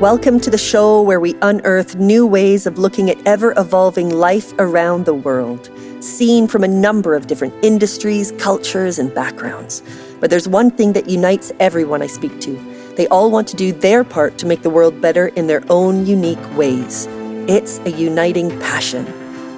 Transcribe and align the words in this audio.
Welcome 0.00 0.38
to 0.42 0.50
the 0.50 0.56
show 0.56 1.02
where 1.02 1.18
we 1.18 1.34
unearth 1.42 1.96
new 1.96 2.24
ways 2.24 2.68
of 2.68 2.78
looking 2.78 3.10
at 3.10 3.18
ever 3.26 3.52
evolving 3.56 4.10
life 4.10 4.52
around 4.60 5.06
the 5.06 5.12
world, 5.12 5.68
seen 5.98 6.46
from 6.46 6.62
a 6.62 6.68
number 6.68 7.16
of 7.16 7.26
different 7.26 7.52
industries, 7.64 8.30
cultures, 8.38 9.00
and 9.00 9.12
backgrounds. 9.12 9.82
But 10.20 10.30
there's 10.30 10.46
one 10.46 10.70
thing 10.70 10.92
that 10.92 11.10
unites 11.10 11.50
everyone 11.58 12.00
I 12.00 12.06
speak 12.06 12.40
to. 12.42 12.94
They 12.94 13.08
all 13.08 13.28
want 13.32 13.48
to 13.48 13.56
do 13.56 13.72
their 13.72 14.04
part 14.04 14.38
to 14.38 14.46
make 14.46 14.62
the 14.62 14.70
world 14.70 15.00
better 15.00 15.28
in 15.34 15.48
their 15.48 15.64
own 15.68 16.06
unique 16.06 16.56
ways. 16.56 17.08
It's 17.48 17.80
a 17.80 17.90
uniting 17.90 18.50
passion. 18.60 19.04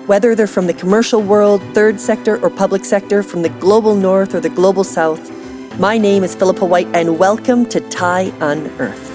Whether 0.07 0.35
they're 0.35 0.47
from 0.47 0.69
the 0.69 0.73
commercial 0.73 1.21
world, 1.21 1.61
third 1.75 2.01
sector, 2.01 2.43
or 2.43 2.49
public 2.49 2.87
sector, 2.87 3.23
from 3.23 3.43
the 3.43 3.51
global 3.51 3.95
north 3.95 4.35
or 4.35 4.41
the 4.41 4.49
global 4.49 4.85
south, 4.85 5.31
my 5.79 5.99
name 5.99 6.25
is 6.25 6.35
Philippa 6.35 6.65
White, 6.65 6.89
and 6.95 7.19
welcome 7.19 7.67
to 7.67 7.81
TIE 7.91 8.33
Unearthed. 8.41 9.10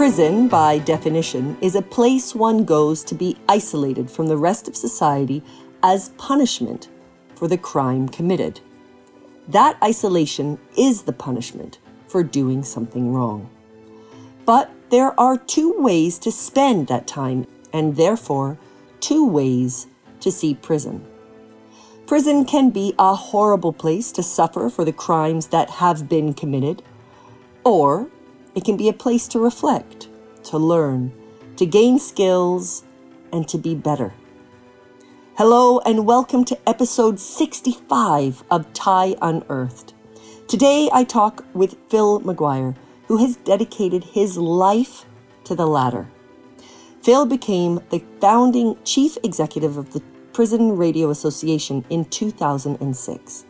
Prison, 0.00 0.48
by 0.48 0.78
definition, 0.78 1.58
is 1.60 1.74
a 1.74 1.82
place 1.82 2.34
one 2.34 2.64
goes 2.64 3.04
to 3.04 3.14
be 3.14 3.36
isolated 3.50 4.10
from 4.10 4.28
the 4.28 4.36
rest 4.38 4.66
of 4.66 4.74
society 4.74 5.42
as 5.82 6.08
punishment 6.16 6.88
for 7.34 7.46
the 7.46 7.58
crime 7.58 8.08
committed. 8.08 8.60
That 9.46 9.76
isolation 9.84 10.58
is 10.74 11.02
the 11.02 11.12
punishment 11.12 11.80
for 12.08 12.22
doing 12.22 12.62
something 12.62 13.12
wrong. 13.12 13.50
But 14.46 14.70
there 14.88 15.12
are 15.20 15.36
two 15.36 15.74
ways 15.76 16.18
to 16.20 16.32
spend 16.32 16.86
that 16.86 17.06
time, 17.06 17.46
and 17.70 17.96
therefore, 17.96 18.58
two 19.00 19.28
ways 19.28 19.86
to 20.20 20.32
see 20.32 20.54
prison. 20.54 21.06
Prison 22.06 22.46
can 22.46 22.70
be 22.70 22.94
a 22.98 23.14
horrible 23.14 23.74
place 23.74 24.12
to 24.12 24.22
suffer 24.22 24.70
for 24.70 24.86
the 24.86 24.94
crimes 24.94 25.48
that 25.48 25.68
have 25.68 26.08
been 26.08 26.32
committed, 26.32 26.82
or 27.64 28.08
it 28.54 28.64
can 28.64 28.76
be 28.76 28.88
a 28.88 28.92
place 28.92 29.28
to 29.28 29.38
reflect, 29.38 30.08
to 30.44 30.58
learn, 30.58 31.12
to 31.56 31.64
gain 31.64 31.98
skills, 31.98 32.84
and 33.32 33.46
to 33.48 33.58
be 33.58 33.74
better. 33.74 34.12
Hello, 35.36 35.78
and 35.80 36.04
welcome 36.04 36.44
to 36.44 36.68
episode 36.68 37.20
65 37.20 38.42
of 38.50 38.72
TIE 38.72 39.14
Unearthed. 39.22 39.94
Today 40.48 40.90
I 40.92 41.04
talk 41.04 41.44
with 41.54 41.76
Phil 41.88 42.20
McGuire, 42.22 42.74
who 43.06 43.18
has 43.18 43.36
dedicated 43.36 44.02
his 44.02 44.36
life 44.36 45.04
to 45.44 45.54
the 45.54 45.66
latter. 45.66 46.10
Phil 47.02 47.26
became 47.26 47.80
the 47.90 48.02
founding 48.20 48.76
chief 48.84 49.16
executive 49.22 49.76
of 49.76 49.92
the 49.92 50.02
Prison 50.32 50.76
Radio 50.76 51.10
Association 51.10 51.84
in 51.88 52.04
2006, 52.06 53.44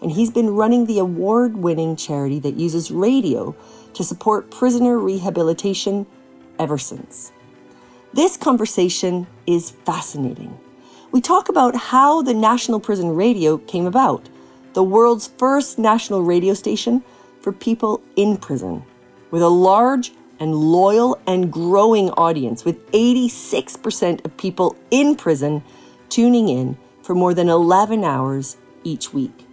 and 0.00 0.12
he's 0.12 0.30
been 0.30 0.50
running 0.50 0.86
the 0.86 1.00
award 1.00 1.56
winning 1.56 1.96
charity 1.96 2.38
that 2.38 2.54
uses 2.54 2.90
radio 2.90 3.54
to 3.94 4.04
support 4.04 4.50
prisoner 4.50 4.98
rehabilitation 4.98 6.06
ever 6.58 6.78
since. 6.78 7.32
This 8.12 8.36
conversation 8.36 9.26
is 9.46 9.70
fascinating. 9.70 10.58
We 11.10 11.20
talk 11.20 11.48
about 11.48 11.74
how 11.74 12.22
the 12.22 12.34
National 12.34 12.80
Prison 12.80 13.14
Radio 13.14 13.58
came 13.58 13.86
about, 13.86 14.28
the 14.72 14.82
world's 14.82 15.28
first 15.38 15.78
national 15.78 16.22
radio 16.22 16.54
station 16.54 17.02
for 17.40 17.52
people 17.52 18.02
in 18.16 18.36
prison, 18.36 18.84
with 19.30 19.42
a 19.42 19.48
large 19.48 20.12
and 20.40 20.54
loyal 20.54 21.20
and 21.26 21.52
growing 21.52 22.10
audience, 22.10 22.64
with 22.64 22.90
86% 22.92 24.24
of 24.24 24.36
people 24.36 24.76
in 24.90 25.14
prison 25.14 25.62
tuning 26.08 26.48
in 26.48 26.76
for 27.02 27.14
more 27.14 27.34
than 27.34 27.48
11 27.48 28.04
hours 28.04 28.56
each 28.82 29.12
week. 29.12 29.46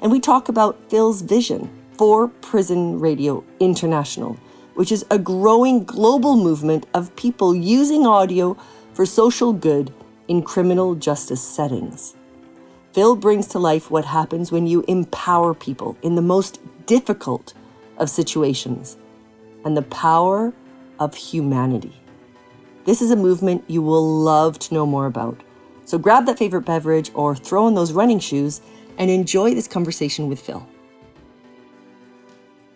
And 0.00 0.10
we 0.10 0.20
talk 0.20 0.48
about 0.48 0.90
Phil's 0.90 1.22
vision 1.22 1.70
for 2.02 2.26
Prison 2.26 2.98
Radio 2.98 3.44
International, 3.60 4.36
which 4.74 4.90
is 4.90 5.06
a 5.08 5.20
growing 5.20 5.84
global 5.84 6.34
movement 6.34 6.84
of 6.94 7.14
people 7.14 7.54
using 7.54 8.04
audio 8.04 8.56
for 8.92 9.06
social 9.06 9.52
good 9.52 9.94
in 10.26 10.42
criminal 10.42 10.96
justice 10.96 11.40
settings. 11.40 12.16
Phil 12.92 13.14
brings 13.14 13.46
to 13.46 13.60
life 13.60 13.88
what 13.88 14.04
happens 14.04 14.50
when 14.50 14.66
you 14.66 14.84
empower 14.88 15.54
people 15.54 15.96
in 16.02 16.16
the 16.16 16.22
most 16.22 16.58
difficult 16.86 17.54
of 17.98 18.10
situations 18.10 18.96
and 19.64 19.76
the 19.76 19.82
power 19.82 20.52
of 20.98 21.14
humanity. 21.14 21.94
This 22.84 23.00
is 23.00 23.12
a 23.12 23.16
movement 23.16 23.62
you 23.68 23.80
will 23.80 24.04
love 24.04 24.58
to 24.58 24.74
know 24.74 24.86
more 24.86 25.06
about. 25.06 25.40
So 25.84 25.98
grab 25.98 26.26
that 26.26 26.38
favorite 26.38 26.62
beverage 26.62 27.12
or 27.14 27.36
throw 27.36 27.66
on 27.66 27.76
those 27.76 27.92
running 27.92 28.18
shoes 28.18 28.60
and 28.98 29.08
enjoy 29.08 29.54
this 29.54 29.68
conversation 29.68 30.28
with 30.28 30.40
Phil. 30.40 30.66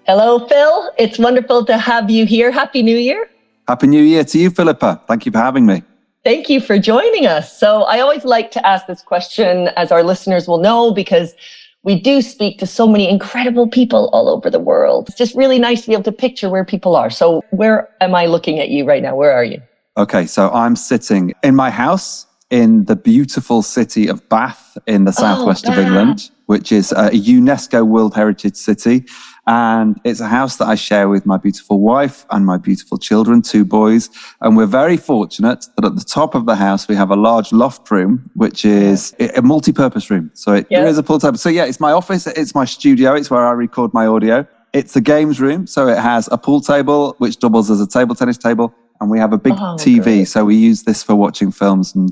Hello, 0.06 0.46
Phil. 0.46 0.92
It's 0.98 1.18
wonderful 1.18 1.64
to 1.64 1.76
have 1.76 2.08
you 2.08 2.26
here. 2.26 2.52
Happy 2.52 2.80
New 2.80 2.96
Year. 2.96 3.28
Happy 3.66 3.88
New 3.88 4.04
Year 4.04 4.22
to 4.22 4.38
you, 4.38 4.50
Philippa. 4.50 5.02
Thank 5.08 5.26
you 5.26 5.32
for 5.32 5.38
having 5.38 5.66
me. 5.66 5.82
Thank 6.22 6.48
you 6.48 6.60
for 6.60 6.78
joining 6.78 7.26
us. 7.26 7.58
So, 7.58 7.82
I 7.82 7.98
always 7.98 8.24
like 8.24 8.52
to 8.52 8.64
ask 8.64 8.86
this 8.86 9.02
question, 9.02 9.66
as 9.76 9.90
our 9.90 10.04
listeners 10.04 10.46
will 10.46 10.58
know, 10.58 10.92
because 10.92 11.34
we 11.82 12.00
do 12.00 12.22
speak 12.22 12.60
to 12.60 12.68
so 12.68 12.86
many 12.86 13.10
incredible 13.10 13.66
people 13.66 14.08
all 14.12 14.28
over 14.28 14.48
the 14.48 14.60
world. 14.60 15.08
It's 15.08 15.18
just 15.18 15.34
really 15.34 15.58
nice 15.58 15.80
to 15.82 15.88
be 15.88 15.94
able 15.94 16.04
to 16.04 16.12
picture 16.12 16.48
where 16.48 16.64
people 16.64 16.94
are. 16.94 17.10
So, 17.10 17.42
where 17.50 17.88
am 18.00 18.14
I 18.14 18.26
looking 18.26 18.60
at 18.60 18.68
you 18.68 18.84
right 18.84 19.02
now? 19.02 19.16
Where 19.16 19.32
are 19.32 19.44
you? 19.44 19.60
Okay, 19.96 20.26
so 20.26 20.50
I'm 20.52 20.76
sitting 20.76 21.34
in 21.42 21.56
my 21.56 21.70
house 21.70 22.26
in 22.50 22.84
the 22.84 22.94
beautiful 22.94 23.60
city 23.60 24.06
of 24.06 24.26
Bath 24.28 24.78
in 24.86 25.04
the 25.04 25.10
oh, 25.18 25.20
southwest 25.20 25.66
oh, 25.68 25.72
of 25.72 25.78
England, 25.78 26.30
which 26.46 26.70
is 26.70 26.92
a 26.92 27.10
UNESCO 27.10 27.84
World 27.84 28.14
Heritage 28.14 28.54
City. 28.54 29.04
And 29.46 30.00
it's 30.02 30.18
a 30.18 30.26
house 30.26 30.56
that 30.56 30.66
I 30.66 30.74
share 30.74 31.08
with 31.08 31.24
my 31.24 31.36
beautiful 31.36 31.80
wife 31.80 32.26
and 32.30 32.44
my 32.44 32.56
beautiful 32.56 32.98
children, 32.98 33.42
two 33.42 33.64
boys. 33.64 34.10
And 34.40 34.56
we're 34.56 34.66
very 34.66 34.96
fortunate 34.96 35.66
that 35.76 35.84
at 35.84 35.94
the 35.94 36.04
top 36.04 36.34
of 36.34 36.46
the 36.46 36.56
house, 36.56 36.88
we 36.88 36.96
have 36.96 37.10
a 37.10 37.16
large 37.16 37.52
loft 37.52 37.88
room, 37.90 38.28
which 38.34 38.64
is 38.64 39.14
a 39.20 39.42
multi 39.42 39.72
purpose 39.72 40.10
room. 40.10 40.32
So 40.34 40.54
it, 40.54 40.66
yeah. 40.68 40.80
there 40.80 40.88
is 40.88 40.98
a 40.98 41.02
pool 41.04 41.20
table. 41.20 41.38
So, 41.38 41.48
yeah, 41.48 41.64
it's 41.64 41.78
my 41.78 41.92
office, 41.92 42.26
it's 42.26 42.56
my 42.56 42.64
studio, 42.64 43.14
it's 43.14 43.30
where 43.30 43.46
I 43.46 43.52
record 43.52 43.94
my 43.94 44.06
audio. 44.06 44.46
It's 44.72 44.96
a 44.96 45.00
games 45.00 45.40
room. 45.40 45.68
So 45.68 45.86
it 45.86 45.98
has 45.98 46.28
a 46.32 46.38
pool 46.38 46.60
table, 46.60 47.14
which 47.18 47.38
doubles 47.38 47.70
as 47.70 47.80
a 47.80 47.86
table 47.86 48.16
tennis 48.16 48.38
table. 48.38 48.74
And 49.00 49.10
we 49.10 49.18
have 49.18 49.32
a 49.32 49.38
big 49.38 49.52
oh, 49.52 49.76
TV, 49.78 50.04
good. 50.04 50.28
so 50.28 50.44
we 50.46 50.56
use 50.56 50.84
this 50.84 51.02
for 51.02 51.14
watching 51.14 51.52
films 51.52 51.94
and 51.94 52.10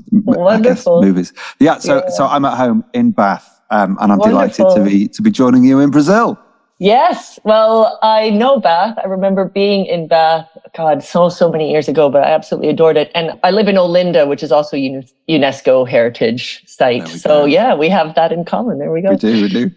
guess, 0.63 0.85
movies. 0.85 1.33
Yeah, 1.59 1.79
so 1.79 1.97
yeah. 1.97 2.09
so 2.09 2.27
I'm 2.27 2.45
at 2.45 2.55
home 2.55 2.85
in 2.93 3.09
Bath, 3.09 3.59
um, 3.71 3.97
and 3.99 4.11
I'm 4.11 4.19
Wonderful. 4.19 4.69
delighted 4.69 4.75
to 4.75 4.83
be 4.83 5.07
to 5.07 5.21
be 5.23 5.31
joining 5.31 5.63
you 5.63 5.79
in 5.79 5.89
Brazil. 5.89 6.39
Yes. 6.77 7.39
Well, 7.43 7.97
I 8.01 8.29
know 8.31 8.59
Bath. 8.59 8.97
I 9.01 9.07
remember 9.07 9.45
being 9.45 9.85
in 9.85 10.07
Bath, 10.07 10.47
God, 10.75 11.03
so, 11.03 11.29
so 11.29 11.49
many 11.49 11.71
years 11.71 11.87
ago, 11.87 12.09
but 12.09 12.23
I 12.23 12.31
absolutely 12.31 12.69
adored 12.69 12.97
it. 12.97 13.11
And 13.15 13.39
I 13.43 13.51
live 13.51 13.67
in 13.67 13.75
Olinda, 13.75 14.27
which 14.27 14.43
is 14.43 14.51
also 14.51 14.75
UNESCO 14.75 15.87
heritage 15.87 16.63
site. 16.67 17.07
So 17.07 17.29
go. 17.29 17.45
yeah, 17.45 17.75
we 17.75 17.87
have 17.89 18.15
that 18.15 18.31
in 18.33 18.43
common. 18.43 18.79
There 18.79 18.91
we 18.91 19.01
go. 19.01 19.11
We 19.11 19.15
do, 19.15 19.41
we 19.41 19.49
do. 19.49 19.71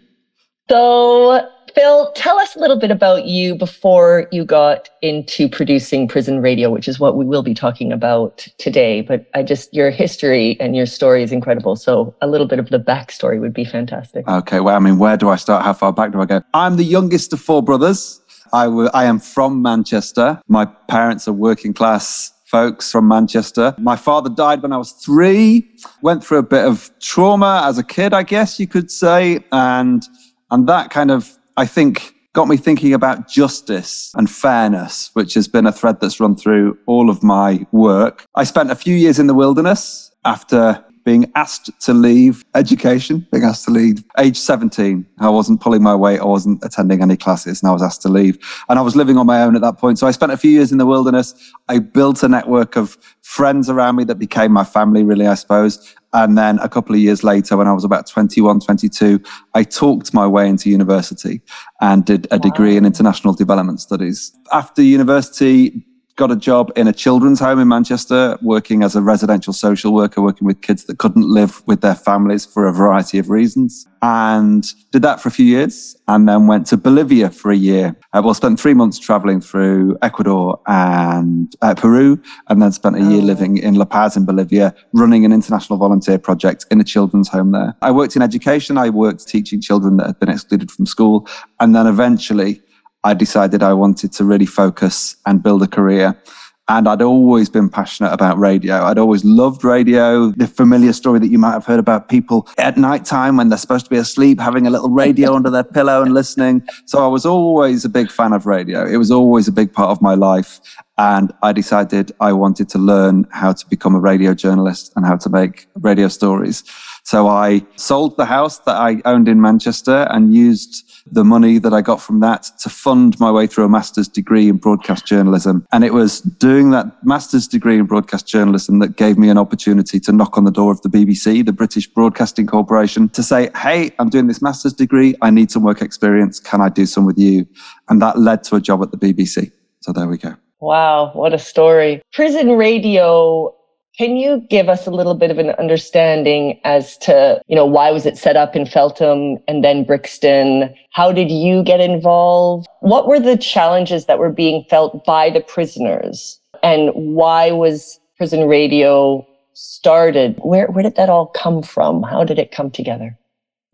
So 0.69 1.49
Phil, 1.75 2.11
tell 2.13 2.39
us 2.39 2.55
a 2.55 2.59
little 2.59 2.79
bit 2.79 2.91
about 2.91 3.25
you 3.25 3.55
before 3.55 4.27
you 4.31 4.45
got 4.45 4.89
into 5.01 5.47
producing 5.47 6.07
prison 6.07 6.41
radio, 6.41 6.69
which 6.69 6.87
is 6.87 6.99
what 6.99 7.15
we 7.15 7.25
will 7.25 7.43
be 7.43 7.53
talking 7.53 7.91
about 7.91 8.47
today. 8.57 9.01
But 9.01 9.29
I 9.33 9.43
just, 9.43 9.73
your 9.73 9.89
history 9.89 10.59
and 10.59 10.75
your 10.75 10.85
story 10.85 11.23
is 11.23 11.31
incredible. 11.31 11.75
So 11.75 12.15
a 12.21 12.27
little 12.27 12.47
bit 12.47 12.59
of 12.59 12.69
the 12.69 12.79
backstory 12.79 13.39
would 13.39 13.53
be 13.53 13.65
fantastic. 13.65 14.27
Okay. 14.27 14.59
Well, 14.59 14.75
I 14.75 14.79
mean, 14.79 14.99
where 14.99 15.17
do 15.17 15.29
I 15.29 15.35
start? 15.35 15.63
How 15.63 15.73
far 15.73 15.93
back 15.93 16.11
do 16.11 16.21
I 16.21 16.25
go? 16.25 16.41
I'm 16.53 16.77
the 16.77 16.83
youngest 16.83 17.33
of 17.33 17.39
four 17.39 17.63
brothers. 17.63 18.21
I, 18.51 18.65
w- 18.65 18.89
I 18.93 19.05
am 19.05 19.19
from 19.19 19.61
Manchester. 19.61 20.41
My 20.47 20.65
parents 20.65 21.27
are 21.27 21.33
working 21.33 21.73
class 21.73 22.33
folks 22.45 22.91
from 22.91 23.07
Manchester. 23.07 23.75
My 23.77 23.95
father 23.95 24.29
died 24.29 24.63
when 24.63 24.73
I 24.73 24.77
was 24.77 24.91
three, 24.91 25.69
went 26.01 26.23
through 26.23 26.39
a 26.39 26.43
bit 26.43 26.65
of 26.65 26.91
trauma 26.99 27.61
as 27.65 27.77
a 27.77 27.83
kid, 27.83 28.11
I 28.11 28.23
guess 28.23 28.59
you 28.59 28.65
could 28.65 28.89
say. 28.89 29.39
And, 29.51 30.03
and 30.49 30.67
that 30.67 30.89
kind 30.89 31.11
of 31.11 31.38
I 31.59 31.65
think 31.65 32.15
got 32.31 32.47
me 32.47 32.55
thinking 32.55 32.93
about 32.93 33.27
justice 33.27 34.13
and 34.15 34.31
fairness, 34.31 35.09
which 35.11 35.33
has 35.33 35.49
been 35.49 35.67
a 35.67 35.73
thread 35.73 35.99
that's 35.99 36.17
run 36.21 36.37
through 36.37 36.77
all 36.85 37.09
of 37.09 37.21
my 37.21 37.67
work. 37.73 38.25
I 38.33 38.45
spent 38.45 38.71
a 38.71 38.75
few 38.75 38.95
years 38.95 39.19
in 39.19 39.27
the 39.27 39.33
wilderness 39.33 40.09
after 40.23 40.81
being 41.03 41.31
asked 41.35 41.69
to 41.81 41.93
leave 41.93 42.43
education, 42.55 43.27
being 43.31 43.43
asked 43.43 43.65
to 43.65 43.71
leave 43.71 44.03
age 44.17 44.37
17. 44.37 45.05
I 45.19 45.29
wasn't 45.29 45.61
pulling 45.61 45.83
my 45.83 45.95
weight. 45.95 46.19
I 46.19 46.25
wasn't 46.25 46.63
attending 46.63 47.01
any 47.01 47.17
classes 47.17 47.61
and 47.61 47.69
I 47.69 47.73
was 47.73 47.81
asked 47.81 48.01
to 48.03 48.09
leave. 48.09 48.37
And 48.69 48.77
I 48.77 48.81
was 48.81 48.95
living 48.95 49.17
on 49.17 49.25
my 49.25 49.41
own 49.41 49.55
at 49.55 49.61
that 49.61 49.77
point. 49.77 49.99
So 49.99 50.07
I 50.07 50.11
spent 50.11 50.31
a 50.31 50.37
few 50.37 50.51
years 50.51 50.71
in 50.71 50.77
the 50.77 50.85
wilderness. 50.85 51.33
I 51.67 51.79
built 51.79 52.23
a 52.23 52.29
network 52.29 52.75
of 52.75 52.97
friends 53.21 53.69
around 53.69 53.95
me 53.95 54.03
that 54.05 54.15
became 54.15 54.51
my 54.51 54.63
family, 54.63 55.03
really, 55.03 55.27
I 55.27 55.35
suppose. 55.35 55.95
And 56.13 56.37
then 56.37 56.57
a 56.59 56.69
couple 56.69 56.95
of 56.95 57.01
years 57.01 57.23
later, 57.23 57.55
when 57.55 57.67
I 57.67 57.73
was 57.73 57.83
about 57.83 58.07
21, 58.07 58.61
22, 58.61 59.21
I 59.53 59.63
talked 59.63 60.13
my 60.13 60.25
way 60.25 60.49
into 60.49 60.69
university 60.69 61.41
and 61.81 62.03
did 62.03 62.27
a 62.31 62.39
degree 62.39 62.77
in 62.77 62.85
international 62.85 63.33
development 63.33 63.79
studies. 63.79 64.31
After 64.51 64.81
university, 64.81 65.85
got 66.19 66.31
a 66.31 66.35
job 66.35 66.69
in 66.75 66.85
a 66.85 66.91
children's 66.91 67.39
home 67.39 67.59
in 67.59 67.67
Manchester, 67.69 68.37
working 68.41 68.83
as 68.83 68.93
a 68.93 69.01
residential 69.01 69.53
social 69.53 69.93
worker, 69.93 70.21
working 70.21 70.45
with 70.45 70.61
kids 70.61 70.83
that 70.83 70.97
couldn't 70.97 71.23
live 71.23 71.65
with 71.65 71.79
their 71.79 71.95
families 71.95 72.45
for 72.45 72.67
a 72.67 72.73
variety 72.73 73.17
of 73.19 73.29
reasons. 73.29 73.87
And 74.01 74.65
did 74.91 75.01
that 75.03 75.21
for 75.21 75.29
a 75.29 75.31
few 75.31 75.45
years 75.45 75.95
and 76.09 76.27
then 76.27 76.45
went 76.47 76.67
to 76.67 76.77
Bolivia 76.77 77.29
for 77.29 77.51
a 77.51 77.55
year. 77.55 77.95
I 78.11 78.17
uh, 78.17 78.21
well, 78.21 78.33
spent 78.33 78.59
three 78.59 78.73
months 78.73 78.99
traveling 78.99 79.39
through 79.39 79.97
Ecuador 80.01 80.59
and 80.67 81.55
uh, 81.61 81.73
Peru, 81.75 82.21
and 82.49 82.61
then 82.61 82.73
spent 82.73 82.97
a 82.97 83.01
year 83.01 83.21
oh. 83.21 83.31
living 83.31 83.57
in 83.57 83.75
La 83.75 83.85
Paz 83.85 84.17
in 84.17 84.25
Bolivia, 84.25 84.75
running 84.91 85.23
an 85.23 85.31
international 85.31 85.79
volunteer 85.79 86.19
project 86.19 86.65
in 86.69 86.81
a 86.81 86.83
children's 86.83 87.29
home 87.29 87.51
there. 87.51 87.75
I 87.81 87.91
worked 87.91 88.17
in 88.17 88.21
education. 88.21 88.77
I 88.77 88.89
worked 88.89 89.25
teaching 89.25 89.61
children 89.61 89.95
that 89.97 90.07
had 90.07 90.19
been 90.19 90.29
excluded 90.29 90.69
from 90.69 90.85
school. 90.85 91.29
And 91.61 91.73
then 91.73 91.87
eventually 91.87 92.61
I 93.03 93.13
decided 93.13 93.63
I 93.63 93.73
wanted 93.73 94.11
to 94.13 94.25
really 94.25 94.45
focus 94.45 95.15
and 95.25 95.41
build 95.41 95.63
a 95.63 95.67
career. 95.67 96.21
And 96.67 96.87
I'd 96.87 97.01
always 97.01 97.49
been 97.49 97.67
passionate 97.67 98.13
about 98.13 98.37
radio. 98.37 98.83
I'd 98.83 98.99
always 98.99 99.25
loved 99.25 99.63
radio. 99.63 100.29
The 100.29 100.45
familiar 100.45 100.93
story 100.93 101.17
that 101.17 101.29
you 101.29 101.39
might 101.39 101.53
have 101.53 101.65
heard 101.65 101.79
about 101.79 102.09
people 102.09 102.47
at 102.59 102.77
night 102.77 103.05
time 103.05 103.37
when 103.37 103.49
they're 103.49 103.57
supposed 103.57 103.85
to 103.85 103.89
be 103.89 103.97
asleep, 103.97 104.39
having 104.39 104.67
a 104.67 104.69
little 104.69 104.91
radio 104.91 105.33
under 105.35 105.49
their 105.49 105.63
pillow 105.63 106.03
and 106.03 106.13
listening. 106.13 106.61
So 106.85 107.03
I 107.03 107.07
was 107.07 107.25
always 107.25 107.85
a 107.85 107.89
big 107.89 108.11
fan 108.11 108.33
of 108.33 108.45
radio. 108.45 108.85
It 108.85 108.97
was 108.97 109.09
always 109.09 109.47
a 109.47 109.51
big 109.51 109.73
part 109.73 109.89
of 109.89 109.99
my 109.99 110.13
life. 110.13 110.59
And 110.99 111.31
I 111.41 111.53
decided 111.53 112.11
I 112.19 112.33
wanted 112.33 112.69
to 112.69 112.77
learn 112.77 113.25
how 113.31 113.53
to 113.53 113.65
become 113.67 113.95
a 113.95 113.99
radio 113.99 114.35
journalist 114.35 114.93
and 114.95 115.07
how 115.07 115.15
to 115.17 115.29
make 115.29 115.65
radio 115.75 116.07
stories. 116.07 116.63
So 117.03 117.27
I 117.27 117.65
sold 117.75 118.17
the 118.17 118.25
house 118.25 118.59
that 118.59 118.75
I 118.75 119.01
owned 119.05 119.27
in 119.27 119.41
Manchester 119.41 120.07
and 120.09 120.33
used 120.33 120.85
the 121.11 121.23
money 121.23 121.57
that 121.57 121.73
I 121.73 121.81
got 121.81 122.01
from 122.01 122.19
that 122.19 122.49
to 122.59 122.69
fund 122.69 123.19
my 123.19 123.31
way 123.31 123.47
through 123.47 123.65
a 123.65 123.69
master's 123.69 124.07
degree 124.07 124.49
in 124.49 124.57
broadcast 124.57 125.05
journalism. 125.05 125.65
And 125.71 125.83
it 125.83 125.93
was 125.93 126.21
doing 126.21 126.71
that 126.71 127.03
master's 127.03 127.47
degree 127.47 127.79
in 127.79 127.85
broadcast 127.85 128.27
journalism 128.27 128.79
that 128.79 128.95
gave 128.95 129.17
me 129.17 129.29
an 129.29 129.37
opportunity 129.37 129.99
to 130.01 130.11
knock 130.11 130.37
on 130.37 130.43
the 130.43 130.51
door 130.51 130.71
of 130.71 130.81
the 130.81 130.89
BBC, 130.89 131.45
the 131.45 131.53
British 131.53 131.87
Broadcasting 131.87 132.47
Corporation, 132.47 133.09
to 133.09 133.23
say, 133.23 133.49
Hey, 133.55 133.91
I'm 133.99 134.09
doing 134.09 134.27
this 134.27 134.41
master's 134.41 134.73
degree. 134.73 135.15
I 135.21 135.29
need 135.29 135.51
some 135.51 135.63
work 135.63 135.81
experience. 135.81 136.39
Can 136.39 136.61
I 136.61 136.69
do 136.69 136.85
some 136.85 137.05
with 137.05 137.17
you? 137.17 137.47
And 137.89 138.01
that 138.01 138.19
led 138.19 138.43
to 138.45 138.55
a 138.55 138.61
job 138.61 138.81
at 138.83 138.91
the 138.91 138.97
BBC. 138.97 139.51
So 139.81 139.93
there 139.93 140.07
we 140.07 140.17
go. 140.17 140.35
Wow, 140.59 141.11
what 141.13 141.33
a 141.33 141.39
story. 141.39 142.01
Prison 142.11 142.57
radio 142.57 143.55
can 143.99 144.15
you 144.15 144.39
give 144.49 144.69
us 144.69 144.87
a 144.87 144.91
little 144.91 145.13
bit 145.13 145.29
of 145.29 145.37
an 145.39 145.49
understanding 145.59 146.57
as 146.63 146.97
to, 146.99 147.41
you 147.47 147.55
know, 147.55 147.65
why 147.65 147.91
was 147.91 148.05
it 148.05 148.17
set 148.17 148.37
up 148.37 148.55
in 148.55 148.65
Feltham 148.65 149.37
and 149.45 149.61
then 149.61 149.83
Brixton? 149.83 150.73
How 150.91 151.11
did 151.11 151.29
you 151.29 151.63
get 151.65 151.81
involved? 151.81 152.65
What 152.79 153.09
were 153.09 153.19
the 153.19 153.35
challenges 153.35 154.05
that 154.05 154.17
were 154.17 154.31
being 154.31 154.63
felt 154.69 155.03
by 155.03 155.29
the 155.29 155.41
prisoners? 155.41 156.39
And 156.63 156.91
why 156.93 157.51
was 157.51 157.99
prison 158.15 158.47
radio 158.47 159.27
started? 159.51 160.39
Where, 160.43 160.67
where 160.67 160.83
did 160.83 160.95
that 160.95 161.09
all 161.09 161.27
come 161.27 161.61
from? 161.61 162.01
How 162.01 162.23
did 162.23 162.39
it 162.39 162.53
come 162.53 162.71
together? 162.71 163.19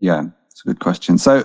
Yeah, 0.00 0.24
it's 0.50 0.60
a 0.64 0.66
good 0.66 0.80
question. 0.80 1.18
So, 1.18 1.44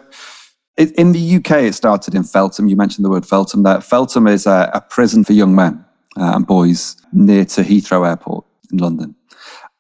in 0.78 1.12
the 1.12 1.36
UK, 1.36 1.66
it 1.66 1.76
started 1.76 2.16
in 2.16 2.24
Feltham. 2.24 2.68
You 2.68 2.76
mentioned 2.76 3.06
the 3.06 3.12
word 3.12 3.28
Feltham 3.28 3.62
there. 3.62 3.80
Feltham 3.82 4.26
is 4.26 4.48
a, 4.48 4.72
a 4.74 4.82
prison 4.82 5.24
for 5.24 5.34
young 5.34 5.54
men 5.54 5.86
uh, 6.18 6.32
and 6.34 6.48
boys 6.48 6.96
near 7.14 7.46
to 7.46 7.62
Heathrow 7.62 8.08
Airport 8.08 8.46
in 8.72 8.78
London. 8.78 9.16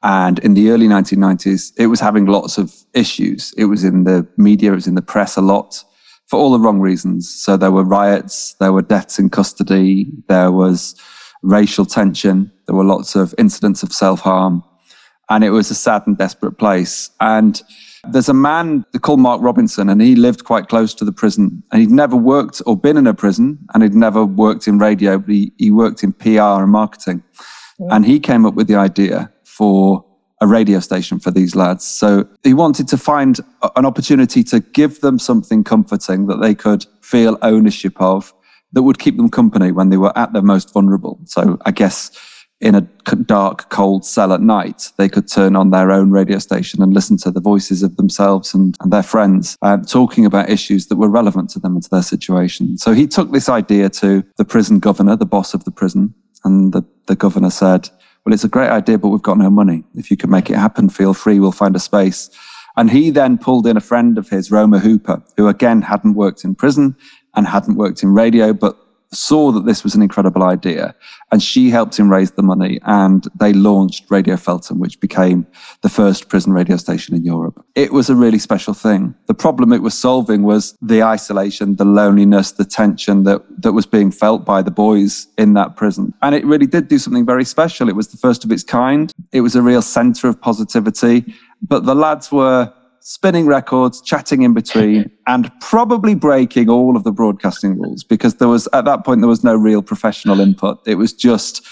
And 0.03 0.39
in 0.39 0.55
the 0.55 0.71
early 0.71 0.87
1990s, 0.87 1.73
it 1.77 1.87
was 1.87 1.99
having 1.99 2.25
lots 2.25 2.57
of 2.57 2.73
issues. 2.93 3.53
It 3.57 3.65
was 3.65 3.83
in 3.83 4.03
the 4.03 4.27
media, 4.37 4.71
it 4.71 4.75
was 4.75 4.87
in 4.87 4.95
the 4.95 5.01
press 5.01 5.37
a 5.37 5.41
lot 5.41 5.83
for 6.27 6.39
all 6.39 6.51
the 6.51 6.59
wrong 6.59 6.79
reasons. 6.79 7.29
So 7.29 7.57
there 7.57 7.71
were 7.71 7.83
riots, 7.83 8.55
there 8.59 8.73
were 8.73 8.81
deaths 8.81 9.19
in 9.19 9.29
custody, 9.29 10.07
there 10.27 10.51
was 10.51 10.95
racial 11.43 11.85
tension, 11.85 12.51
there 12.65 12.75
were 12.75 12.83
lots 12.83 13.15
of 13.15 13.35
incidents 13.37 13.83
of 13.83 13.91
self 13.91 14.21
harm. 14.21 14.63
And 15.29 15.43
it 15.43 15.51
was 15.51 15.69
a 15.69 15.75
sad 15.75 16.03
and 16.07 16.17
desperate 16.17 16.57
place. 16.57 17.09
And 17.19 17.61
there's 18.09 18.29
a 18.29 18.33
man 18.33 18.83
called 19.01 19.19
Mark 19.19 19.41
Robinson, 19.41 19.87
and 19.87 20.01
he 20.01 20.15
lived 20.15 20.43
quite 20.43 20.67
close 20.67 20.93
to 20.95 21.05
the 21.05 21.11
prison. 21.11 21.63
And 21.71 21.81
he'd 21.81 21.91
never 21.91 22.15
worked 22.15 22.61
or 22.65 22.75
been 22.75 22.97
in 22.97 23.07
a 23.07 23.13
prison, 23.13 23.59
and 23.73 23.83
he'd 23.83 23.93
never 23.93 24.25
worked 24.25 24.67
in 24.67 24.79
radio, 24.79 25.19
but 25.19 25.29
he, 25.29 25.51
he 25.57 25.69
worked 25.69 26.03
in 26.03 26.11
PR 26.13 26.63
and 26.63 26.71
marketing. 26.71 27.23
And 27.89 28.05
he 28.05 28.19
came 28.19 28.45
up 28.45 28.53
with 28.53 28.67
the 28.67 28.75
idea 28.75 29.31
for 29.43 30.05
a 30.41 30.47
radio 30.47 30.79
station 30.79 31.19
for 31.19 31.31
these 31.31 31.55
lads. 31.55 31.85
So 31.85 32.27
he 32.43 32.53
wanted 32.53 32.87
to 32.89 32.97
find 32.97 33.39
an 33.75 33.85
opportunity 33.85 34.43
to 34.45 34.59
give 34.59 35.01
them 35.01 35.19
something 35.19 35.63
comforting 35.63 36.27
that 36.27 36.41
they 36.41 36.55
could 36.55 36.85
feel 37.01 37.37
ownership 37.41 37.93
of 38.01 38.33
that 38.73 38.83
would 38.83 38.99
keep 38.99 39.17
them 39.17 39.29
company 39.29 39.71
when 39.71 39.89
they 39.89 39.97
were 39.97 40.17
at 40.17 40.33
their 40.33 40.41
most 40.41 40.73
vulnerable. 40.73 41.19
So 41.25 41.59
I 41.65 41.71
guess 41.71 42.11
in 42.61 42.75
a 42.75 42.81
dark, 43.25 43.69
cold 43.69 44.05
cell 44.05 44.31
at 44.31 44.41
night, 44.41 44.91
they 44.97 45.09
could 45.09 45.27
turn 45.27 45.55
on 45.55 45.71
their 45.71 45.91
own 45.91 46.11
radio 46.11 46.37
station 46.37 46.81
and 46.81 46.93
listen 46.93 47.17
to 47.17 47.31
the 47.31 47.41
voices 47.41 47.81
of 47.81 47.97
themselves 47.97 48.53
and, 48.53 48.77
and 48.81 48.93
their 48.93 49.03
friends 49.03 49.57
uh, 49.63 49.77
talking 49.77 50.25
about 50.25 50.49
issues 50.49 50.87
that 50.87 50.97
were 50.97 51.09
relevant 51.09 51.49
to 51.49 51.59
them 51.59 51.73
and 51.73 51.83
to 51.83 51.89
their 51.89 52.03
situation. 52.03 52.77
So 52.77 52.93
he 52.93 53.07
took 53.07 53.31
this 53.31 53.49
idea 53.49 53.89
to 53.89 54.23
the 54.37 54.45
prison 54.45 54.79
governor, 54.79 55.15
the 55.15 55.25
boss 55.25 55.55
of 55.55 55.65
the 55.65 55.71
prison, 55.71 56.13
and 56.43 56.71
the, 56.71 56.83
the 57.11 57.15
governor 57.17 57.49
said, 57.49 57.89
well, 58.23 58.33
it's 58.33 58.45
a 58.45 58.47
great 58.47 58.69
idea, 58.69 58.97
but 58.97 59.09
we've 59.09 59.21
got 59.21 59.37
no 59.37 59.49
money. 59.49 59.83
If 59.95 60.09
you 60.09 60.15
can 60.15 60.29
make 60.29 60.49
it 60.49 60.55
happen, 60.55 60.87
feel 60.87 61.13
free. 61.13 61.39
We'll 61.39 61.51
find 61.51 61.75
a 61.75 61.79
space. 61.79 62.29
And 62.77 62.89
he 62.89 63.09
then 63.09 63.37
pulled 63.37 63.67
in 63.67 63.75
a 63.75 63.81
friend 63.81 64.17
of 64.17 64.29
his, 64.29 64.49
Roma 64.49 64.79
Hooper, 64.79 65.21
who 65.35 65.49
again 65.49 65.81
hadn't 65.81 66.13
worked 66.13 66.45
in 66.45 66.55
prison 66.55 66.95
and 67.35 67.45
hadn't 67.45 67.75
worked 67.75 68.01
in 68.01 68.13
radio, 68.13 68.53
but 68.53 68.77
saw 69.13 69.51
that 69.51 69.65
this 69.65 69.83
was 69.83 69.93
an 69.95 70.01
incredible 70.01 70.43
idea 70.43 70.95
and 71.31 71.43
she 71.43 71.69
helped 71.69 71.97
him 71.97 72.09
raise 72.09 72.31
the 72.31 72.43
money 72.43 72.79
and 72.85 73.27
they 73.35 73.53
launched 73.53 74.09
Radio 74.09 74.37
Feltham, 74.37 74.79
which 74.79 74.99
became 74.99 75.45
the 75.81 75.89
first 75.89 76.29
prison 76.29 76.53
radio 76.53 76.77
station 76.77 77.15
in 77.15 77.23
Europe. 77.23 77.63
It 77.75 77.91
was 77.91 78.09
a 78.09 78.15
really 78.15 78.39
special 78.39 78.73
thing. 78.73 79.13
The 79.27 79.33
problem 79.33 79.73
it 79.73 79.81
was 79.81 79.97
solving 79.97 80.43
was 80.43 80.77
the 80.81 81.03
isolation, 81.03 81.75
the 81.75 81.85
loneliness, 81.85 82.53
the 82.53 82.65
tension 82.65 83.23
that, 83.23 83.43
that 83.61 83.73
was 83.73 83.85
being 83.85 84.11
felt 84.11 84.45
by 84.45 84.61
the 84.61 84.71
boys 84.71 85.27
in 85.37 85.53
that 85.53 85.75
prison. 85.75 86.13
And 86.21 86.33
it 86.35 86.45
really 86.45 86.67
did 86.67 86.87
do 86.87 86.97
something 86.97 87.25
very 87.25 87.45
special. 87.45 87.89
It 87.89 87.95
was 87.95 88.09
the 88.09 88.17
first 88.17 88.45
of 88.45 88.51
its 88.51 88.63
kind. 88.63 89.11
It 89.31 89.41
was 89.41 89.55
a 89.55 89.61
real 89.61 89.81
center 89.81 90.27
of 90.27 90.39
positivity, 90.39 91.33
but 91.61 91.85
the 91.85 91.95
lads 91.95 92.31
were 92.31 92.73
spinning 93.01 93.45
records, 93.45 94.01
chatting 94.01 94.43
in 94.43 94.53
between, 94.53 95.11
and 95.27 95.51
probably 95.59 96.15
breaking 96.15 96.69
all 96.69 96.95
of 96.95 97.03
the 97.03 97.11
broadcasting 97.11 97.79
rules 97.79 98.03
because 98.03 98.35
there 98.35 98.47
was, 98.47 98.67
at 98.73 98.85
that 98.85 99.03
point, 99.03 99.21
there 99.21 99.27
was 99.27 99.43
no 99.43 99.55
real 99.55 99.81
professional 99.81 100.39
input. 100.39 100.79
It 100.87 100.95
was 100.95 101.13
just 101.13 101.67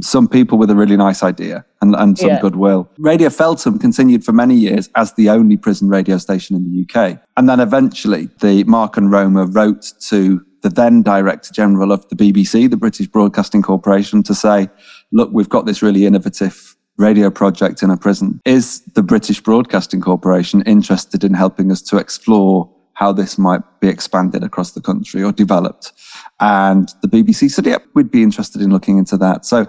some 0.00 0.26
people 0.26 0.56
with 0.56 0.70
a 0.70 0.74
really 0.74 0.96
nice 0.96 1.22
idea 1.22 1.64
and, 1.82 1.94
and 1.94 2.18
some 2.18 2.30
yeah. 2.30 2.40
goodwill. 2.40 2.88
Radio 2.98 3.28
Feltham 3.28 3.78
continued 3.78 4.24
for 4.24 4.32
many 4.32 4.54
years 4.54 4.88
as 4.96 5.12
the 5.14 5.28
only 5.28 5.56
prison 5.56 5.88
radio 5.88 6.16
station 6.18 6.56
in 6.56 6.64
the 6.64 6.86
UK. 6.88 7.20
And 7.36 7.48
then 7.48 7.60
eventually, 7.60 8.28
the 8.40 8.64
Mark 8.64 8.96
and 8.96 9.10
Roma 9.10 9.46
wrote 9.46 9.92
to 10.08 10.44
the 10.62 10.70
then 10.70 11.02
Director 11.02 11.52
General 11.52 11.92
of 11.92 12.08
the 12.08 12.16
BBC, 12.16 12.70
the 12.70 12.76
British 12.76 13.08
Broadcasting 13.08 13.62
Corporation, 13.62 14.22
to 14.22 14.34
say, 14.34 14.68
look, 15.10 15.30
we've 15.32 15.48
got 15.48 15.66
this 15.66 15.82
really 15.82 16.06
innovative 16.06 16.71
radio 16.98 17.30
project 17.30 17.82
in 17.82 17.90
a 17.90 17.96
prison. 17.96 18.40
Is 18.44 18.82
the 18.94 19.02
British 19.02 19.40
Broadcasting 19.40 20.00
Corporation 20.00 20.62
interested 20.62 21.24
in 21.24 21.34
helping 21.34 21.70
us 21.70 21.82
to 21.82 21.96
explore 21.96 22.70
how 22.94 23.12
this 23.12 23.38
might 23.38 23.62
be 23.80 23.88
expanded 23.88 24.44
across 24.44 24.72
the 24.72 24.80
country 24.80 25.22
or 25.22 25.32
developed? 25.32 25.92
And 26.40 26.92
the 27.02 27.08
BBC 27.08 27.50
said, 27.50 27.66
yep, 27.66 27.84
we'd 27.94 28.10
be 28.10 28.22
interested 28.22 28.60
in 28.60 28.70
looking 28.70 28.98
into 28.98 29.16
that. 29.18 29.44
So 29.46 29.66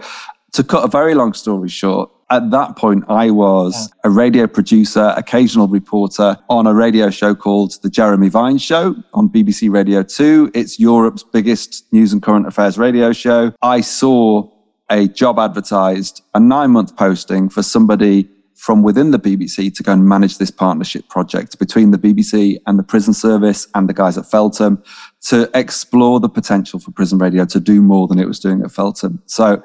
to 0.54 0.64
cut 0.64 0.84
a 0.84 0.88
very 0.88 1.16
long 1.16 1.34
story 1.34 1.70
short, 1.70 2.10
at 2.30 2.50
that 2.50 2.76
point, 2.78 3.04
I 3.10 3.30
was 3.30 3.92
a 4.04 4.10
radio 4.10 4.48
producer, 4.48 5.14
occasional 5.16 5.68
reporter 5.68 6.38
on 6.50 6.66
a 6.66 6.74
radio 6.74 7.12
show 7.12 7.36
called 7.36 7.78
The 7.84 7.90
Jeremy 7.90 8.30
Vine 8.30 8.58
Show 8.58 8.96
on 9.14 9.30
BBC 9.30 9.72
Radio 9.72 10.02
2. 10.02 10.52
It's 10.56 10.80
Europe's 10.80 11.24
biggest 11.24 11.86
news 11.94 12.12
and 12.12 12.24
current 12.24 12.48
affairs 12.48 12.80
radio 12.80 13.12
show. 13.14 13.54
I 13.62 13.82
saw 13.82 14.50
a 14.90 15.08
job 15.08 15.40
advertised, 15.40 16.22
a 16.34 16.40
nine 16.40 16.72
month 16.72 16.96
posting 16.96 17.50
for 17.50 17.64
somebody 17.64 18.30
from 18.56 18.82
within 18.82 19.12
the 19.12 19.20
BBC 19.20 19.76
to 19.76 19.84
go 19.84 19.92
and 19.92 20.08
manage 20.08 20.38
this 20.38 20.52
partnership 20.52 21.10
project 21.10 21.60
between 21.60 21.92
the 21.92 21.98
BBC 21.98 22.58
and 22.66 22.80
the 22.80 22.84
prison 22.84 23.14
service 23.14 23.68
and 23.76 23.90
the 23.90 23.94
guys 23.94 24.18
at 24.18 24.26
Feltham 24.26 24.82
to 25.22 25.50
explore 25.54 26.20
the 26.20 26.30
potential 26.30 26.80
for 26.80 26.92
prison 26.92 27.18
radio 27.18 27.46
to 27.46 27.60
do 27.60 27.82
more 27.82 28.08
than 28.08 28.20
it 28.20 28.28
was 28.28 28.40
doing 28.40 28.62
at 28.62 28.72
Feltham. 28.72 29.22
So 29.26 29.62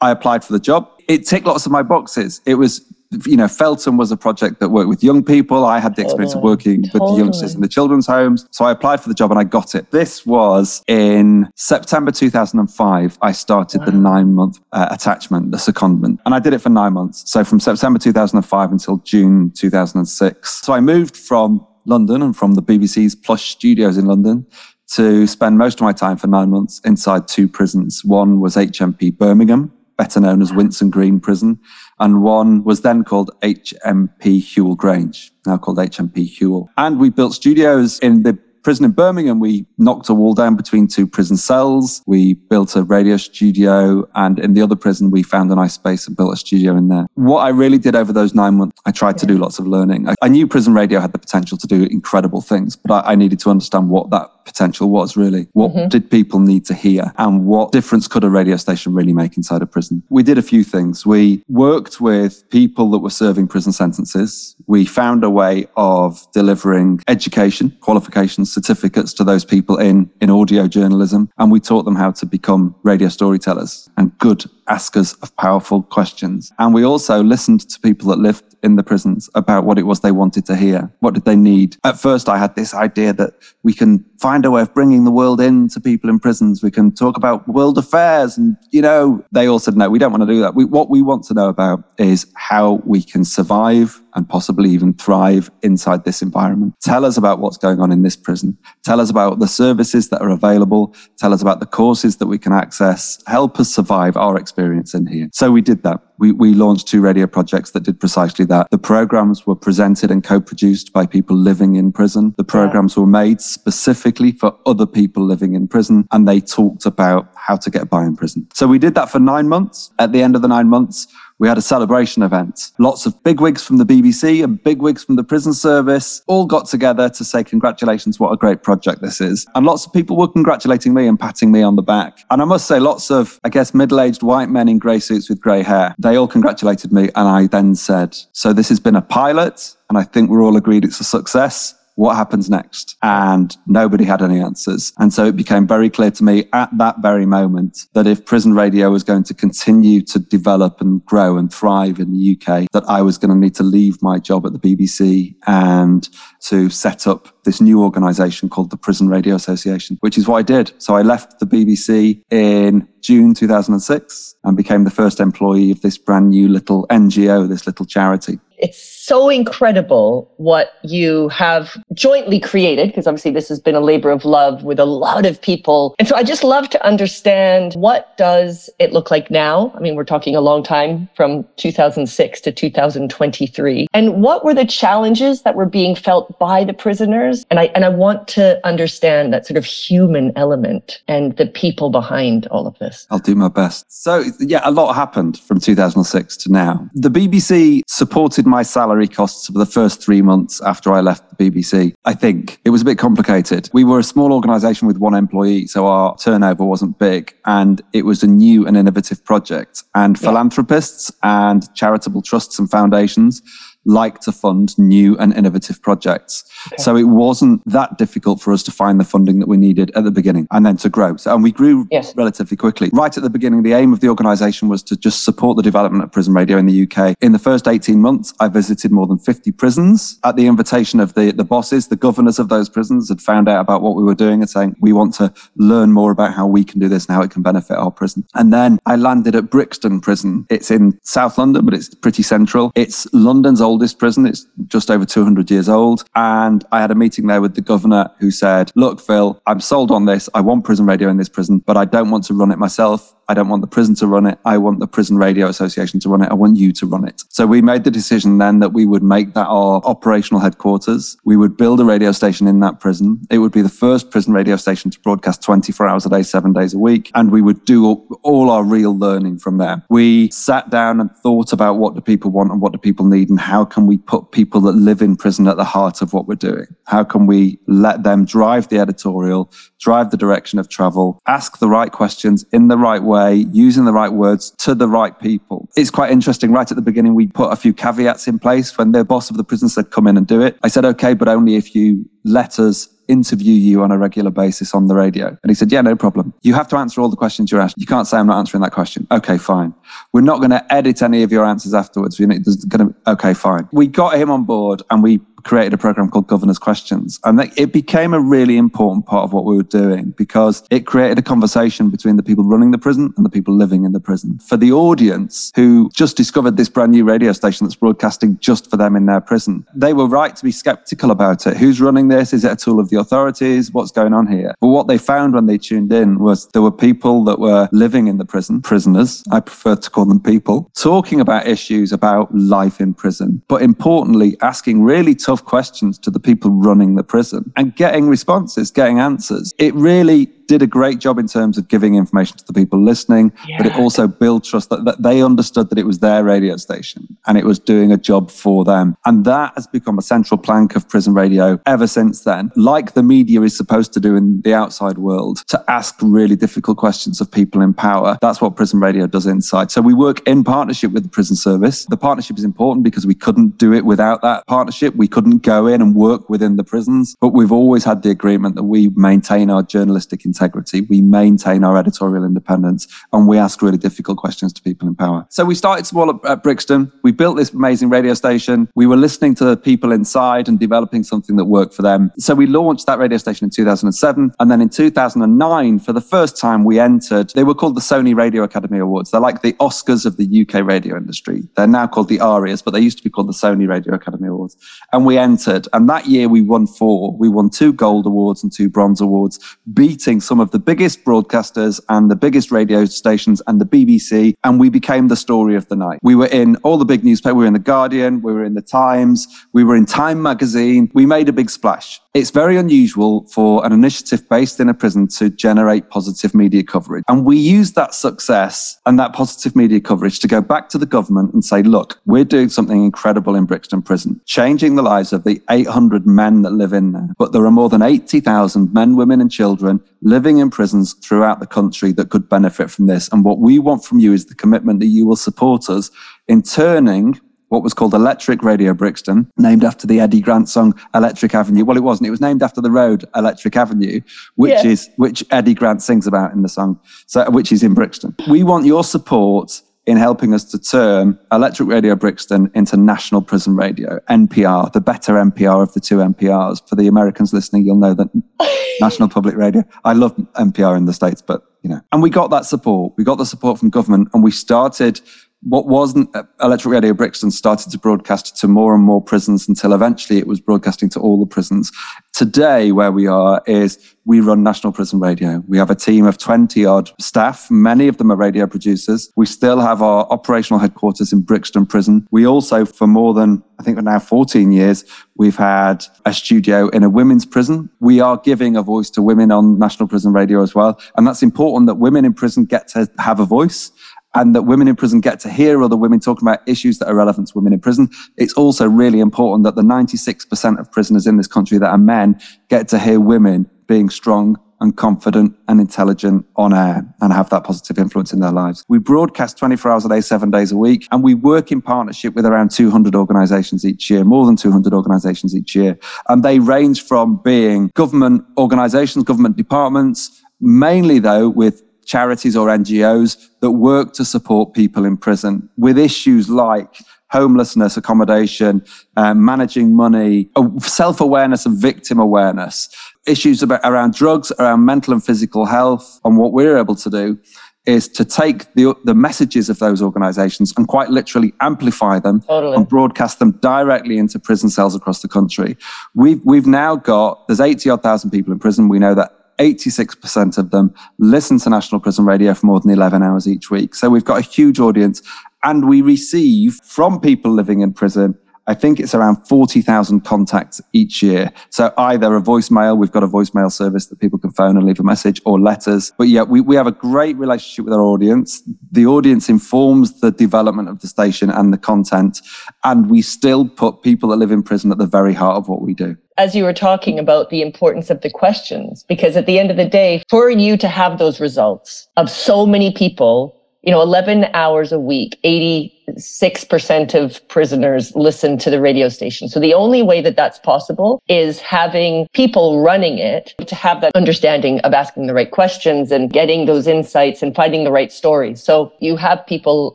I 0.00 0.10
applied 0.10 0.44
for 0.44 0.52
the 0.52 0.58
job. 0.58 0.88
It 1.08 1.26
ticked 1.26 1.46
lots 1.46 1.66
of 1.66 1.72
my 1.72 1.82
boxes. 1.82 2.40
It 2.44 2.54
was 2.54 2.91
you 3.26 3.36
know, 3.36 3.48
Feltham 3.48 3.96
was 3.96 4.10
a 4.10 4.16
project 4.16 4.60
that 4.60 4.70
worked 4.70 4.88
with 4.88 5.02
young 5.02 5.24
people. 5.24 5.64
I 5.64 5.78
had 5.78 5.96
the 5.96 6.02
experience 6.02 6.32
totally. 6.32 6.52
of 6.52 6.58
working 6.58 6.82
totally. 6.84 7.00
with 7.00 7.10
the 7.10 7.24
youngsters 7.24 7.54
in 7.54 7.60
the 7.60 7.68
children's 7.68 8.06
homes. 8.06 8.46
So 8.50 8.64
I 8.64 8.72
applied 8.72 9.00
for 9.00 9.08
the 9.08 9.14
job 9.14 9.30
and 9.30 9.38
I 9.38 9.44
got 9.44 9.74
it. 9.74 9.90
This 9.90 10.24
was 10.26 10.82
in 10.88 11.48
September 11.56 12.10
2005. 12.10 13.18
I 13.22 13.32
started 13.32 13.80
wow. 13.80 13.84
the 13.86 13.92
nine 13.92 14.34
month 14.34 14.58
uh, 14.72 14.88
attachment, 14.90 15.50
the 15.50 15.58
secondment, 15.58 16.18
and 16.24 16.34
I 16.34 16.38
did 16.38 16.52
it 16.52 16.58
for 16.58 16.70
nine 16.70 16.94
months. 16.94 17.30
So 17.30 17.44
from 17.44 17.60
September 17.60 17.98
2005 17.98 18.72
until 18.72 18.98
June 18.98 19.50
2006. 19.52 20.62
So 20.62 20.72
I 20.72 20.80
moved 20.80 21.16
from 21.16 21.66
London 21.84 22.22
and 22.22 22.36
from 22.36 22.54
the 22.54 22.62
BBC's 22.62 23.14
plush 23.14 23.50
studios 23.50 23.98
in 23.98 24.06
London 24.06 24.46
to 24.92 25.26
spend 25.26 25.58
most 25.58 25.80
of 25.80 25.84
my 25.84 25.92
time 25.92 26.16
for 26.16 26.26
nine 26.26 26.50
months 26.50 26.80
inside 26.84 27.26
two 27.26 27.48
prisons. 27.48 28.04
One 28.04 28.40
was 28.40 28.56
HMP 28.56 29.16
Birmingham, 29.16 29.72
better 30.02 30.18
known 30.18 30.42
as 30.42 30.50
Winson 30.50 30.90
Green 30.90 31.20
Prison, 31.20 31.60
and 32.00 32.24
one 32.24 32.64
was 32.64 32.80
then 32.80 33.04
called 33.04 33.30
HMP 33.42 34.42
Hewell 34.42 34.74
Grange, 34.74 35.30
now 35.46 35.56
called 35.56 35.78
HMP 35.78 36.26
Hewell. 36.26 36.68
And 36.76 36.98
we 36.98 37.08
built 37.08 37.34
studios 37.34 38.00
in 38.00 38.24
the 38.24 38.36
prison 38.64 38.84
in 38.84 38.92
Birmingham, 38.92 39.40
we 39.40 39.66
knocked 39.78 40.08
a 40.08 40.14
wall 40.14 40.34
down 40.34 40.56
between 40.56 40.86
two 40.86 41.06
prison 41.06 41.36
cells. 41.36 42.02
We 42.06 42.34
built 42.34 42.76
a 42.76 42.82
radio 42.82 43.16
studio. 43.16 44.08
And 44.14 44.38
in 44.38 44.54
the 44.54 44.62
other 44.62 44.76
prison, 44.76 45.10
we 45.10 45.22
found 45.22 45.50
a 45.50 45.54
nice 45.54 45.74
space 45.74 46.06
and 46.06 46.16
built 46.16 46.32
a 46.32 46.36
studio 46.36 46.76
in 46.76 46.88
there. 46.88 47.06
What 47.14 47.40
I 47.40 47.48
really 47.48 47.78
did 47.78 47.94
over 47.94 48.12
those 48.12 48.34
nine 48.34 48.54
months, 48.54 48.80
I 48.86 48.92
tried 48.92 49.18
to 49.18 49.26
do 49.26 49.36
lots 49.38 49.58
of 49.58 49.66
learning. 49.66 50.08
I, 50.08 50.14
I 50.22 50.28
knew 50.28 50.46
prison 50.46 50.74
radio 50.74 51.00
had 51.00 51.12
the 51.12 51.18
potential 51.18 51.58
to 51.58 51.66
do 51.66 51.84
incredible 51.84 52.40
things, 52.40 52.76
but 52.76 53.04
I, 53.04 53.12
I 53.12 53.14
needed 53.14 53.40
to 53.40 53.50
understand 53.50 53.90
what 53.90 54.10
that 54.10 54.41
potential 54.44 54.90
was 54.90 55.16
really. 55.16 55.48
What 55.52 55.72
mm-hmm. 55.72 55.88
did 55.88 56.10
people 56.10 56.40
need 56.40 56.64
to 56.66 56.74
hear? 56.74 57.12
And 57.18 57.46
what 57.46 57.72
difference 57.72 58.08
could 58.08 58.24
a 58.24 58.30
radio 58.30 58.56
station 58.56 58.94
really 58.94 59.12
make 59.12 59.36
inside 59.36 59.62
a 59.62 59.66
prison? 59.66 60.02
We 60.08 60.22
did 60.22 60.38
a 60.38 60.42
few 60.42 60.64
things. 60.64 61.06
We 61.06 61.42
worked 61.48 62.00
with 62.00 62.48
people 62.50 62.90
that 62.92 62.98
were 62.98 63.10
serving 63.10 63.48
prison 63.48 63.72
sentences. 63.72 64.56
We 64.66 64.84
found 64.84 65.24
a 65.24 65.30
way 65.30 65.66
of 65.76 66.26
delivering 66.32 67.00
education, 67.08 67.76
qualifications, 67.80 68.52
certificates 68.52 69.12
to 69.14 69.24
those 69.24 69.44
people 69.44 69.78
in, 69.78 70.10
in 70.20 70.30
audio 70.30 70.66
journalism. 70.68 71.30
And 71.38 71.50
we 71.50 71.60
taught 71.60 71.84
them 71.84 71.96
how 71.96 72.12
to 72.12 72.26
become 72.26 72.74
radio 72.82 73.08
storytellers 73.08 73.90
and 73.96 74.16
good 74.18 74.44
askers 74.68 75.14
of 75.14 75.34
powerful 75.36 75.82
questions. 75.82 76.52
And 76.58 76.72
we 76.72 76.84
also 76.84 77.22
listened 77.22 77.68
to 77.68 77.80
people 77.80 78.08
that 78.08 78.18
lived 78.18 78.44
in 78.62 78.76
the 78.76 78.82
prisons 78.82 79.28
about 79.34 79.64
what 79.64 79.78
it 79.78 79.82
was 79.82 80.00
they 80.00 80.12
wanted 80.12 80.46
to 80.46 80.56
hear. 80.56 80.90
What 81.00 81.14
did 81.14 81.24
they 81.24 81.36
need? 81.36 81.76
At 81.84 81.98
first, 81.98 82.28
I 82.28 82.38
had 82.38 82.54
this 82.54 82.74
idea 82.74 83.12
that 83.14 83.34
we 83.62 83.74
can 83.74 84.04
find 84.18 84.31
a 84.44 84.50
way 84.50 84.62
of 84.62 84.72
bringing 84.72 85.04
the 85.04 85.10
world 85.10 85.40
into 85.40 85.80
people 85.80 86.08
in 86.08 86.18
prisons. 86.18 86.62
We 86.62 86.70
can 86.70 86.92
talk 86.92 87.16
about 87.16 87.46
world 87.46 87.78
affairs. 87.78 88.38
And, 88.38 88.56
you 88.70 88.82
know, 88.82 89.24
they 89.32 89.46
all 89.46 89.58
said, 89.58 89.76
no, 89.76 89.90
we 89.90 89.98
don't 89.98 90.12
want 90.12 90.22
to 90.22 90.26
do 90.26 90.40
that. 90.40 90.54
We, 90.54 90.64
what 90.64 90.88
we 90.88 91.02
want 91.02 91.24
to 91.24 91.34
know 91.34 91.48
about 91.48 91.84
is 91.98 92.26
how 92.34 92.80
we 92.84 93.02
can 93.02 93.24
survive 93.24 94.00
and 94.14 94.28
possibly 94.28 94.70
even 94.70 94.94
thrive 94.94 95.50
inside 95.62 96.04
this 96.04 96.22
environment. 96.22 96.74
Tell 96.82 97.04
us 97.04 97.16
about 97.16 97.38
what's 97.40 97.56
going 97.56 97.80
on 97.80 97.92
in 97.92 98.02
this 98.02 98.16
prison. 98.16 98.56
Tell 98.84 99.00
us 99.00 99.10
about 99.10 99.38
the 99.38 99.48
services 99.48 100.08
that 100.10 100.20
are 100.20 100.30
available. 100.30 100.94
Tell 101.18 101.32
us 101.32 101.42
about 101.42 101.60
the 101.60 101.66
courses 101.66 102.16
that 102.16 102.26
we 102.26 102.38
can 102.38 102.52
access. 102.52 103.22
Help 103.26 103.58
us 103.60 103.72
survive 103.72 104.16
our 104.16 104.38
experience 104.38 104.94
in 104.94 105.06
here. 105.06 105.28
So 105.32 105.50
we 105.50 105.62
did 105.62 105.82
that. 105.82 106.00
We, 106.18 106.30
we 106.30 106.54
launched 106.54 106.86
two 106.86 107.00
radio 107.00 107.26
projects 107.26 107.72
that 107.72 107.82
did 107.82 107.98
precisely 107.98 108.44
that. 108.44 108.68
The 108.70 108.78
programs 108.78 109.44
were 109.46 109.56
presented 109.56 110.10
and 110.10 110.22
co-produced 110.22 110.92
by 110.92 111.04
people 111.06 111.36
living 111.36 111.74
in 111.74 111.90
prison. 111.90 112.32
The 112.36 112.44
programs 112.44 112.96
were 112.96 113.06
made 113.06 113.40
specifically 113.40 114.32
for 114.32 114.56
other 114.64 114.86
people 114.86 115.24
living 115.24 115.54
in 115.54 115.66
prison 115.66 116.06
and 116.12 116.28
they 116.28 116.40
talked 116.40 116.86
about 116.86 117.28
how 117.34 117.56
to 117.56 117.70
get 117.70 117.90
by 117.90 118.04
in 118.04 118.14
prison. 118.14 118.46
So 118.54 118.66
we 118.68 118.78
did 118.78 118.94
that 118.94 119.10
for 119.10 119.18
nine 119.18 119.48
months. 119.48 119.90
At 119.98 120.12
the 120.12 120.22
end 120.22 120.36
of 120.36 120.42
the 120.42 120.48
nine 120.48 120.68
months, 120.68 121.08
we 121.38 121.48
had 121.48 121.58
a 121.58 121.62
celebration 121.62 122.22
event. 122.22 122.70
Lots 122.78 123.06
of 123.06 123.22
bigwigs 123.22 123.64
from 123.64 123.78
the 123.78 123.84
BBC 123.84 124.42
and 124.44 124.62
bigwigs 124.62 125.04
from 125.04 125.16
the 125.16 125.24
prison 125.24 125.52
service 125.52 126.22
all 126.26 126.46
got 126.46 126.66
together 126.66 127.08
to 127.08 127.24
say, 127.24 127.42
Congratulations, 127.44 128.20
what 128.20 128.30
a 128.32 128.36
great 128.36 128.62
project 128.62 129.02
this 129.02 129.20
is. 129.20 129.46
And 129.54 129.66
lots 129.66 129.86
of 129.86 129.92
people 129.92 130.16
were 130.16 130.28
congratulating 130.28 130.94
me 130.94 131.06
and 131.06 131.18
patting 131.18 131.52
me 131.52 131.62
on 131.62 131.76
the 131.76 131.82
back. 131.82 132.18
And 132.30 132.40
I 132.40 132.44
must 132.44 132.66
say, 132.66 132.78
lots 132.78 133.10
of, 133.10 133.40
I 133.44 133.48
guess, 133.48 133.74
middle 133.74 134.00
aged 134.00 134.22
white 134.22 134.48
men 134.48 134.68
in 134.68 134.78
grey 134.78 135.00
suits 135.00 135.28
with 135.28 135.40
grey 135.40 135.62
hair, 135.62 135.94
they 135.98 136.16
all 136.16 136.28
congratulated 136.28 136.92
me. 136.92 137.10
And 137.14 137.28
I 137.28 137.46
then 137.46 137.74
said, 137.74 138.16
So 138.32 138.52
this 138.52 138.68
has 138.68 138.80
been 138.80 138.96
a 138.96 139.02
pilot, 139.02 139.74
and 139.88 139.98
I 139.98 140.04
think 140.04 140.30
we're 140.30 140.42
all 140.42 140.56
agreed 140.56 140.84
it's 140.84 141.00
a 141.00 141.04
success 141.04 141.74
what 141.94 142.16
happens 142.16 142.48
next? 142.48 142.96
And 143.02 143.56
nobody 143.66 144.04
had 144.04 144.22
any 144.22 144.40
answers. 144.40 144.92
And 144.98 145.12
so 145.12 145.26
it 145.26 145.36
became 145.36 145.66
very 145.66 145.90
clear 145.90 146.10
to 146.12 146.24
me 146.24 146.48
at 146.52 146.70
that 146.78 146.96
very 147.00 147.26
moment 147.26 147.86
that 147.94 148.06
if 148.06 148.24
prison 148.24 148.54
radio 148.54 148.90
was 148.90 149.02
going 149.02 149.24
to 149.24 149.34
continue 149.34 150.00
to 150.02 150.18
develop 150.18 150.80
and 150.80 151.04
grow 151.04 151.36
and 151.36 151.52
thrive 151.52 151.98
in 151.98 152.12
the 152.12 152.36
UK, 152.36 152.70
that 152.72 152.84
I 152.88 153.02
was 153.02 153.18
going 153.18 153.30
to 153.30 153.36
need 153.36 153.54
to 153.56 153.62
leave 153.62 154.02
my 154.02 154.18
job 154.18 154.46
at 154.46 154.52
the 154.52 154.58
BBC 154.58 155.34
and 155.46 156.08
to 156.42 156.70
set 156.70 157.06
up 157.06 157.28
this 157.44 157.60
new 157.60 157.82
organization 157.82 158.48
called 158.48 158.70
the 158.70 158.76
Prison 158.76 159.08
Radio 159.08 159.34
Association, 159.34 159.98
which 160.00 160.16
is 160.16 160.26
what 160.28 160.38
I 160.38 160.42
did. 160.42 160.72
So 160.78 160.94
I 160.94 161.02
left 161.02 161.40
the 161.40 161.46
BBC 161.46 162.22
in 162.30 162.88
June 163.00 163.34
2006 163.34 164.34
and 164.44 164.56
became 164.56 164.84
the 164.84 164.90
first 164.90 165.20
employee 165.20 165.70
of 165.70 165.80
this 165.82 165.98
brand 165.98 166.30
new 166.30 166.48
little 166.48 166.86
NGO, 166.88 167.48
this 167.48 167.66
little 167.66 167.84
charity. 167.84 168.38
It's 168.58 168.91
so 169.02 169.28
incredible 169.28 170.32
what 170.36 170.74
you 170.84 171.28
have 171.30 171.76
jointly 171.92 172.38
created, 172.38 172.88
because 172.90 173.08
obviously 173.08 173.32
this 173.32 173.48
has 173.48 173.58
been 173.58 173.74
a 173.74 173.80
labor 173.80 174.12
of 174.12 174.24
love 174.24 174.62
with 174.62 174.78
a 174.78 174.84
lot 174.84 175.26
of 175.26 175.42
people. 175.42 175.96
And 175.98 176.06
so 176.06 176.14
I 176.14 176.22
just 176.22 176.44
love 176.44 176.70
to 176.70 176.86
understand 176.86 177.74
what 177.74 178.16
does 178.16 178.70
it 178.78 178.92
look 178.92 179.10
like 179.10 179.28
now? 179.28 179.72
I 179.74 179.80
mean, 179.80 179.96
we're 179.96 180.04
talking 180.04 180.36
a 180.36 180.40
long 180.40 180.62
time 180.62 181.08
from 181.16 181.44
2006 181.56 182.40
to 182.42 182.52
2023. 182.52 183.88
And 183.92 184.22
what 184.22 184.44
were 184.44 184.54
the 184.54 184.64
challenges 184.64 185.42
that 185.42 185.56
were 185.56 185.66
being 185.66 185.96
felt 185.96 186.38
by 186.38 186.62
the 186.62 186.72
prisoners? 186.72 187.44
And 187.50 187.58
I, 187.58 187.64
and 187.74 187.84
I 187.84 187.88
want 187.88 188.28
to 188.28 188.64
understand 188.64 189.32
that 189.32 189.46
sort 189.46 189.58
of 189.58 189.64
human 189.64 190.32
element 190.36 191.02
and 191.08 191.36
the 191.38 191.46
people 191.46 191.90
behind 191.90 192.46
all 192.46 192.68
of 192.68 192.78
this. 192.78 193.08
I'll 193.10 193.18
do 193.18 193.34
my 193.34 193.48
best. 193.48 193.84
So 193.88 194.22
yeah, 194.38 194.60
a 194.62 194.70
lot 194.70 194.92
happened 194.92 195.40
from 195.40 195.58
2006 195.58 196.36
to 196.36 196.52
now. 196.52 196.88
The 196.94 197.08
BBC 197.08 197.82
supported 197.88 198.46
my 198.46 198.62
salary 198.62 198.91
costs 199.08 199.46
for 199.46 199.52
the 199.52 199.66
first 199.66 200.02
three 200.02 200.22
months 200.22 200.60
after 200.62 200.92
I 200.92 201.00
left 201.00 201.36
the 201.36 201.50
BBC. 201.50 201.94
I 202.04 202.14
think 202.14 202.60
it 202.64 202.70
was 202.70 202.82
a 202.82 202.84
bit 202.84 202.98
complicated. 202.98 203.68
We 203.72 203.84
were 203.84 203.98
a 203.98 204.04
small 204.04 204.32
organization 204.32 204.88
with 204.88 204.98
one 204.98 205.14
employee, 205.14 205.66
so 205.66 205.86
our 205.86 206.16
turnover 206.16 206.64
wasn't 206.64 206.98
big. 206.98 207.34
And 207.44 207.82
it 207.92 208.04
was 208.04 208.22
a 208.22 208.26
new 208.26 208.66
and 208.66 208.76
innovative 208.76 209.24
project. 209.24 209.84
And 209.94 210.16
yeah. 210.16 210.28
philanthropists 210.28 211.12
and 211.22 211.72
charitable 211.74 212.22
trusts 212.22 212.58
and 212.58 212.70
foundations 212.70 213.42
like 213.84 214.20
to 214.20 214.32
fund 214.32 214.76
new 214.78 215.16
and 215.18 215.32
innovative 215.34 215.80
projects. 215.82 216.44
Okay. 216.68 216.82
So 216.82 216.96
it 216.96 217.04
wasn't 217.04 217.62
that 217.66 217.98
difficult 217.98 218.40
for 218.40 218.52
us 218.52 218.62
to 218.64 218.70
find 218.70 219.00
the 219.00 219.04
funding 219.04 219.40
that 219.40 219.48
we 219.48 219.56
needed 219.56 219.90
at 219.94 220.04
the 220.04 220.10
beginning 220.10 220.46
and 220.50 220.64
then 220.64 220.76
to 220.78 220.88
grow. 220.88 221.16
So, 221.16 221.34
and 221.34 221.42
we 221.42 221.52
grew 221.52 221.86
yes. 221.90 222.14
relatively 222.16 222.56
quickly. 222.56 222.90
Right 222.92 223.16
at 223.16 223.22
the 223.22 223.30
beginning, 223.30 223.62
the 223.62 223.72
aim 223.72 223.92
of 223.92 224.00
the 224.00 224.08
organization 224.08 224.68
was 224.68 224.82
to 224.84 224.96
just 224.96 225.24
support 225.24 225.56
the 225.56 225.62
development 225.62 226.04
of 226.04 226.12
prison 226.12 226.34
radio 226.34 226.58
in 226.58 226.66
the 226.66 226.82
UK. 226.82 227.16
In 227.20 227.32
the 227.32 227.38
first 227.38 227.66
18 227.66 228.00
months, 228.00 228.34
I 228.40 228.48
visited 228.48 228.92
more 228.92 229.06
than 229.06 229.18
50 229.18 229.52
prisons 229.52 230.18
at 230.24 230.36
the 230.36 230.46
invitation 230.46 231.00
of 231.00 231.14
the, 231.14 231.32
the 231.32 231.44
bosses, 231.44 231.88
the 231.88 231.96
governors 231.96 232.38
of 232.38 232.48
those 232.48 232.68
prisons 232.68 233.08
had 233.08 233.20
found 233.20 233.48
out 233.48 233.60
about 233.60 233.82
what 233.82 233.96
we 233.96 234.02
were 234.02 234.14
doing 234.14 234.40
and 234.40 234.50
saying, 234.50 234.76
we 234.80 234.92
want 234.92 235.14
to 235.14 235.32
learn 235.56 235.92
more 235.92 236.10
about 236.10 236.34
how 236.34 236.46
we 236.46 236.64
can 236.64 236.80
do 236.80 236.88
this 236.88 237.06
and 237.06 237.14
how 237.14 237.22
it 237.22 237.30
can 237.30 237.42
benefit 237.42 237.76
our 237.76 237.90
prison. 237.90 238.24
And 238.34 238.52
then 238.52 238.78
I 238.86 238.96
landed 238.96 239.34
at 239.34 239.50
Brixton 239.50 240.00
Prison. 240.00 240.46
It's 240.50 240.70
in 240.70 240.98
South 241.02 241.38
London, 241.38 241.64
but 241.64 241.74
it's 241.74 241.94
pretty 241.94 242.22
central. 242.22 242.72
It's 242.74 243.06
London's 243.12 243.60
old 243.60 243.71
oldest 243.72 243.98
prison. 243.98 244.26
It's 244.26 244.46
just 244.66 244.90
over 244.90 245.06
200 245.06 245.50
years 245.50 245.68
old. 245.68 246.04
And 246.14 246.62
I 246.72 246.80
had 246.80 246.90
a 246.90 246.94
meeting 246.94 247.26
there 247.26 247.40
with 247.40 247.54
the 247.54 247.62
governor 247.62 248.10
who 248.20 248.30
said, 248.30 248.70
Look, 248.74 249.00
Phil, 249.00 249.40
I'm 249.46 249.60
sold 249.60 249.90
on 249.90 250.04
this. 250.04 250.28
I 250.34 250.42
want 250.42 250.64
prison 250.64 250.84
radio 250.84 251.08
in 251.08 251.16
this 251.16 251.30
prison, 251.30 251.58
but 251.60 251.78
I 251.78 251.86
don't 251.86 252.10
want 252.10 252.24
to 252.24 252.34
run 252.34 252.52
it 252.52 252.58
myself. 252.58 253.14
I 253.32 253.34
don't 253.34 253.48
want 253.48 253.62
the 253.62 253.66
prison 253.66 253.94
to 253.94 254.06
run 254.06 254.26
it. 254.26 254.38
I 254.44 254.58
want 254.58 254.80
the 254.80 254.86
Prison 254.86 255.16
Radio 255.16 255.46
Association 255.48 255.98
to 256.00 256.10
run 256.10 256.20
it. 256.20 256.30
I 256.30 256.34
want 256.34 256.58
you 256.58 256.70
to 256.70 256.84
run 256.84 257.08
it. 257.08 257.22
So 257.30 257.46
we 257.46 257.62
made 257.62 257.84
the 257.84 257.90
decision 257.90 258.36
then 258.36 258.58
that 258.58 258.74
we 258.74 258.84
would 258.84 259.02
make 259.02 259.32
that 259.32 259.46
our 259.46 259.80
operational 259.86 260.38
headquarters. 260.38 261.16
We 261.24 261.38
would 261.38 261.56
build 261.56 261.80
a 261.80 261.84
radio 261.86 262.12
station 262.12 262.46
in 262.46 262.60
that 262.60 262.78
prison. 262.78 263.26
It 263.30 263.38
would 263.38 263.52
be 263.52 263.62
the 263.62 263.70
first 263.70 264.10
prison 264.10 264.34
radio 264.34 264.56
station 264.56 264.90
to 264.90 265.00
broadcast 265.00 265.42
24 265.42 265.88
hours 265.88 266.04
a 266.04 266.10
day, 266.10 266.22
seven 266.22 266.52
days 266.52 266.74
a 266.74 266.78
week. 266.78 267.10
And 267.14 267.32
we 267.32 267.40
would 267.40 267.64
do 267.64 268.06
all 268.22 268.50
our 268.50 268.64
real 268.64 268.94
learning 268.94 269.38
from 269.38 269.56
there. 269.56 269.82
We 269.88 270.30
sat 270.30 270.68
down 270.68 271.00
and 271.00 271.10
thought 271.22 271.54
about 271.54 271.78
what 271.78 271.94
do 271.94 272.02
people 272.02 272.30
want 272.32 272.50
and 272.50 272.60
what 272.60 272.72
do 272.72 272.78
people 272.78 273.06
need 273.06 273.30
and 273.30 273.40
how 273.40 273.64
can 273.64 273.86
we 273.86 273.96
put 273.96 274.32
people 274.32 274.60
that 274.60 274.72
live 274.72 275.00
in 275.00 275.16
prison 275.16 275.48
at 275.48 275.56
the 275.56 275.64
heart 275.64 276.02
of 276.02 276.12
what 276.12 276.28
we're 276.28 276.34
doing? 276.34 276.66
How 276.86 277.02
can 277.02 277.26
we 277.26 277.58
let 277.66 278.02
them 278.02 278.26
drive 278.26 278.68
the 278.68 278.78
editorial, 278.78 279.50
drive 279.80 280.10
the 280.10 280.18
direction 280.18 280.58
of 280.58 280.68
travel, 280.68 281.18
ask 281.26 281.60
the 281.60 281.68
right 281.68 281.92
questions 281.92 282.44
in 282.52 282.68
the 282.68 282.76
right 282.76 283.02
way, 283.02 283.21
using 283.30 283.84
the 283.84 283.92
right 283.92 284.12
words 284.12 284.50
to 284.58 284.74
the 284.74 284.88
right 284.88 285.18
people. 285.18 285.68
It's 285.76 285.90
quite 285.90 286.10
interesting. 286.10 286.52
Right 286.52 286.70
at 286.70 286.76
the 286.76 286.82
beginning, 286.82 287.14
we 287.14 287.28
put 287.28 287.52
a 287.52 287.56
few 287.56 287.72
caveats 287.72 288.26
in 288.26 288.38
place. 288.38 288.76
When 288.76 288.92
the 288.92 289.04
boss 289.04 289.30
of 289.30 289.36
the 289.36 289.44
prison 289.44 289.68
said, 289.68 289.90
come 289.90 290.06
in 290.06 290.16
and 290.16 290.26
do 290.26 290.40
it, 290.40 290.58
I 290.62 290.68
said, 290.68 290.84
okay, 290.84 291.14
but 291.14 291.28
only 291.28 291.56
if 291.56 291.74
you 291.74 292.08
let 292.24 292.58
us 292.58 292.88
interview 293.08 293.52
you 293.52 293.82
on 293.82 293.90
a 293.90 293.98
regular 293.98 294.30
basis 294.30 294.74
on 294.74 294.86
the 294.86 294.94
radio. 294.94 295.28
And 295.28 295.50
he 295.50 295.54
said, 295.54 295.70
Yeah, 295.70 295.80
no 295.80 295.94
problem. 295.96 296.32
You 296.42 296.54
have 296.54 296.68
to 296.68 296.76
answer 296.76 297.00
all 297.00 297.08
the 297.08 297.16
questions 297.16 297.50
you're 297.52 297.60
asked. 297.60 297.76
You 297.78 297.86
can't 297.86 298.06
say 298.06 298.16
I'm 298.16 298.26
not 298.26 298.38
answering 298.38 298.62
that 298.62 298.72
question. 298.72 299.06
Okay, 299.10 299.38
fine. 299.38 299.74
We're 300.12 300.22
not 300.22 300.38
going 300.38 300.50
to 300.50 300.72
edit 300.72 301.02
any 301.02 301.22
of 301.22 301.32
your 301.32 301.44
answers 301.44 301.74
afterwards. 301.74 302.18
We're 302.18 302.28
going 302.28 302.42
to, 302.42 302.94
okay, 303.06 303.34
fine. 303.34 303.68
We 303.72 303.86
got 303.86 304.16
him 304.16 304.30
on 304.30 304.44
board 304.44 304.82
and 304.90 305.02
we 305.02 305.20
created 305.44 305.72
a 305.72 305.78
program 305.78 306.10
called 306.10 306.26
Governor's 306.26 306.58
Questions. 306.58 307.20
And 307.24 307.40
it 307.56 307.72
became 307.72 308.14
a 308.14 308.20
really 308.20 308.56
important 308.56 309.06
part 309.06 309.24
of 309.24 309.32
what 309.32 309.44
we 309.44 309.56
were 309.56 309.62
doing 309.62 310.14
because 310.16 310.64
it 310.70 310.86
created 310.86 311.18
a 311.18 311.22
conversation 311.22 311.90
between 311.90 312.16
the 312.16 312.22
people 312.22 312.44
running 312.44 312.70
the 312.70 312.78
prison 312.78 313.12
and 313.16 313.24
the 313.24 313.30
people 313.30 313.54
living 313.54 313.84
in 313.84 313.92
the 313.92 314.00
prison. 314.00 314.38
For 314.38 314.56
the 314.56 314.72
audience 314.72 315.52
who 315.54 315.90
just 315.94 316.16
discovered 316.16 316.56
this 316.56 316.68
brand 316.68 316.92
new 316.92 317.04
radio 317.04 317.32
station 317.32 317.66
that's 317.66 317.76
broadcasting 317.76 318.38
just 318.38 318.70
for 318.70 318.76
them 318.76 318.96
in 318.96 319.06
their 319.06 319.20
prison, 319.20 319.66
they 319.74 319.92
were 319.92 320.06
right 320.06 320.34
to 320.36 320.44
be 320.44 320.52
skeptical 320.52 321.10
about 321.10 321.46
it. 321.46 321.56
Who's 321.56 321.80
running 321.80 322.08
this? 322.08 322.32
Is 322.32 322.44
it 322.44 322.52
a 322.52 322.56
tool 322.56 322.80
of 322.80 322.90
the 322.90 322.98
authorities? 322.98 323.72
What's 323.72 323.90
going 323.90 324.14
on 324.14 324.26
here? 324.26 324.54
But 324.60 324.68
what 324.68 324.88
they 324.88 324.98
found 324.98 325.34
when 325.34 325.46
they 325.46 325.58
tuned 325.58 325.92
in 325.92 326.18
was 326.18 326.48
there 326.48 326.62
were 326.62 326.70
people 326.70 327.24
that 327.24 327.38
were 327.38 327.68
living 327.72 328.06
in 328.06 328.18
the 328.18 328.24
prison, 328.24 328.60
prisoners, 328.60 329.24
I 329.30 329.40
prefer 329.40 329.76
to 329.76 329.90
call 329.90 330.04
them 330.04 330.20
people, 330.20 330.70
talking 330.74 331.20
about 331.20 331.46
issues 331.46 331.92
about 331.92 332.34
life 332.34 332.80
in 332.80 332.94
prison, 332.94 333.42
but 333.48 333.62
importantly, 333.62 334.36
asking 334.40 334.82
really 334.82 335.14
tough 335.14 335.31
questions 335.40 335.98
to 335.98 336.10
the 336.10 336.20
people 336.20 336.50
running 336.50 336.94
the 336.94 337.02
prison 337.02 337.52
and 337.56 337.74
getting 337.76 338.08
responses, 338.08 338.70
getting 338.70 338.98
answers. 338.98 339.54
It 339.58 339.74
really 339.74 340.26
did 340.52 340.60
a 340.60 340.66
great 340.66 340.98
job 340.98 341.18
in 341.18 341.26
terms 341.26 341.56
of 341.56 341.66
giving 341.68 341.94
information 341.94 342.36
to 342.36 342.44
the 342.44 342.52
people 342.52 342.78
listening, 342.78 343.32
yeah. 343.48 343.56
but 343.56 343.64
it 343.64 343.74
also 343.76 344.06
built 344.06 344.44
trust 344.44 344.68
that, 344.68 344.84
that 344.84 345.02
they 345.02 345.22
understood 345.22 345.70
that 345.70 345.78
it 345.78 345.86
was 345.86 346.00
their 346.00 346.22
radio 346.22 346.58
station 346.58 347.08
and 347.26 347.38
it 347.38 347.46
was 347.46 347.58
doing 347.58 347.90
a 347.90 347.96
job 347.96 348.30
for 348.30 348.62
them. 348.62 348.94
And 349.06 349.24
that 349.24 349.54
has 349.54 349.66
become 349.66 349.98
a 349.98 350.02
central 350.02 350.36
plank 350.36 350.76
of 350.76 350.86
prison 350.86 351.14
radio 351.14 351.58
ever 351.64 351.86
since 351.86 352.24
then. 352.24 352.52
Like 352.54 352.92
the 352.92 353.02
media 353.02 353.40
is 353.40 353.56
supposed 353.56 353.94
to 353.94 354.00
do 354.00 354.14
in 354.14 354.42
the 354.42 354.52
outside 354.52 354.98
world, 354.98 355.42
to 355.48 355.64
ask 355.68 355.96
really 356.02 356.36
difficult 356.36 356.76
questions 356.76 357.18
of 357.22 357.30
people 357.30 357.62
in 357.62 357.72
power. 357.72 358.18
That's 358.20 358.42
what 358.42 358.54
prison 358.54 358.78
radio 358.78 359.06
does 359.06 359.24
inside. 359.24 359.70
So 359.70 359.80
we 359.80 359.94
work 359.94 360.20
in 360.28 360.44
partnership 360.44 360.92
with 360.92 361.04
the 361.04 361.08
prison 361.08 361.34
service. 361.34 361.86
The 361.86 361.96
partnership 361.96 362.36
is 362.36 362.44
important 362.44 362.84
because 362.84 363.06
we 363.06 363.14
couldn't 363.14 363.56
do 363.56 363.72
it 363.72 363.86
without 363.86 364.20
that 364.20 364.46
partnership. 364.48 364.94
We 364.96 365.08
couldn't 365.08 365.38
go 365.38 365.66
in 365.66 365.80
and 365.80 365.94
work 365.94 366.28
within 366.28 366.56
the 366.56 366.64
prisons, 366.64 367.16
but 367.22 367.28
we've 367.28 367.52
always 367.52 367.84
had 367.84 368.02
the 368.02 368.10
agreement 368.10 368.56
that 368.56 368.64
we 368.64 368.90
maintain 368.90 369.48
our 369.48 369.62
journalistic 369.62 370.26
integrity 370.26 370.41
integrity, 370.42 370.82
we 370.82 371.00
maintain 371.00 371.64
our 371.64 371.76
editorial 371.76 372.24
independence, 372.24 372.88
and 373.12 373.28
we 373.28 373.38
ask 373.38 373.62
really 373.62 373.78
difficult 373.78 374.18
questions 374.18 374.52
to 374.52 374.62
people 374.62 374.88
in 374.88 374.94
power. 374.94 375.24
So 375.30 375.44
we 375.44 375.54
started 375.54 375.86
small 375.86 376.10
at, 376.10 376.30
at 376.30 376.42
Brixton. 376.42 376.90
We 377.02 377.12
built 377.12 377.36
this 377.36 377.52
amazing 377.52 377.90
radio 377.90 378.14
station. 378.14 378.68
We 378.74 378.86
were 378.86 378.96
listening 378.96 379.34
to 379.36 379.44
the 379.44 379.56
people 379.56 379.92
inside 379.92 380.48
and 380.48 380.58
developing 380.58 381.04
something 381.04 381.36
that 381.36 381.44
worked 381.44 381.74
for 381.74 381.82
them. 381.82 382.10
So 382.18 382.34
we 382.34 382.46
launched 382.46 382.86
that 382.86 382.98
radio 382.98 383.18
station 383.18 383.44
in 383.44 383.50
2007. 383.50 384.32
And 384.40 384.50
then 384.50 384.60
in 384.60 384.68
2009, 384.68 385.78
for 385.78 385.92
the 385.92 386.00
first 386.00 386.36
time, 386.36 386.64
we 386.64 386.80
entered, 386.80 387.30
they 387.30 387.44
were 387.44 387.54
called 387.54 387.76
the 387.76 387.80
Sony 387.80 388.14
Radio 388.14 388.42
Academy 388.42 388.78
Awards. 388.78 389.10
They're 389.10 389.20
like 389.20 389.42
the 389.42 389.52
Oscars 389.54 390.04
of 390.04 390.16
the 390.16 390.42
UK 390.42 390.66
radio 390.66 390.96
industry. 390.96 391.42
They're 391.56 391.66
now 391.66 391.86
called 391.86 392.08
the 392.08 392.20
ARIAs, 392.20 392.62
but 392.62 392.72
they 392.72 392.80
used 392.80 392.98
to 392.98 393.04
be 393.04 393.10
called 393.10 393.28
the 393.28 393.32
Sony 393.32 393.68
Radio 393.68 393.94
Academy 393.94 394.28
Awards. 394.28 394.56
And 394.92 395.06
we 395.06 395.18
entered. 395.18 395.68
And 395.72 395.88
that 395.88 396.06
year 396.06 396.28
we 396.28 396.40
won 396.40 396.66
four. 396.66 397.16
We 397.16 397.28
won 397.28 397.50
two 397.50 397.72
gold 397.72 398.06
awards 398.06 398.42
and 398.42 398.52
two 398.52 398.68
bronze 398.68 399.00
awards, 399.00 399.38
beating 399.72 400.20
some 400.22 400.40
of 400.40 400.50
the 400.50 400.58
biggest 400.58 401.04
broadcasters 401.04 401.80
and 401.88 402.10
the 402.10 402.16
biggest 402.16 402.50
radio 402.50 402.84
stations 402.84 403.42
and 403.46 403.60
the 403.60 403.64
BBC. 403.64 404.34
And 404.44 404.58
we 404.58 404.70
became 404.70 405.08
the 405.08 405.16
story 405.16 405.54
of 405.56 405.68
the 405.68 405.76
night. 405.76 405.98
We 406.02 406.14
were 406.14 406.26
in 406.26 406.56
all 406.56 406.78
the 406.78 406.84
big 406.84 407.04
newspapers. 407.04 407.34
We 407.34 407.42
were 407.42 407.46
in 407.46 407.52
The 407.52 407.58
Guardian. 407.58 408.22
We 408.22 408.32
were 408.32 408.44
in 408.44 408.54
The 408.54 408.62
Times. 408.62 409.26
We 409.52 409.64
were 409.64 409.76
in 409.76 409.86
Time 409.86 410.22
magazine. 410.22 410.90
We 410.94 411.06
made 411.06 411.28
a 411.28 411.32
big 411.32 411.50
splash. 411.50 412.00
It's 412.14 412.30
very 412.30 412.58
unusual 412.58 413.26
for 413.28 413.64
an 413.64 413.72
initiative 413.72 414.28
based 414.28 414.60
in 414.60 414.68
a 414.68 414.74
prison 414.74 415.08
to 415.08 415.30
generate 415.30 415.88
positive 415.88 416.34
media 416.34 416.62
coverage. 416.62 417.04
And 417.08 417.24
we 417.24 417.38
used 417.38 417.74
that 417.74 417.94
success 417.94 418.78
and 418.84 418.98
that 418.98 419.14
positive 419.14 419.56
media 419.56 419.80
coverage 419.80 420.20
to 420.20 420.28
go 420.28 420.42
back 420.42 420.68
to 420.70 420.78
the 420.78 420.84
government 420.84 421.32
and 421.32 421.42
say, 421.42 421.62
look, 421.62 421.98
we're 422.04 422.24
doing 422.24 422.50
something 422.50 422.84
incredible 422.84 423.34
in 423.34 423.46
Brixton 423.46 423.80
Prison, 423.80 424.20
changing 424.26 424.74
the 424.74 424.82
lives 424.82 425.12
of 425.14 425.24
the 425.24 425.40
800 425.48 426.06
men 426.06 426.42
that 426.42 426.52
live 426.52 426.74
in 426.74 426.92
there. 426.92 427.08
But 427.16 427.32
there 427.32 427.46
are 427.46 427.50
more 427.50 427.70
than 427.70 427.80
80,000 427.80 428.74
men, 428.74 428.96
women, 428.96 429.20
and 429.20 429.30
children 429.30 429.82
living 430.02 430.38
in 430.38 430.50
prisons 430.50 430.94
throughout 430.94 431.40
the 431.40 431.46
country 431.46 431.92
that 431.92 432.10
could 432.10 432.28
benefit 432.28 432.70
from 432.70 432.86
this. 432.86 433.08
And 433.12 433.24
what 433.24 433.38
we 433.38 433.58
want 433.58 433.84
from 433.84 433.98
you 433.98 434.12
is 434.12 434.26
the 434.26 434.34
commitment 434.34 434.80
that 434.80 434.86
you 434.86 435.06
will 435.06 435.16
support 435.16 435.70
us 435.70 435.90
in 436.28 436.42
turning 436.42 437.20
what 437.52 437.62
was 437.62 437.74
called 437.74 437.92
Electric 437.92 438.42
Radio 438.42 438.72
Brixton, 438.72 439.30
named 439.36 439.62
after 439.62 439.86
the 439.86 440.00
Eddie 440.00 440.22
Grant 440.22 440.48
song 440.48 440.72
Electric 440.94 441.34
Avenue. 441.34 441.66
Well, 441.66 441.76
it 441.76 441.82
wasn't. 441.82 442.06
It 442.06 442.10
was 442.10 442.20
named 442.20 442.42
after 442.42 442.62
the 442.62 442.70
road 442.70 443.04
Electric 443.14 443.54
Avenue, 443.56 444.00
which 444.36 444.64
yeah. 444.64 444.70
is 444.70 444.88
which 444.96 445.22
Eddie 445.30 445.52
Grant 445.52 445.82
sings 445.82 446.06
about 446.06 446.32
in 446.32 446.40
the 446.40 446.48
song, 446.48 446.80
so 447.06 447.30
which 447.30 447.52
is 447.52 447.62
in 447.62 447.74
Brixton. 447.74 448.16
We 448.30 448.42
want 448.42 448.64
your 448.64 448.82
support 448.82 449.60
in 449.86 449.96
helping 449.96 450.32
us 450.32 450.44
to 450.44 450.58
turn 450.58 451.18
Electric 451.32 451.68
Radio 451.68 451.96
Brixton 451.96 452.50
into 452.54 452.76
National 452.76 453.20
Prison 453.20 453.56
Radio, 453.56 453.98
NPR, 454.08 454.72
the 454.72 454.80
better 454.80 455.14
NPR 455.14 455.62
of 455.62 455.72
the 455.74 455.80
two 455.80 455.96
NPRs. 455.96 456.66
For 456.68 456.76
the 456.76 456.86
Americans 456.86 457.32
listening, 457.32 457.64
you'll 457.64 457.76
know 457.76 457.94
that 457.94 458.08
National 458.80 459.08
Public 459.08 459.36
Radio. 459.36 459.64
I 459.84 459.92
love 459.92 460.14
NPR 460.34 460.76
in 460.76 460.84
the 460.84 460.92
States, 460.92 461.20
but 461.20 461.42
you 461.62 461.70
know, 461.70 461.80
and 461.92 462.02
we 462.02 462.10
got 462.10 462.30
that 462.30 462.44
support. 462.44 462.94
We 462.96 463.04
got 463.04 463.18
the 463.18 463.26
support 463.26 463.58
from 463.58 463.70
government 463.70 464.08
and 464.14 464.22
we 464.22 464.30
started 464.30 465.00
what 465.42 465.66
wasn't 465.66 466.14
uh, 466.14 466.22
Electric 466.40 466.72
Radio 466.72 466.92
Brixton 466.92 467.30
started 467.30 467.70
to 467.70 467.78
broadcast 467.78 468.36
to 468.36 468.48
more 468.48 468.74
and 468.74 468.84
more 468.84 469.02
prisons 469.02 469.48
until 469.48 469.72
eventually 469.72 470.18
it 470.18 470.26
was 470.26 470.40
broadcasting 470.40 470.88
to 470.90 471.00
all 471.00 471.18
the 471.18 471.26
prisons. 471.26 471.72
Today, 472.12 472.72
where 472.72 472.92
we 472.92 473.06
are 473.06 473.42
is 473.46 473.96
we 474.04 474.20
run 474.20 474.42
National 474.42 474.72
Prison 474.72 475.00
Radio. 475.00 475.42
We 475.46 475.58
have 475.58 475.70
a 475.70 475.74
team 475.74 476.06
of 476.06 476.18
20 476.18 476.64
odd 476.64 476.90
staff. 477.00 477.50
Many 477.50 477.88
of 477.88 477.98
them 477.98 478.10
are 478.10 478.16
radio 478.16 478.46
producers. 478.46 479.12
We 479.16 479.26
still 479.26 479.60
have 479.60 479.82
our 479.82 480.06
operational 480.10 480.60
headquarters 480.60 481.12
in 481.12 481.22
Brixton 481.22 481.66
Prison. 481.66 482.06
We 482.10 482.26
also, 482.26 482.64
for 482.64 482.86
more 482.86 483.14
than, 483.14 483.42
I 483.58 483.62
think 483.62 483.80
now 483.82 483.98
14 483.98 484.52
years, 484.52 484.84
we've 485.16 485.36
had 485.36 485.84
a 486.04 486.12
studio 486.12 486.68
in 486.68 486.82
a 486.82 486.90
women's 486.90 487.24
prison. 487.24 487.70
We 487.80 488.00
are 488.00 488.16
giving 488.16 488.56
a 488.56 488.62
voice 488.62 488.90
to 488.90 489.02
women 489.02 489.30
on 489.30 489.58
National 489.58 489.88
Prison 489.88 490.12
Radio 490.12 490.42
as 490.42 490.54
well. 490.54 490.80
And 490.96 491.06
that's 491.06 491.22
important 491.22 491.66
that 491.66 491.76
women 491.76 492.04
in 492.04 492.14
prison 492.14 492.44
get 492.44 492.68
to 492.68 492.90
have 492.98 493.20
a 493.20 493.24
voice 493.24 493.70
and 494.14 494.34
that 494.34 494.42
women 494.42 494.68
in 494.68 494.76
prison 494.76 495.00
get 495.00 495.20
to 495.20 495.30
hear 495.30 495.62
other 495.62 495.76
women 495.76 496.00
talking 496.00 496.26
about 496.26 496.40
issues 496.46 496.78
that 496.78 496.88
are 496.88 496.94
relevant 496.94 497.28
to 497.28 497.32
women 497.34 497.52
in 497.52 497.60
prison. 497.60 497.88
It's 498.16 498.34
also 498.34 498.68
really 498.68 499.00
important 499.00 499.44
that 499.44 499.54
the 499.54 499.62
96% 499.62 500.58
of 500.58 500.70
prisoners 500.70 501.06
in 501.06 501.16
this 501.16 501.26
country 501.26 501.58
that 501.58 501.68
are 501.68 501.78
men 501.78 502.20
get 502.48 502.68
to 502.68 502.78
hear 502.78 503.00
women 503.00 503.48
being 503.66 503.88
strong 503.88 504.38
and 504.62 504.76
confident 504.76 505.36
and 505.48 505.60
intelligent 505.60 506.24
on 506.36 506.54
air 506.54 506.86
and 507.00 507.12
have 507.12 507.28
that 507.30 507.42
positive 507.42 507.78
influence 507.78 508.12
in 508.12 508.20
their 508.20 508.30
lives. 508.30 508.64
We 508.68 508.78
broadcast 508.78 509.36
24 509.36 509.72
hours 509.72 509.84
a 509.84 509.88
day, 509.88 510.00
seven 510.00 510.30
days 510.30 510.52
a 510.52 510.56
week, 510.56 510.86
and 510.92 511.02
we 511.02 511.14
work 511.14 511.50
in 511.50 511.60
partnership 511.60 512.14
with 512.14 512.24
around 512.24 512.52
200 512.52 512.94
organizations 512.94 513.64
each 513.64 513.90
year, 513.90 514.04
more 514.04 514.24
than 514.24 514.36
200 514.36 514.72
organizations 514.72 515.34
each 515.34 515.56
year. 515.56 515.76
And 516.08 516.22
they 516.22 516.38
range 516.38 516.84
from 516.84 517.16
being 517.24 517.72
government 517.74 518.24
organizations, 518.38 519.04
government 519.04 519.36
departments, 519.36 520.22
mainly 520.40 521.00
though 521.00 521.28
with 521.28 521.62
charities 521.84 522.36
or 522.36 522.48
NGOs 522.48 523.28
that 523.40 523.52
work 523.52 523.92
to 523.94 524.04
support 524.04 524.54
people 524.54 524.84
in 524.84 524.96
prison 524.96 525.48
with 525.56 525.78
issues 525.78 526.28
like 526.28 526.76
homelessness, 527.12 527.76
accommodation, 527.76 528.64
um, 528.96 529.24
managing 529.24 529.76
money, 529.76 530.30
self 530.60 531.00
awareness 531.00 531.44
and 531.44 531.58
victim 531.58 531.98
awareness, 531.98 532.68
issues 533.06 533.42
about, 533.42 533.60
around 533.64 533.94
drugs, 533.94 534.32
around 534.38 534.64
mental 534.64 534.94
and 534.94 535.04
physical 535.04 535.44
health. 535.44 536.00
And 536.04 536.16
what 536.16 536.32
we're 536.32 536.56
able 536.56 536.74
to 536.76 536.90
do 536.90 537.18
is 537.66 537.86
to 537.86 538.04
take 538.04 538.52
the, 538.54 538.74
the 538.84 538.94
messages 538.94 539.48
of 539.48 539.58
those 539.60 539.80
organizations 539.80 540.52
and 540.56 540.66
quite 540.66 540.88
literally 540.88 541.32
amplify 541.40 541.98
them 541.98 542.20
totally. 542.22 542.56
and 542.56 542.68
broadcast 542.68 543.20
them 543.20 543.32
directly 543.40 543.98
into 543.98 544.18
prison 544.18 544.48
cells 544.48 544.74
across 544.74 545.02
the 545.02 545.08
country. 545.08 545.56
We've, 545.94 546.20
we've 546.24 546.46
now 546.46 546.74
got, 546.76 547.28
there's 547.28 547.40
80 547.40 547.70
odd 547.70 547.82
thousand 547.82 548.10
people 548.10 548.32
in 548.32 548.40
prison. 548.40 548.68
We 548.68 548.80
know 548.80 548.94
that 548.94 549.12
86% 549.38 550.38
of 550.38 550.50
them 550.50 550.74
listen 550.98 551.38
to 551.40 551.50
National 551.50 551.80
Prison 551.80 552.04
Radio 552.04 552.34
for 552.34 552.46
more 552.46 552.60
than 552.60 552.70
11 552.70 553.02
hours 553.02 553.26
each 553.26 553.50
week. 553.50 553.74
So 553.74 553.90
we've 553.90 554.04
got 554.04 554.18
a 554.18 554.22
huge 554.22 554.60
audience 554.60 555.02
and 555.42 555.68
we 555.68 555.82
receive 555.82 556.54
from 556.62 557.00
people 557.00 557.32
living 557.32 557.60
in 557.60 557.72
prison 557.72 558.16
I 558.48 558.54
think 558.54 558.80
it's 558.80 558.94
around 558.94 559.24
40,000 559.28 560.00
contacts 560.00 560.60
each 560.72 561.00
year. 561.02 561.30
So 561.50 561.72
either 561.78 562.16
a 562.16 562.20
voicemail, 562.20 562.76
we've 562.76 562.90
got 562.90 563.04
a 563.04 563.08
voicemail 563.08 563.52
service 563.52 563.86
that 563.86 564.00
people 564.00 564.18
can 564.18 564.32
phone 564.32 564.56
and 564.56 564.66
leave 564.66 564.80
a 564.80 564.82
message 564.82 565.22
or 565.24 565.40
letters. 565.40 565.92
But 565.96 566.08
yeah, 566.08 566.22
we, 566.22 566.40
we 566.40 566.56
have 566.56 566.66
a 566.66 566.72
great 566.72 567.16
relationship 567.16 567.66
with 567.66 567.74
our 567.74 567.82
audience. 567.82 568.42
The 568.72 568.86
audience 568.86 569.28
informs 569.28 570.00
the 570.00 570.10
development 570.10 570.68
of 570.68 570.80
the 570.80 570.88
station 570.88 571.30
and 571.30 571.52
the 571.52 571.58
content. 571.58 572.20
And 572.64 572.90
we 572.90 573.00
still 573.00 573.48
put 573.48 573.82
people 573.82 574.08
that 574.08 574.16
live 574.16 574.32
in 574.32 574.42
prison 574.42 574.72
at 574.72 574.78
the 574.78 574.86
very 574.86 575.14
heart 575.14 575.36
of 575.36 575.48
what 575.48 575.62
we 575.62 575.74
do 575.74 575.96
as 576.18 576.34
you 576.34 576.44
were 576.44 576.52
talking 576.52 576.98
about 576.98 577.30
the 577.30 577.42
importance 577.42 577.90
of 577.90 578.00
the 578.00 578.10
questions, 578.10 578.84
because 578.88 579.16
at 579.16 579.26
the 579.26 579.38
end 579.38 579.50
of 579.50 579.56
the 579.56 579.68
day, 579.68 580.02
for 580.08 580.30
you 580.30 580.56
to 580.56 580.68
have 580.68 580.98
those 580.98 581.20
results 581.20 581.88
of 581.96 582.10
so 582.10 582.46
many 582.46 582.72
people, 582.72 583.36
you 583.62 583.70
know, 583.70 583.80
11 583.80 584.26
hours 584.34 584.72
a 584.72 584.78
week, 584.78 585.18
80 585.24 585.72
6% 585.88 586.94
of 586.94 587.28
prisoners 587.28 587.94
listen 587.94 588.38
to 588.38 588.50
the 588.50 588.60
radio 588.60 588.88
station. 588.88 589.28
So 589.28 589.40
the 589.40 589.54
only 589.54 589.82
way 589.82 590.00
that 590.00 590.16
that's 590.16 590.38
possible 590.38 591.02
is 591.08 591.40
having 591.40 592.06
people 592.12 592.62
running 592.62 592.98
it 592.98 593.34
to 593.46 593.54
have 593.54 593.80
that 593.80 593.92
understanding 593.94 594.60
of 594.60 594.72
asking 594.72 595.06
the 595.06 595.14
right 595.14 595.30
questions 595.30 595.90
and 595.90 596.12
getting 596.12 596.46
those 596.46 596.66
insights 596.66 597.22
and 597.22 597.34
finding 597.34 597.64
the 597.64 597.72
right 597.72 597.92
stories. 597.92 598.42
So 598.42 598.72
you 598.80 598.96
have 598.96 599.24
people 599.26 599.72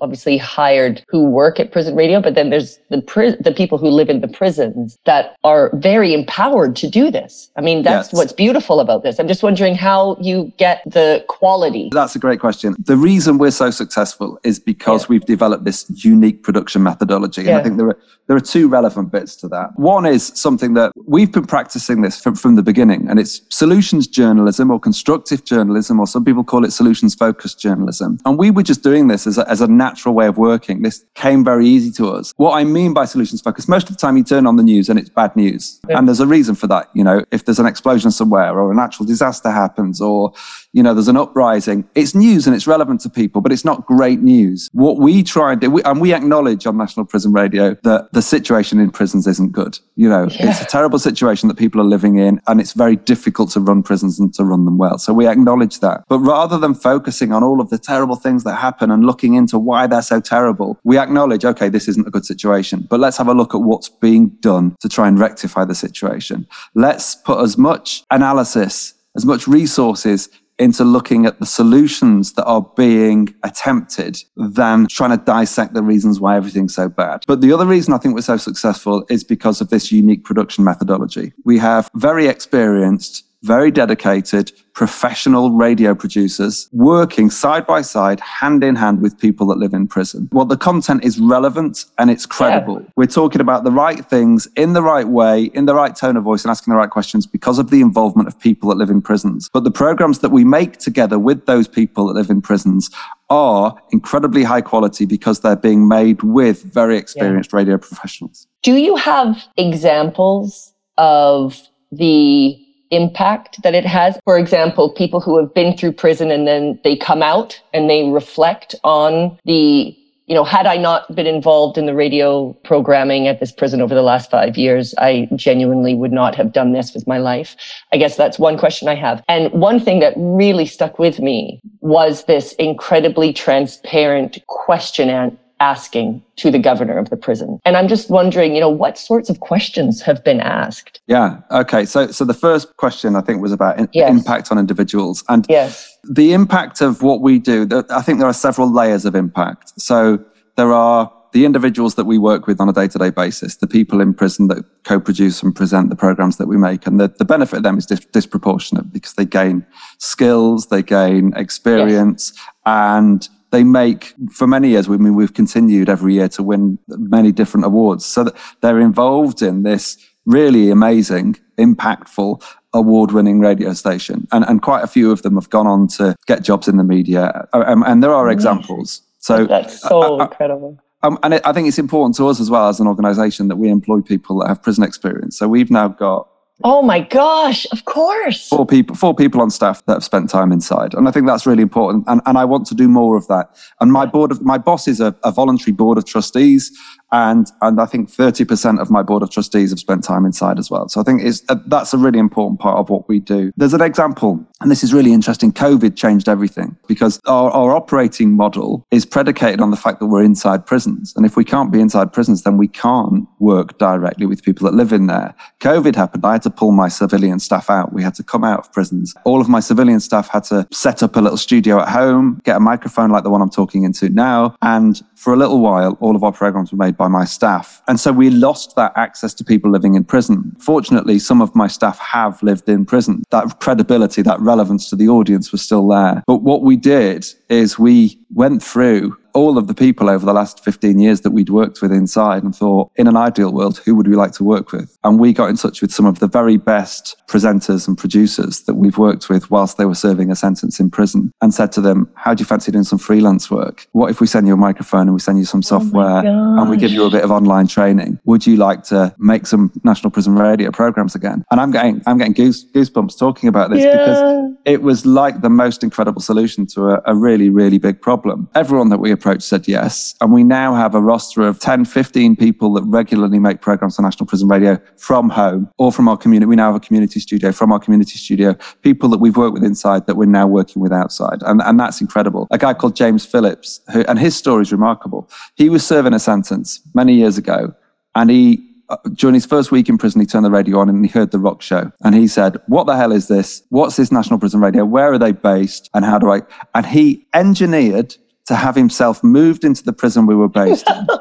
obviously 0.01 0.37
hired 0.37 1.03
who 1.07 1.25
work 1.25 1.59
at 1.59 1.71
prison 1.71 1.95
radio, 1.95 2.21
but 2.21 2.35
then 2.35 2.49
there's 2.49 2.79
the 2.89 3.01
pri- 3.01 3.37
the 3.39 3.51
people 3.51 3.77
who 3.77 3.89
live 3.89 4.09
in 4.09 4.21
the 4.21 4.27
prisons 4.27 4.97
that 5.05 5.35
are 5.43 5.71
very 5.75 6.13
empowered 6.13 6.75
to 6.77 6.89
do 6.89 7.11
this. 7.11 7.49
I 7.55 7.61
mean, 7.61 7.83
that's 7.83 8.09
yes. 8.09 8.13
what's 8.13 8.33
beautiful 8.33 8.79
about 8.79 9.03
this. 9.03 9.19
I'm 9.19 9.27
just 9.27 9.43
wondering 9.43 9.75
how 9.75 10.17
you 10.19 10.51
get 10.57 10.81
the 10.85 11.23
quality. 11.27 11.89
That's 11.91 12.15
a 12.15 12.19
great 12.19 12.39
question. 12.39 12.75
The 12.79 12.97
reason 12.97 13.37
we're 13.37 13.51
so 13.51 13.71
successful 13.71 14.39
is 14.43 14.59
because 14.59 15.03
yeah. 15.03 15.07
we've 15.09 15.25
developed 15.25 15.65
this 15.65 15.83
unique 16.03 16.43
production 16.43 16.83
methodology. 16.83 17.41
And. 17.41 17.57
I 17.57 17.63
think 17.63 17.77
there 17.77 17.87
are 17.87 17.99
there 18.27 18.35
are 18.35 18.41
two 18.41 18.67
relevant 18.67 19.11
bits 19.11 19.37
to 19.37 19.47
that. 19.47 19.69
One 19.77 20.05
is 20.05 20.33
something 20.35 20.73
that 20.73 20.91
we've 21.05 21.31
been 21.31 21.45
practicing 21.45 22.01
this 22.01 22.19
from, 22.19 22.35
from 22.35 22.55
the 22.55 22.61
beginning, 22.61 23.07
and 23.09 23.19
it's 23.19 23.41
solutions 23.49 24.05
journalism 24.05 24.69
or 24.69 24.79
constructive 24.79 25.45
journalism, 25.45 25.99
or 25.99 26.07
some 26.07 26.25
people 26.25 26.43
call 26.43 26.65
it 26.65 26.71
solutions 26.71 27.15
focused 27.15 27.59
journalism. 27.59 28.19
And 28.25 28.37
we 28.37 28.51
were 28.51 28.63
just 28.63 28.83
doing 28.83 29.07
this 29.07 29.27
as 29.27 29.37
a, 29.37 29.49
as 29.49 29.61
a 29.61 29.67
natural 29.67 30.13
way 30.13 30.27
of 30.27 30.37
working. 30.37 30.81
This 30.81 31.05
came 31.15 31.43
very 31.45 31.67
easy 31.67 31.89
to 31.91 32.09
us. 32.09 32.33
What 32.35 32.57
I 32.57 32.65
mean 32.65 32.93
by 32.93 33.05
solutions 33.05 33.41
focused, 33.41 33.69
most 33.69 33.89
of 33.89 33.95
the 33.95 33.99
time 33.99 34.17
you 34.17 34.23
turn 34.23 34.45
on 34.45 34.57
the 34.57 34.63
news 34.63 34.89
and 34.89 34.99
it's 34.99 35.09
bad 35.09 35.33
news. 35.35 35.79
Yeah. 35.87 35.97
And 35.97 36.07
there's 36.07 36.19
a 36.19 36.27
reason 36.27 36.55
for 36.55 36.67
that. 36.67 36.89
You 36.93 37.05
know, 37.05 37.23
if 37.31 37.45
there's 37.45 37.59
an 37.59 37.65
explosion 37.65 38.11
somewhere 38.11 38.59
or 38.59 38.71
a 38.71 38.75
natural 38.75 39.05
disaster 39.05 39.51
happens 39.51 40.01
or, 40.01 40.33
you 40.77 40.83
know, 40.83 40.93
there's 40.93 41.07
an 41.07 41.17
uprising, 41.17 41.83
it's 41.95 42.13
news 42.13 42.45
and 42.45 42.55
it's 42.55 42.67
relevant 42.67 43.01
to 43.01 43.09
people, 43.09 43.41
but 43.41 43.51
it's 43.51 43.65
not 43.65 43.87
great 43.87 44.19
news. 44.21 44.69
What 44.73 44.97
we 44.97 45.23
try 45.23 45.53
and 45.53 45.59
do, 45.59 45.79
and 45.79 45.99
we 45.99 46.13
acknowledge 46.13 46.67
on 46.67 46.77
National 46.77 47.03
Prison 47.03 47.33
Radio 47.33 47.73
that 47.81 48.13
the 48.13 48.21
situation 48.21 48.79
in 48.79 48.91
prisons 48.91 49.25
isn't 49.25 49.53
good. 49.53 49.79
You 49.95 50.07
know, 50.07 50.27
yeah. 50.29 50.51
it's 50.51 50.61
a 50.61 50.65
terrible 50.65 50.99
situation 50.99 51.47
that 51.47 51.57
people 51.57 51.81
are 51.81 51.89
living 51.95 52.19
in, 52.19 52.39
and 52.45 52.61
it's 52.61 52.73
very 52.73 52.95
difficult 52.95 53.49
to 53.53 53.59
run 53.59 53.81
prisons 53.81 54.19
and 54.19 54.31
to 54.35 54.43
run 54.43 54.65
them 54.65 54.77
well. 54.77 54.99
So 54.99 55.13
we 55.13 55.27
acknowledge 55.27 55.79
that. 55.79 56.03
But 56.09 56.19
rather 56.19 56.59
than 56.59 56.75
focusing 56.75 57.31
on 57.31 57.43
all 57.43 57.59
of 57.59 57.71
the 57.71 57.79
terrible 57.79 58.15
things 58.15 58.43
that 58.43 58.57
happen 58.57 58.91
and 58.91 59.03
looking 59.03 59.33
into 59.33 59.57
why 59.57 59.87
they're 59.87 60.03
so 60.03 60.21
terrible, 60.21 60.79
we 60.83 60.99
acknowledge, 60.99 61.43
okay, 61.43 61.69
this 61.69 61.87
isn't 61.87 62.07
a 62.07 62.11
good 62.11 62.27
situation, 62.27 62.85
but 62.87 62.99
let's 62.99 63.17
have 63.17 63.29
a 63.29 63.33
look 63.33 63.55
at 63.55 63.61
what's 63.61 63.89
being 63.89 64.27
done 64.41 64.75
to 64.81 64.87
try 64.87 65.07
and 65.07 65.17
rectify 65.17 65.65
the 65.65 65.73
situation. 65.73 66.45
Let's 66.75 67.15
put 67.15 67.39
as 67.39 67.57
much 67.57 68.03
analysis, 68.11 68.93
as 69.15 69.25
much 69.25 69.47
resources 69.47 70.29
into 70.59 70.83
looking 70.83 71.25
at 71.25 71.39
the 71.39 71.45
solutions 71.45 72.33
that 72.33 72.45
are 72.45 72.69
being 72.75 73.33
attempted 73.43 74.23
than 74.35 74.87
trying 74.87 75.11
to 75.17 75.23
dissect 75.23 75.73
the 75.73 75.83
reasons 75.83 76.19
why 76.19 76.35
everything's 76.35 76.73
so 76.73 76.89
bad. 76.89 77.23
But 77.27 77.41
the 77.41 77.53
other 77.53 77.65
reason 77.65 77.93
I 77.93 77.97
think 77.97 78.15
we're 78.15 78.21
so 78.21 78.37
successful 78.37 79.05
is 79.09 79.23
because 79.23 79.61
of 79.61 79.69
this 79.69 79.91
unique 79.91 80.23
production 80.23 80.63
methodology. 80.63 81.33
We 81.43 81.59
have 81.59 81.89
very 81.93 82.27
experienced 82.27 83.26
very 83.43 83.71
dedicated 83.71 84.51
professional 84.73 85.51
radio 85.51 85.95
producers 85.95 86.69
working 86.71 87.29
side 87.29 87.65
by 87.65 87.81
side, 87.81 88.19
hand 88.19 88.63
in 88.63 88.75
hand 88.75 89.01
with 89.01 89.17
people 89.17 89.47
that 89.47 89.57
live 89.57 89.73
in 89.73 89.87
prison. 89.87 90.29
Well, 90.31 90.45
the 90.45 90.57
content 90.57 91.03
is 91.03 91.19
relevant 91.19 91.85
and 91.97 92.11
it's 92.11 92.25
credible. 92.25 92.81
Yeah. 92.81 92.89
We're 92.95 93.07
talking 93.07 93.41
about 93.41 93.63
the 93.63 93.71
right 93.71 94.05
things 94.05 94.47
in 94.55 94.73
the 94.73 94.83
right 94.83 95.07
way, 95.07 95.45
in 95.45 95.65
the 95.65 95.73
right 95.73 95.95
tone 95.95 96.15
of 96.15 96.23
voice, 96.23 96.43
and 96.43 96.51
asking 96.51 96.71
the 96.71 96.77
right 96.77 96.89
questions 96.89 97.25
because 97.25 97.57
of 97.57 97.69
the 97.69 97.81
involvement 97.81 98.27
of 98.27 98.39
people 98.39 98.69
that 98.69 98.75
live 98.75 98.89
in 98.89 99.01
prisons. 99.01 99.49
But 99.51 99.63
the 99.63 99.71
programs 99.71 100.19
that 100.19 100.29
we 100.29 100.43
make 100.43 100.77
together 100.77 101.17
with 101.17 101.45
those 101.45 101.67
people 101.67 102.07
that 102.07 102.13
live 102.13 102.29
in 102.29 102.41
prisons 102.41 102.91
are 103.29 103.75
incredibly 103.91 104.43
high 104.43 104.61
quality 104.61 105.05
because 105.05 105.41
they're 105.41 105.55
being 105.55 105.87
made 105.87 106.21
with 106.21 106.63
very 106.63 106.97
experienced 106.97 107.51
yeah. 107.51 107.57
radio 107.57 107.77
professionals. 107.77 108.47
Do 108.63 108.75
you 108.75 108.95
have 108.95 109.43
examples 109.57 110.73
of 110.97 111.59
the 111.91 112.63
impact 112.91 113.61
that 113.63 113.75
it 113.75 113.85
has. 113.85 114.17
For 114.23 114.37
example, 114.37 114.91
people 114.91 115.19
who 115.19 115.37
have 115.37 115.53
been 115.53 115.75
through 115.75 115.93
prison 115.93 116.31
and 116.31 116.47
then 116.47 116.79
they 116.83 116.95
come 116.95 117.21
out 117.21 117.61
and 117.73 117.89
they 117.89 118.09
reflect 118.09 118.75
on 118.83 119.37
the 119.45 119.97
you 120.27 120.35
know, 120.35 120.43
had 120.43 120.67
I 120.67 120.75
not 120.75 121.15
been 121.15 121.25
involved 121.25 121.77
in 121.77 121.85
the 121.85 121.95
radio 121.95 122.51
programming 122.65 123.29
at 123.29 123.39
this 123.39 123.51
prison 123.51 123.81
over 123.81 123.95
the 123.95 124.01
last 124.01 124.29
five 124.29 124.57
years, 124.57 124.93
I 124.97 125.29
genuinely 125.37 125.95
would 125.95 126.11
not 126.11 126.35
have 126.35 126.51
done 126.51 126.73
this 126.73 126.93
with 126.93 127.07
my 127.07 127.17
life. 127.17 127.55
I 127.93 127.97
guess 127.97 128.17
that's 128.17 128.37
one 128.37 128.57
question 128.57 128.89
I 128.89 128.95
have. 128.95 129.23
And 129.29 129.49
one 129.53 129.79
thing 129.79 130.01
that 130.01 130.13
really 130.17 130.65
stuck 130.65 130.99
with 130.99 131.19
me 131.19 131.61
was 131.79 132.25
this 132.25 132.51
incredibly 132.53 133.31
transparent 133.31 134.37
question 134.47 135.09
and 135.09 135.37
asking 135.59 136.23
to 136.35 136.51
the 136.51 136.59
governor 136.59 136.97
of 136.97 137.09
the 137.09 137.17
prison. 137.17 137.59
And 137.65 137.75
I'm 137.75 137.87
just 137.87 138.09
wondering, 138.09 138.53
you 138.53 138.61
know, 138.61 138.69
what 138.69 138.97
sorts 138.97 139.29
of 139.29 139.39
questions 139.39 140.01
have 140.01 140.23
been 140.23 140.39
asked? 140.39 141.01
Yeah. 141.07 141.39
Okay. 141.51 141.85
So, 141.85 142.07
so 142.07 142.25
the 142.25 142.33
first 142.33 142.75
question 142.77 143.15
I 143.15 143.21
think 143.21 143.41
was 143.41 143.51
about 143.51 143.79
in- 143.79 143.89
yes. 143.93 144.09
impact 144.09 144.51
on 144.51 144.57
individuals, 144.57 145.23
and 145.29 145.45
yes. 145.49 145.97
the 146.03 146.33
impact 146.33 146.81
of 146.81 147.01
what 147.01 147.21
we 147.21 147.39
do. 147.39 147.67
I 147.89 148.01
think 148.01 148.19
there 148.19 148.27
are 148.27 148.33
several 148.33 148.71
layers 148.71 149.05
of 149.05 149.15
impact. 149.15 149.79
So 149.79 150.23
there 150.55 150.73
are 150.73 151.11
the 151.33 151.45
individuals 151.45 151.95
that 151.95 152.05
we 152.05 152.17
work 152.17 152.47
with 152.47 152.59
on 152.61 152.69
a 152.69 152.73
day-to-day 152.73 153.09
basis, 153.09 153.57
the 153.57 153.67
people 153.67 153.99
in 154.01 154.13
prison 154.13 154.47
that 154.47 154.63
co-produce 154.85 155.43
and 155.43 155.55
present 155.55 155.89
the 155.89 155.95
programs 155.95 156.37
that 156.37 156.47
we 156.47 156.57
make, 156.57 156.87
and 156.87 156.99
the, 156.99 157.09
the 157.19 157.25
benefit 157.25 157.57
of 157.57 157.63
them 157.63 157.77
is 157.77 157.85
dis- 157.85 158.05
disproportionate 158.05 158.91
because 158.91 159.13
they 159.13 159.25
gain 159.25 159.65
skills, 159.99 160.67
they 160.67 160.81
gain 160.81 161.33
experience, 161.35 162.31
yes. 162.35 162.45
and 162.65 163.29
they 163.51 163.63
make 163.63 164.13
for 164.31 164.47
many 164.47 164.69
years. 164.69 164.87
I 164.89 164.97
mean, 164.97 165.15
we've 165.15 165.33
continued 165.33 165.89
every 165.89 166.13
year 166.13 166.29
to 166.29 166.43
win 166.43 166.77
many 166.87 167.31
different 167.31 167.65
awards, 167.65 168.05
so 168.05 168.31
they're 168.61 168.79
involved 168.79 169.41
in 169.41 169.63
this 169.63 169.97
really 170.25 170.69
amazing, 170.69 171.37
impactful, 171.57 172.43
award-winning 172.73 173.39
radio 173.39 173.73
station, 173.73 174.27
and 174.31 174.45
and 174.47 174.61
quite 174.61 174.83
a 174.83 174.87
few 174.87 175.11
of 175.11 175.21
them 175.21 175.35
have 175.35 175.49
gone 175.49 175.67
on 175.67 175.87
to 175.87 176.15
get 176.25 176.43
jobs 176.43 176.67
in 176.67 176.77
the 176.77 176.83
media, 176.83 177.47
uh, 177.53 177.63
um, 177.67 177.83
and 177.83 178.03
there 178.03 178.13
are 178.13 178.25
mm-hmm. 178.25 178.33
examples. 178.33 179.01
So 179.19 179.45
that's 179.45 179.83
uh, 179.85 179.89
so 179.89 180.19
uh, 180.19 180.23
incredible. 180.23 180.79
Um, 181.03 181.19
and 181.23 181.35
it, 181.35 181.41
I 181.45 181.53
think 181.53 181.67
it's 181.67 181.77
important 181.77 182.15
to 182.17 182.27
us 182.27 182.39
as 182.39 182.49
well 182.49 182.69
as 182.69 182.79
an 182.79 182.87
organisation 182.87 183.49
that 183.49 183.57
we 183.57 183.69
employ 183.69 184.01
people 184.01 184.39
that 184.39 184.47
have 184.47 184.63
prison 184.63 184.83
experience. 184.83 185.37
So 185.37 185.47
we've 185.47 185.69
now 185.69 185.87
got 185.89 186.27
Oh 186.63 186.81
my 186.81 187.01
gosh, 187.01 187.67
of 187.71 187.85
course. 187.85 188.49
Four 188.49 188.65
people, 188.65 188.95
four 188.95 189.13
people 189.13 189.41
on 189.41 189.51
staff 189.51 189.85
that 189.85 189.93
have 189.93 190.03
spent 190.03 190.29
time 190.29 190.51
inside. 190.51 190.95
And 190.95 191.07
I 191.07 191.11
think 191.11 191.27
that's 191.27 191.45
really 191.45 191.61
important. 191.61 192.05
And, 192.07 192.19
and 192.25 192.37
I 192.37 192.45
want 192.45 192.65
to 192.67 192.75
do 192.75 192.87
more 192.87 193.15
of 193.15 193.27
that. 193.27 193.55
And 193.79 193.91
my 193.91 194.07
board 194.07 194.31
of, 194.31 194.41
my 194.41 194.57
boss 194.57 194.87
is 194.87 194.99
a, 194.99 195.15
a 195.23 195.31
voluntary 195.31 195.73
board 195.73 195.99
of 195.99 196.05
trustees 196.05 196.75
and 197.11 197.51
and 197.61 197.79
I 197.79 197.85
think 197.85 198.09
30% 198.09 198.79
of 198.79 198.89
my 198.89 199.01
board 199.01 199.23
of 199.23 199.31
trustees 199.31 199.69
have 199.69 199.79
spent 199.79 200.03
time 200.03 200.25
inside 200.25 200.59
as 200.59 200.69
well. 200.69 200.89
So 200.89 200.99
I 200.99 201.03
think 201.03 201.21
it's 201.23 201.43
uh, 201.49 201.55
that's 201.67 201.93
a 201.93 201.97
really 201.97 202.19
important 202.19 202.59
part 202.59 202.77
of 202.77 202.89
what 202.89 203.07
we 203.07 203.19
do. 203.19 203.51
There's 203.57 203.73
an 203.73 203.81
example, 203.81 204.45
and 204.61 204.69
this 204.69 204.83
is 204.83 204.93
really 204.93 205.13
interesting. 205.13 205.51
COVID 205.51 205.95
changed 205.95 206.27
everything 206.27 206.75
because 206.87 207.19
our, 207.25 207.49
our 207.51 207.75
operating 207.75 208.35
model 208.35 208.85
is 208.91 209.05
predicated 209.05 209.61
on 209.61 209.71
the 209.71 209.77
fact 209.77 209.99
that 209.99 210.07
we're 210.07 210.23
inside 210.23 210.65
prisons, 210.65 211.13
and 211.15 211.25
if 211.25 211.37
we 211.37 211.45
can't 211.45 211.71
be 211.71 211.79
inside 211.79 212.11
prisons, 212.11 212.43
then 212.43 212.57
we 212.57 212.67
can't 212.67 213.27
work 213.39 213.77
directly 213.77 214.25
with 214.25 214.43
people 214.43 214.65
that 214.65 214.75
live 214.75 214.91
in 214.91 215.07
there. 215.07 215.33
COVID 215.59 215.95
happened. 215.95 216.25
I 216.25 216.33
had 216.33 216.41
to 216.43 216.49
pull 216.49 216.71
my 216.71 216.89
civilian 216.89 217.39
staff 217.39 217.69
out. 217.69 217.93
We 217.93 218.03
had 218.03 218.15
to 218.15 218.23
come 218.23 218.43
out 218.43 218.59
of 218.59 218.73
prisons. 218.73 219.13
All 219.23 219.39
of 219.39 219.47
my 219.47 219.59
civilian 219.59 219.99
staff 219.99 220.29
had 220.29 220.43
to 220.45 220.67
set 220.71 221.03
up 221.03 221.15
a 221.15 221.21
little 221.21 221.37
studio 221.37 221.81
at 221.81 221.87
home, 221.87 222.41
get 222.43 222.57
a 222.57 222.59
microphone 222.59 223.11
like 223.11 223.23
the 223.23 223.29
one 223.29 223.41
I'm 223.41 223.49
talking 223.49 223.83
into 223.83 224.09
now, 224.09 224.55
and 224.61 225.01
for 225.15 225.33
a 225.33 225.37
little 225.37 225.59
while, 225.59 225.97
all 225.99 226.15
of 226.15 226.23
our 226.23 226.31
programs 226.31 226.71
were 226.71 226.77
made 226.77 226.96
by 226.97 227.07
my 227.07 227.25
staff. 227.25 227.81
And 227.87 227.99
so 227.99 228.11
we 228.11 228.29
lost 228.29 228.75
that 228.75 228.91
access 228.95 229.33
to 229.35 229.43
people 229.43 229.71
living 229.71 229.95
in 229.95 230.03
prison. 230.03 230.55
Fortunately, 230.59 231.19
some 231.19 231.41
of 231.41 231.55
my 231.55 231.67
staff 231.67 231.99
have 231.99 232.41
lived 232.43 232.67
in 232.67 232.85
prison. 232.85 233.23
That 233.29 233.59
credibility, 233.59 234.21
that 234.23 234.39
relevance 234.39 234.89
to 234.89 234.95
the 234.95 235.07
audience 235.07 235.51
was 235.51 235.61
still 235.61 235.87
there. 235.87 236.23
But 236.27 236.41
what 236.41 236.63
we 236.63 236.75
did 236.75 237.25
is 237.49 237.79
we 237.79 238.19
went 238.33 238.61
through 238.63 239.17
all 239.37 239.59
of 239.59 239.67
the 239.67 239.73
people 239.75 240.09
over 240.09 240.25
the 240.25 240.33
last 240.33 240.63
15 240.63 240.97
years 240.97 241.21
that 241.21 241.29
we'd 241.29 241.49
worked 241.49 241.79
with 241.79 241.91
inside 241.91 242.41
and 242.41 242.55
thought, 242.55 242.89
in 242.95 243.07
an 243.07 243.15
ideal 243.15 243.53
world, 243.53 243.77
who 243.77 243.93
would 243.93 244.07
we 244.07 244.15
like 244.15 244.31
to 244.31 244.43
work 244.43 244.71
with? 244.71 244.97
And 245.03 245.19
we 245.19 245.31
got 245.31 245.51
in 245.51 245.55
touch 245.55 245.79
with 245.79 245.93
some 245.93 246.07
of 246.07 246.17
the 246.17 246.27
very 246.27 246.57
best 246.57 247.15
presenters 247.27 247.87
and 247.87 247.95
producers 247.95 248.61
that 248.61 248.73
we've 248.73 248.97
worked 248.97 249.29
with 249.29 249.51
whilst 249.51 249.77
they 249.77 249.85
were 249.85 249.93
serving 249.93 250.31
a 250.31 250.35
sentence 250.35 250.79
in 250.79 250.89
prison 250.89 251.31
and 251.39 251.53
said 251.53 251.71
to 251.73 251.81
them, 251.81 252.09
How 252.15 252.33
do 252.33 252.41
you 252.41 252.45
fancy 252.47 252.71
doing 252.71 252.83
some 252.83 252.97
freelance 252.97 253.51
work? 253.51 253.85
What 253.91 254.09
if 254.09 254.19
we 254.19 254.25
send 254.25 254.47
you 254.47 254.53
a 254.53 254.57
microphone 254.57 255.01
and 255.01 255.13
we 255.13 255.19
send 255.19 255.37
you 255.37 255.45
some 255.45 255.59
oh 255.59 255.69
software 255.69 256.23
oh 256.25 256.59
and 256.59 256.67
we 256.67 256.75
give 256.75 256.91
you 256.91 257.05
a 257.05 257.11
bit 257.11 257.23
of 257.23 257.29
online 257.29 257.67
training? 257.67 258.19
Would 258.25 258.47
you 258.47 258.55
like 258.55 258.81
to 258.85 259.13
make 259.19 259.45
some 259.45 259.71
national 259.83 260.09
prison 260.09 260.33
radio 260.33 260.71
programs 260.71 261.13
again? 261.13 261.45
And 261.51 261.61
I'm 261.61 261.69
getting 261.69 262.01
I'm 262.07 262.17
getting 262.17 262.33
goose, 262.33 262.65
goosebumps 262.71 263.19
talking 263.19 263.49
about 263.49 263.69
this 263.69 263.83
yeah. 263.83 263.91
because 263.91 264.47
it 264.65 264.81
was 264.81 265.05
like 265.05 265.41
the 265.41 265.49
most 265.49 265.83
incredible 265.83 266.21
solution 266.21 266.65
to 266.67 266.89
a, 266.89 267.01
a 267.05 267.15
really, 267.15 267.49
really 267.49 267.77
big 267.77 268.01
problem. 268.01 268.49
Everyone 268.55 268.89
that 268.89 268.97
we 268.97 269.11
approached 269.11 269.26
approach 269.27 269.43
said 269.43 269.67
yes. 269.67 270.15
And 270.21 270.31
we 270.31 270.43
now 270.43 270.73
have 270.73 270.95
a 270.95 271.01
roster 271.01 271.41
of 271.41 271.59
10, 271.59 271.83
15 271.83 272.37
people 272.37 272.71
that 272.73 272.83
regularly 272.83 273.39
make 273.39 273.59
programs 273.59 273.99
on 273.99 274.03
National 274.03 274.25
Prison 274.25 274.47
Radio 274.47 274.79
from 274.95 275.29
home 275.29 275.69
or 275.77 275.91
from 275.91 276.07
our 276.07 276.15
community. 276.15 276.47
We 276.47 276.55
now 276.55 276.71
have 276.71 276.81
a 276.81 276.85
community 276.85 277.19
studio 277.19 277.51
from 277.51 277.73
our 277.73 277.79
community 277.79 278.17
studio, 278.17 278.55
people 278.83 279.09
that 279.09 279.17
we've 279.17 279.35
worked 279.35 279.53
with 279.53 279.65
inside 279.65 280.07
that 280.07 280.15
we're 280.15 280.27
now 280.27 280.47
working 280.47 280.81
with 280.81 280.93
outside. 280.93 281.39
And, 281.41 281.61
and 281.61 281.77
that's 281.77 281.99
incredible. 281.99 282.47
A 282.51 282.57
guy 282.57 282.73
called 282.73 282.95
James 282.95 283.25
Phillips, 283.25 283.81
who, 283.91 284.01
and 284.07 284.17
his 284.17 284.33
story 284.33 284.61
is 284.61 284.71
remarkable. 284.71 285.29
He 285.55 285.67
was 285.67 285.85
serving 285.85 286.13
a 286.13 286.19
sentence 286.19 286.79
many 286.93 287.13
years 287.13 287.37
ago 287.37 287.75
and 288.15 288.29
he 288.29 288.63
uh, 288.89 288.95
during 289.15 289.33
his 289.33 289.45
first 289.45 289.69
week 289.69 289.89
in 289.89 289.97
prison, 289.97 290.21
he 290.21 290.25
turned 290.25 290.45
the 290.45 290.49
radio 290.49 290.79
on 290.79 290.87
and 290.87 291.05
he 291.05 291.11
heard 291.11 291.31
the 291.31 291.39
rock 291.39 291.61
show. 291.61 291.91
And 292.05 292.15
he 292.15 292.25
said, 292.25 292.55
What 292.67 292.85
the 292.85 292.95
hell 292.95 293.11
is 293.11 293.27
this? 293.27 293.61
What's 293.67 293.97
this 293.97 294.13
National 294.13 294.39
Prison 294.39 294.61
Radio? 294.61 294.85
Where 294.85 295.11
are 295.11 295.17
they 295.17 295.33
based? 295.33 295.89
And 295.93 296.05
how 296.05 296.17
do 296.17 296.31
I? 296.31 296.43
And 296.73 296.85
he 296.85 297.27
engineered 297.33 298.15
to 298.47 298.55
have 298.55 298.75
himself 298.75 299.23
moved 299.23 299.63
into 299.63 299.83
the 299.83 299.93
prison 299.93 300.25
we 300.25 300.35
were 300.35 300.49
based 300.49 300.89
in. 300.89 301.07